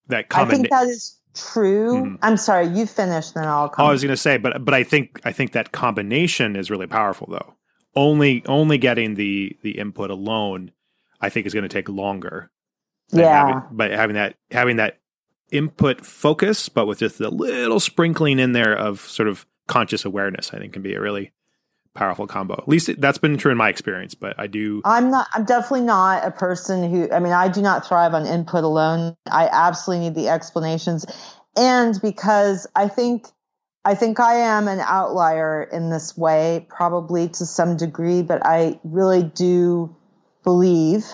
that 0.09 0.29
comment, 0.29 0.53
I 0.53 0.57
think 0.57 0.71
that 0.71 0.87
is 0.87 1.19
true. 1.35 2.03
Mm-hmm. 2.03 2.17
I'm 2.23 2.37
sorry, 2.37 2.67
you 2.69 2.87
finished, 2.87 3.35
then 3.35 3.45
I'll. 3.45 3.69
Comment. 3.69 3.87
Oh, 3.87 3.89
I 3.89 3.93
was 3.93 4.03
going 4.03 4.13
to 4.13 4.17
say, 4.17 4.37
but 4.37 4.65
but 4.65 4.75
I 4.75 4.83
think 4.83 5.21
I 5.25 5.33
think 5.33 5.53
that 5.53 5.73
combination 5.73 6.57
is 6.57 6.71
really 6.71 6.87
powerful, 6.87 7.29
though. 7.31 7.55
Only 7.95 8.45
only 8.47 8.79
getting 8.79 9.15
the 9.15 9.57
the 9.63 9.79
input 9.79 10.11
alone 10.11 10.73
I 11.21 11.29
think 11.29 11.47
is 11.47 11.55
going 11.55 11.63
to 11.63 11.69
take 11.69 11.89
longer. 11.89 12.51
Yeah. 13.11 13.47
Having, 13.47 13.77
but 13.77 13.91
having 13.91 14.15
that 14.15 14.37
having 14.51 14.77
that 14.77 14.99
input 15.51 16.05
focus, 16.05 16.69
but 16.69 16.87
with 16.87 16.99
just 16.99 17.21
a 17.21 17.31
little 17.31 17.81
sprinkling 17.81 18.39
in 18.39 18.53
there 18.53 18.77
of 18.77 19.01
sort 19.01 19.29
of 19.29 19.47
conscious 19.67 20.05
awareness, 20.05 20.53
I 20.53 20.59
think 20.59 20.73
can 20.73 20.83
be 20.83 20.95
a 20.95 21.01
really 21.01 21.33
powerful 21.99 22.27
combo. 22.27 22.55
At 22.55 22.69
least 22.69 23.01
that's 23.01 23.19
been 23.19 23.37
true 23.37 23.51
in 23.51 23.59
my 23.59 23.69
experience, 23.69 24.15
but 24.15 24.39
I 24.39 24.47
do. 24.47 24.81
I'm 24.85 25.11
not, 25.11 25.27
I'm 25.35 25.45
definitely 25.45 25.87
not 25.87 26.25
a 26.25 26.31
person 26.31 26.89
who, 26.91 27.11
I 27.11 27.19
mean, 27.19 27.33
I 27.33 27.49
do 27.49 27.61
not 27.61 27.87
thrive 27.87 28.15
on 28.15 28.25
input 28.25 28.65
alone. 28.65 29.17
I 29.31 29.49
absolutely 29.51 30.07
need 30.09 30.15
the 30.15 30.29
explanations. 30.29 31.05
And 31.57 32.01
because 32.01 32.69
I 32.77 32.87
think, 32.89 33.27
I 33.85 33.97
think 33.97 34.21
I 34.21 34.35
am 34.37 34.69
an 34.69 34.79
outlier 34.81 35.65
in 35.65 35.91
this 35.91 36.17
way, 36.17 36.67
probably 36.69 37.29
to 37.29 37.45
some 37.45 37.77
degree, 37.77 38.23
but 38.23 38.47
I 38.47 38.79
really 38.85 39.25
do 39.25 39.95
believe 40.45 41.05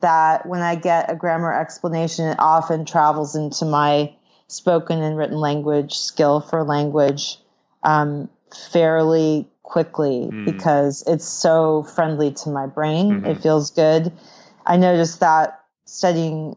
that 0.00 0.44
when 0.46 0.60
I 0.60 0.74
get 0.74 1.08
a 1.08 1.14
grammar 1.14 1.52
explanation, 1.52 2.26
it 2.26 2.36
often 2.40 2.84
travels 2.84 3.36
into 3.36 3.64
my 3.64 4.12
spoken 4.48 5.00
and 5.00 5.16
written 5.16 5.36
language 5.36 5.94
skill 5.94 6.40
for 6.40 6.64
language 6.64 7.38
um, 7.84 8.28
fairly 8.72 9.48
quickly 9.72 10.28
mm. 10.30 10.44
because 10.44 11.02
it's 11.06 11.24
so 11.24 11.82
friendly 11.84 12.30
to 12.30 12.50
my 12.50 12.66
brain. 12.66 13.10
Mm-hmm. 13.10 13.26
It 13.26 13.42
feels 13.42 13.70
good. 13.70 14.12
I 14.66 14.76
noticed 14.76 15.20
that 15.20 15.60
studying, 15.86 16.54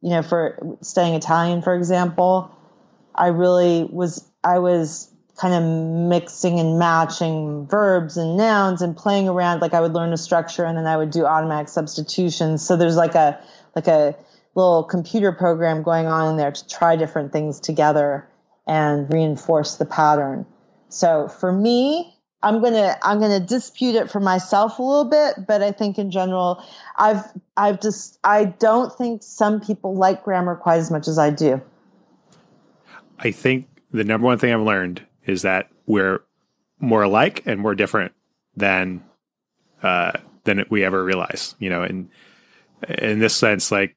you 0.00 0.10
know, 0.10 0.22
for 0.22 0.58
studying 0.80 1.14
Italian, 1.14 1.60
for 1.60 1.74
example, 1.74 2.50
I 3.14 3.26
really 3.26 3.84
was, 3.92 4.26
I 4.42 4.58
was 4.58 5.12
kind 5.36 5.52
of 5.52 5.62
mixing 6.08 6.58
and 6.58 6.78
matching 6.78 7.66
verbs 7.66 8.16
and 8.16 8.38
nouns 8.38 8.80
and 8.80 8.96
playing 8.96 9.28
around 9.28 9.60
like 9.60 9.74
i 9.74 9.80
would 9.82 9.92
learn 9.92 10.10
a 10.10 10.16
structure 10.16 10.64
and 10.64 10.78
then 10.78 10.86
i 10.86 10.96
would 10.96 11.10
do 11.10 11.26
automatic 11.26 11.68
substitutions 11.68 12.66
so 12.66 12.74
there's 12.74 12.96
like 12.96 13.14
a 13.14 13.38
like 13.74 13.86
a 13.86 14.16
little 14.54 14.82
computer 14.82 15.32
program 15.32 15.82
going 15.82 16.06
on 16.06 16.30
in 16.30 16.36
there 16.38 16.50
to 16.50 16.66
try 16.68 16.96
different 16.96 17.32
things 17.32 17.60
together 17.60 18.26
and 18.66 19.12
reinforce 19.12 19.74
the 19.74 19.84
pattern 19.84 20.46
so 20.88 21.28
for 21.28 21.52
me 21.52 22.14
i'm 22.42 22.62
gonna 22.62 22.96
i'm 23.02 23.20
gonna 23.20 23.40
dispute 23.40 23.94
it 23.94 24.10
for 24.10 24.20
myself 24.20 24.78
a 24.78 24.82
little 24.82 25.04
bit 25.04 25.46
but 25.46 25.62
i 25.62 25.70
think 25.70 25.98
in 25.98 26.10
general 26.10 26.62
i've 26.96 27.24
i've 27.56 27.80
just 27.80 28.18
i 28.24 28.44
don't 28.44 28.92
think 28.94 29.22
some 29.22 29.60
people 29.60 29.94
like 29.94 30.22
grammar 30.24 30.54
quite 30.56 30.78
as 30.78 30.90
much 30.90 31.08
as 31.08 31.18
i 31.18 31.30
do 31.30 31.60
i 33.18 33.30
think 33.30 33.66
the 33.92 34.04
number 34.04 34.26
one 34.26 34.38
thing 34.38 34.52
i've 34.52 34.60
learned 34.60 35.02
is 35.26 35.42
that 35.42 35.68
we're 35.86 36.20
more 36.80 37.02
alike 37.02 37.42
and 37.46 37.60
more 37.60 37.74
different 37.74 38.12
than 38.56 39.02
uh, 39.82 40.12
than 40.44 40.64
we 40.70 40.84
ever 40.84 41.04
realize. 41.04 41.54
You 41.58 41.70
know, 41.70 41.82
and 41.82 42.08
in 42.88 43.18
this 43.18 43.34
sense, 43.34 43.70
like 43.70 43.96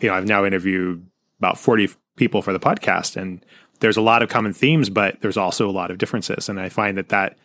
you 0.00 0.08
know, 0.08 0.14
I've 0.14 0.26
now 0.26 0.44
interviewed 0.44 1.06
about 1.38 1.58
forty 1.58 1.88
people 2.16 2.42
for 2.42 2.52
the 2.52 2.60
podcast, 2.60 3.16
and 3.16 3.44
there's 3.84 3.98
a 3.98 4.00
lot 4.00 4.22
of 4.22 4.30
common 4.30 4.54
themes, 4.54 4.88
but 4.88 5.20
there's 5.20 5.36
also 5.36 5.68
a 5.68 5.70
lot 5.70 5.90
of 5.90 5.98
differences, 5.98 6.48
and 6.48 6.58
I 6.58 6.70
find 6.70 6.96
that 6.96 7.10
that 7.10 7.36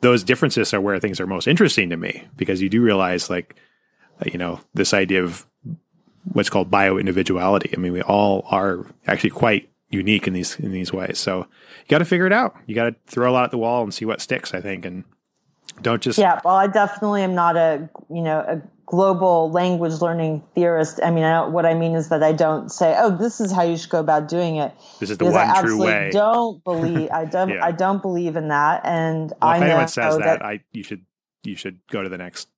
those 0.00 0.24
differences 0.24 0.74
are 0.74 0.80
where 0.80 0.98
things 0.98 1.20
are 1.20 1.26
most 1.26 1.46
interesting 1.46 1.90
to 1.90 1.96
me 1.96 2.26
because 2.36 2.60
you 2.60 2.68
do 2.68 2.82
realize 2.82 3.30
like 3.30 3.54
you 4.26 4.38
know 4.38 4.58
this 4.74 4.92
idea 4.92 5.22
of 5.22 5.46
what's 6.32 6.50
called 6.50 6.68
bio 6.68 6.98
individuality. 6.98 7.72
I 7.72 7.76
mean, 7.78 7.92
we 7.92 8.02
all 8.02 8.44
are 8.50 8.86
actually 9.06 9.30
quite 9.30 9.70
unique 9.88 10.26
in 10.26 10.32
these 10.32 10.58
in 10.58 10.72
these 10.72 10.92
ways. 10.92 11.20
So 11.20 11.38
you 11.38 11.88
got 11.88 11.98
to 11.98 12.04
figure 12.04 12.26
it 12.26 12.32
out. 12.32 12.56
You 12.66 12.74
got 12.74 12.90
to 12.90 12.96
throw 13.06 13.30
a 13.30 13.32
lot 13.32 13.44
at 13.44 13.52
the 13.52 13.58
wall 13.58 13.84
and 13.84 13.94
see 13.94 14.04
what 14.04 14.20
sticks. 14.20 14.52
I 14.54 14.60
think, 14.60 14.84
and 14.84 15.04
don't 15.80 16.02
just 16.02 16.18
yeah. 16.18 16.40
Well, 16.44 16.56
I 16.56 16.66
definitely 16.66 17.22
am 17.22 17.36
not 17.36 17.56
a 17.56 17.88
you 18.10 18.22
know 18.22 18.40
a 18.40 18.60
global 18.88 19.50
language 19.50 20.00
learning 20.00 20.42
theorist. 20.54 20.98
I 21.02 21.10
mean, 21.10 21.24
I 21.24 21.46
what 21.46 21.66
I 21.66 21.74
mean 21.74 21.94
is 21.94 22.08
that 22.08 22.22
I 22.22 22.32
don't 22.32 22.70
say, 22.70 22.94
"Oh, 22.96 23.14
this 23.14 23.40
is 23.40 23.52
how 23.52 23.62
you 23.62 23.76
should 23.76 23.90
go 23.90 24.00
about 24.00 24.28
doing 24.28 24.56
it." 24.56 24.72
This 24.98 25.10
is 25.10 25.18
the 25.18 25.26
one 25.26 25.34
I 25.34 25.60
true 25.60 25.78
way. 25.78 26.10
Don't 26.10 26.64
believe. 26.64 27.10
I 27.10 27.26
don't. 27.26 27.50
yeah. 27.50 27.64
I 27.64 27.70
don't 27.70 28.00
believe 28.00 28.34
in 28.36 28.48
that. 28.48 28.80
And 28.84 29.32
well, 29.42 29.52
if 29.52 29.62
I 29.62 29.66
anyone 29.66 29.88
says 29.88 30.16
that, 30.16 30.24
that, 30.24 30.42
I 30.42 30.60
you 30.72 30.82
should 30.82 31.04
you 31.44 31.54
should 31.54 31.78
go 31.90 32.02
to 32.02 32.08
the 32.08 32.18
next. 32.18 32.48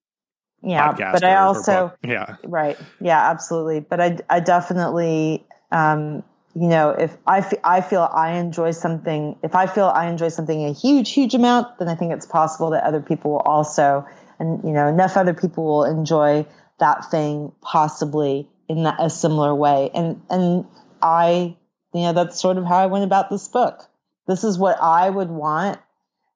Yeah, 0.62 0.92
but 0.92 1.24
I 1.24 1.36
also 1.36 1.92
yeah 2.04 2.36
right 2.44 2.78
yeah 3.00 3.30
absolutely. 3.30 3.80
But 3.80 4.00
I 4.00 4.18
I 4.28 4.40
definitely 4.40 5.46
um, 5.72 6.22
you 6.54 6.68
know, 6.68 6.90
if 6.90 7.16
I, 7.26 7.38
f- 7.38 7.54
I 7.62 7.80
feel 7.80 8.10
I 8.12 8.32
enjoy 8.32 8.72
something, 8.72 9.38
if 9.42 9.54
I 9.54 9.66
feel 9.66 9.86
I 9.86 10.08
enjoy 10.08 10.28
something 10.28 10.64
a 10.64 10.72
huge, 10.72 11.12
huge 11.12 11.32
amount, 11.32 11.78
then 11.78 11.88
I 11.88 11.94
think 11.94 12.12
it's 12.12 12.26
possible 12.26 12.70
that 12.70 12.82
other 12.82 13.00
people 13.00 13.30
will 13.30 13.40
also, 13.40 14.04
and 14.40 14.64
you 14.64 14.70
know, 14.70 14.88
enough 14.88 15.16
other 15.16 15.34
people 15.34 15.64
will 15.64 15.84
enjoy 15.84 16.46
that 16.78 17.10
thing 17.10 17.52
possibly 17.60 18.48
in 18.68 18.86
a 18.86 19.10
similar 19.10 19.54
way. 19.54 19.90
And 19.94 20.20
and 20.30 20.66
I, 21.02 21.56
you 21.92 22.00
know, 22.00 22.12
that's 22.12 22.40
sort 22.40 22.56
of 22.56 22.64
how 22.64 22.78
I 22.78 22.86
went 22.86 23.04
about 23.04 23.30
this 23.30 23.46
book. 23.46 23.88
This 24.26 24.42
is 24.42 24.58
what 24.58 24.80
I 24.80 25.08
would 25.08 25.30
want 25.30 25.78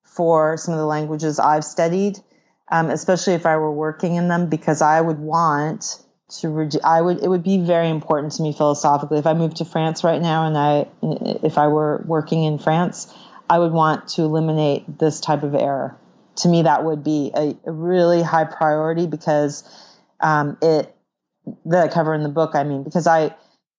for 0.04 0.56
some 0.56 0.74
of 0.74 0.78
the 0.78 0.86
languages 0.86 1.38
I've 1.38 1.64
studied, 1.64 2.18
um, 2.70 2.90
especially 2.90 3.34
if 3.34 3.46
I 3.46 3.56
were 3.56 3.72
working 3.72 4.14
in 4.14 4.28
them, 4.28 4.48
because 4.48 4.82
I 4.82 5.00
would 5.00 5.18
want 5.18 6.04
to 6.40 6.80
i 6.82 7.00
would 7.00 7.22
it 7.22 7.28
would 7.28 7.42
be 7.42 7.58
very 7.58 7.88
important 7.88 8.32
to 8.32 8.42
me 8.42 8.52
philosophically 8.52 9.18
if 9.18 9.26
i 9.26 9.34
moved 9.34 9.56
to 9.56 9.64
france 9.64 10.02
right 10.02 10.22
now 10.22 10.46
and 10.46 10.56
i 10.56 10.86
if 11.46 11.58
i 11.58 11.68
were 11.68 12.02
working 12.06 12.44
in 12.44 12.58
france 12.58 13.12
i 13.50 13.58
would 13.58 13.72
want 13.72 14.08
to 14.08 14.22
eliminate 14.22 14.98
this 14.98 15.20
type 15.20 15.42
of 15.42 15.54
error 15.54 15.96
to 16.36 16.48
me 16.48 16.62
that 16.62 16.84
would 16.84 17.04
be 17.04 17.30
a, 17.34 17.56
a 17.66 17.72
really 17.72 18.22
high 18.22 18.44
priority 18.44 19.06
because 19.06 19.64
um, 20.20 20.56
it 20.62 20.94
that 21.66 21.84
i 21.84 21.92
cover 21.92 22.14
in 22.14 22.22
the 22.22 22.28
book 22.28 22.54
i 22.54 22.64
mean 22.64 22.82
because 22.82 23.06
i 23.06 23.34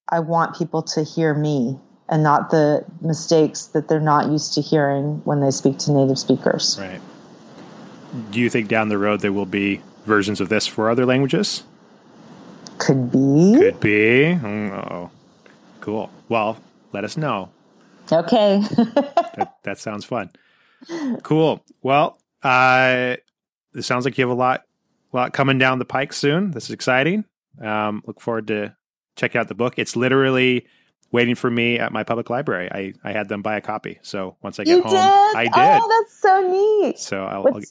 i 0.09 0.19
want 0.19 0.55
people 0.55 0.83
to 0.83 1.03
hear 1.03 1.33
me 1.33 1.77
and 2.07 2.21
not 2.21 2.51
the 2.51 2.85
mistakes 3.01 3.65
that 3.67 3.87
they're 3.87 3.99
not 3.99 4.29
used 4.29 4.53
to 4.53 4.61
hearing 4.61 5.21
when 5.25 5.39
they 5.39 5.51
speak 5.51 5.77
to 5.79 5.91
native 5.91 6.19
speakers 6.19 6.77
right 6.79 7.01
do 8.29 8.39
you 8.39 8.49
think 8.49 8.67
down 8.67 8.89
the 8.89 8.97
road 8.97 9.21
there 9.21 9.33
will 9.33 9.45
be 9.45 9.81
versions 10.05 10.39
of 10.39 10.49
this 10.49 10.67
for 10.67 10.89
other 10.89 11.05
languages 11.05 11.63
could 12.77 13.11
be. 13.11 13.55
Could 13.57 13.79
be. 13.79 14.33
Oh, 14.43 15.09
cool. 15.81 16.11
Well, 16.29 16.57
let 16.91 17.03
us 17.03 17.17
know. 17.17 17.51
Okay. 18.11 18.61
that, 19.35 19.55
that 19.63 19.79
sounds 19.79 20.05
fun. 20.05 20.31
Cool. 21.23 21.63
Well, 21.81 22.19
uh, 22.45 23.15
it 23.73 23.81
sounds 23.81 24.05
like 24.05 24.17
you 24.17 24.23
have 24.23 24.31
a 24.35 24.39
lot, 24.39 24.63
lot 25.13 25.33
coming 25.33 25.57
down 25.57 25.79
the 25.79 25.85
pike 25.85 26.13
soon. 26.13 26.51
This 26.51 26.65
is 26.65 26.71
exciting. 26.71 27.25
Um, 27.61 28.03
look 28.05 28.21
forward 28.21 28.47
to 28.47 28.75
checking 29.15 29.39
out 29.39 29.47
the 29.47 29.55
book. 29.55 29.79
It's 29.79 29.95
literally 29.95 30.67
waiting 31.11 31.35
for 31.35 31.49
me 31.49 31.79
at 31.79 31.91
my 31.91 32.03
public 32.03 32.29
library. 32.29 32.69
I, 32.71 32.93
I 33.03 33.13
had 33.13 33.29
them 33.29 33.41
buy 33.41 33.57
a 33.57 33.61
copy. 33.61 33.99
So 34.01 34.35
once 34.41 34.59
I 34.59 34.63
get 34.63 34.77
you 34.77 34.83
home, 34.83 34.91
did? 34.91 34.99
I 34.99 35.43
did. 35.45 35.53
Oh, 35.55 36.03
that's 36.03 36.21
so 36.21 36.41
neat. 36.51 36.99
so 36.99 37.23
I'll, 37.23 37.47
I'll, 37.47 37.61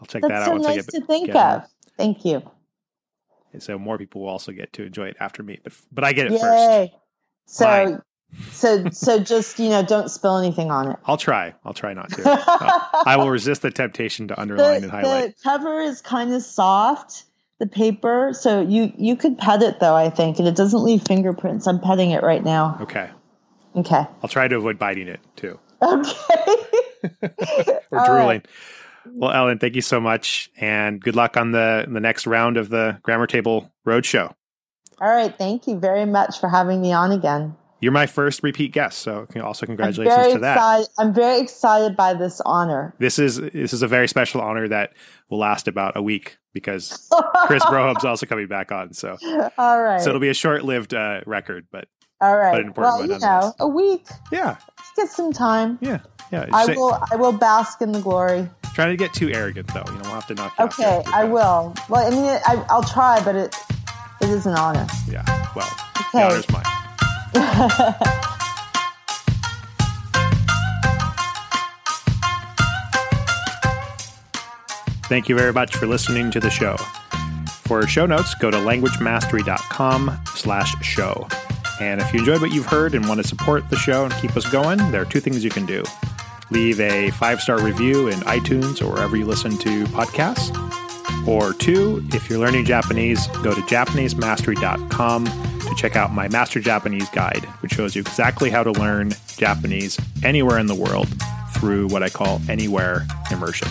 I'll 0.00 0.06
check 0.06 0.22
that 0.22 0.32
out 0.32 0.46
so 0.46 0.52
once 0.52 0.66
I 0.66 0.74
nice 0.76 0.86
get 0.86 1.00
to 1.00 1.06
think 1.06 1.26
get 1.26 1.36
home. 1.36 1.56
of. 1.62 1.68
Thank 1.96 2.24
you. 2.24 2.42
And 3.52 3.62
So 3.62 3.78
more 3.78 3.98
people 3.98 4.22
will 4.22 4.28
also 4.28 4.52
get 4.52 4.72
to 4.74 4.84
enjoy 4.84 5.06
it 5.08 5.16
after 5.20 5.42
me. 5.42 5.60
But 5.62 5.72
but 5.90 6.04
I 6.04 6.12
get 6.12 6.26
it 6.26 6.40
first. 6.40 6.92
So, 7.46 7.64
Mine. 7.64 8.02
So, 8.50 8.88
so 8.90 9.18
just 9.18 9.58
you 9.58 9.68
know, 9.68 9.82
don't 9.82 10.10
spill 10.10 10.36
anything 10.38 10.70
on 10.70 10.90
it. 10.90 10.98
I'll 11.06 11.16
try. 11.16 11.54
I'll 11.64 11.74
try 11.74 11.94
not 11.94 12.10
to. 12.12 12.22
Uh, 12.60 13.02
I 13.06 13.16
will 13.16 13.30
resist 13.30 13.62
the 13.62 13.70
temptation 13.70 14.28
to 14.28 14.40
underline 14.40 14.80
the, 14.80 14.88
and 14.88 14.90
highlight. 14.90 15.36
the 15.36 15.42
cover 15.42 15.80
is 15.80 16.02
kind 16.02 16.32
of 16.32 16.42
soft, 16.42 17.24
the 17.58 17.66
paper. 17.66 18.32
So 18.34 18.60
you 18.60 18.92
you 18.96 19.16
could 19.16 19.38
pet 19.38 19.62
it 19.62 19.80
though, 19.80 19.94
I 19.94 20.10
think, 20.10 20.38
and 20.38 20.46
it 20.48 20.56
doesn't 20.56 20.82
leave 20.82 21.02
fingerprints. 21.02 21.66
I'm 21.66 21.80
petting 21.80 22.10
it 22.10 22.22
right 22.22 22.44
now. 22.44 22.78
Okay. 22.80 23.10
Okay. 23.76 24.06
I'll 24.22 24.28
try 24.28 24.48
to 24.48 24.56
avoid 24.56 24.78
biting 24.78 25.08
it 25.08 25.20
too. 25.36 25.58
Okay. 25.82 26.12
or 27.90 28.04
drooling. 28.04 28.26
right. 28.26 28.46
Well, 29.06 29.30
Ellen, 29.30 29.58
thank 29.58 29.74
you 29.74 29.82
so 29.82 30.00
much, 30.00 30.50
and 30.56 31.00
good 31.00 31.16
luck 31.16 31.36
on 31.36 31.52
the 31.52 31.86
the 31.88 32.00
next 32.00 32.26
round 32.26 32.56
of 32.56 32.68
the 32.68 32.98
Grammar 33.02 33.26
Table 33.26 33.70
Roadshow. 33.86 34.34
All 35.00 35.08
right. 35.08 35.34
Thank 35.36 35.66
you 35.66 35.78
very 35.78 36.04
much 36.04 36.40
for 36.40 36.48
having 36.48 36.80
me 36.80 36.92
on 36.92 37.12
again. 37.12 37.56
You're 37.80 37.92
my 37.92 38.06
first 38.06 38.42
repeat 38.42 38.72
guest, 38.72 38.98
so 38.98 39.26
also 39.42 39.64
congratulations 39.66 40.34
to 40.34 40.38
that. 40.40 40.56
excited. 40.56 40.88
I'm 40.98 41.14
very 41.14 41.40
excited 41.40 41.96
by 41.96 42.14
this 42.14 42.40
honor. 42.44 42.94
This 42.98 43.18
is 43.18 43.36
this 43.36 43.72
is 43.72 43.82
a 43.82 43.88
very 43.88 44.06
special 44.08 44.40
honor 44.40 44.68
that 44.68 44.92
will 45.30 45.38
last 45.38 45.66
about 45.66 45.96
a 45.96 46.02
week 46.02 46.36
because 46.52 47.08
Chris 47.46 47.62
Broholm's 47.64 48.04
also 48.04 48.26
coming 48.26 48.48
back 48.48 48.70
on. 48.70 48.92
So 48.92 49.16
All 49.56 49.82
right. 49.82 50.00
so 50.00 50.10
it'll 50.10 50.20
be 50.20 50.28
a 50.28 50.34
short 50.34 50.62
lived 50.64 50.92
uh, 50.92 51.20
record, 51.26 51.66
but 51.72 51.88
All 52.20 52.36
right. 52.36 52.52
but 52.52 52.60
an 52.60 52.66
important 52.66 52.92
well, 52.98 53.08
one 53.08 53.10
you 53.10 53.18
know, 53.18 53.54
a 53.60 53.66
week. 53.68 54.06
yeah, 54.30 54.56
Let's 54.76 54.92
get 54.96 55.08
some 55.08 55.32
time. 55.32 55.78
yeah, 55.80 56.00
yeah. 56.30 56.46
I 56.52 56.66
Say- 56.66 56.74
will. 56.76 56.98
I 57.10 57.16
will 57.16 57.32
bask 57.32 57.80
in 57.80 57.92
the 57.92 58.00
glory. 58.00 58.48
Try 58.74 58.86
to 58.88 58.96
get 58.96 59.12
too 59.14 59.30
arrogant 59.32 59.68
though. 59.74 59.82
You 59.86 59.94
know, 59.94 60.00
we'll 60.02 60.12
have 60.14 60.26
to 60.28 60.34
knock 60.34 60.54
you 60.58 60.64
Okay, 60.66 61.02
I 61.06 61.24
will. 61.24 61.74
Well, 61.88 62.06
I 62.06 62.10
mean, 62.10 62.24
I, 62.46 62.64
I'll 62.68 62.84
try, 62.84 63.20
but 63.24 63.34
it 63.36 63.56
it 64.20 64.28
is 64.28 64.44
an 64.46 64.54
honor. 64.54 64.86
Yeah. 65.08 65.24
Well, 65.56 65.68
the 65.94 66.04
Okay. 66.18 66.22
honor's 66.24 66.48
mine. 66.50 66.62
Thank 75.08 75.28
you 75.28 75.36
very 75.36 75.52
much 75.52 75.76
for 75.76 75.86
listening 75.86 76.30
to 76.30 76.40
the 76.40 76.50
show. 76.50 76.76
For 77.66 77.86
show 77.86 78.06
notes, 78.06 78.34
go 78.34 78.50
to 78.50 78.56
languagemastery.com 78.56 80.18
slash 80.34 80.74
show. 80.84 81.28
And 81.80 82.00
if 82.00 82.12
you 82.12 82.20
enjoyed 82.20 82.40
what 82.40 82.52
you've 82.52 82.66
heard 82.66 82.94
and 82.94 83.08
want 83.08 83.20
to 83.20 83.26
support 83.26 83.68
the 83.70 83.76
show 83.76 84.04
and 84.04 84.14
keep 84.14 84.36
us 84.36 84.48
going, 84.50 84.78
there 84.90 85.02
are 85.02 85.06
two 85.06 85.20
things 85.20 85.44
you 85.44 85.50
can 85.50 85.66
do. 85.66 85.82
Leave 86.50 86.80
a 86.80 87.10
five-star 87.10 87.60
review 87.60 88.08
in 88.08 88.18
iTunes 88.20 88.82
or 88.82 88.92
wherever 88.92 89.16
you 89.16 89.24
listen 89.24 89.56
to 89.58 89.84
podcasts. 89.86 90.56
Or 91.26 91.54
two, 91.54 92.04
if 92.12 92.28
you're 92.28 92.38
learning 92.38 92.64
Japanese, 92.64 93.26
go 93.42 93.54
to 93.54 93.60
JapaneseMastery.com 93.62 95.49
to 95.70 95.76
check 95.76 95.96
out 95.96 96.12
my 96.12 96.28
Master 96.28 96.60
Japanese 96.60 97.08
Guide, 97.10 97.44
which 97.60 97.72
shows 97.72 97.94
you 97.94 98.00
exactly 98.00 98.50
how 98.50 98.62
to 98.62 98.72
learn 98.72 99.12
Japanese 99.36 99.98
anywhere 100.22 100.58
in 100.58 100.66
the 100.66 100.74
world 100.74 101.08
through 101.54 101.88
what 101.88 102.02
I 102.02 102.10
call 102.10 102.40
anywhere 102.48 103.06
immersion. 103.30 103.68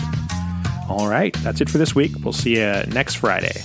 All 0.88 1.08
right, 1.08 1.32
that's 1.42 1.60
it 1.60 1.70
for 1.70 1.78
this 1.78 1.94
week. 1.94 2.12
We'll 2.22 2.32
see 2.32 2.56
you 2.56 2.82
next 2.88 3.16
Friday. 3.16 3.62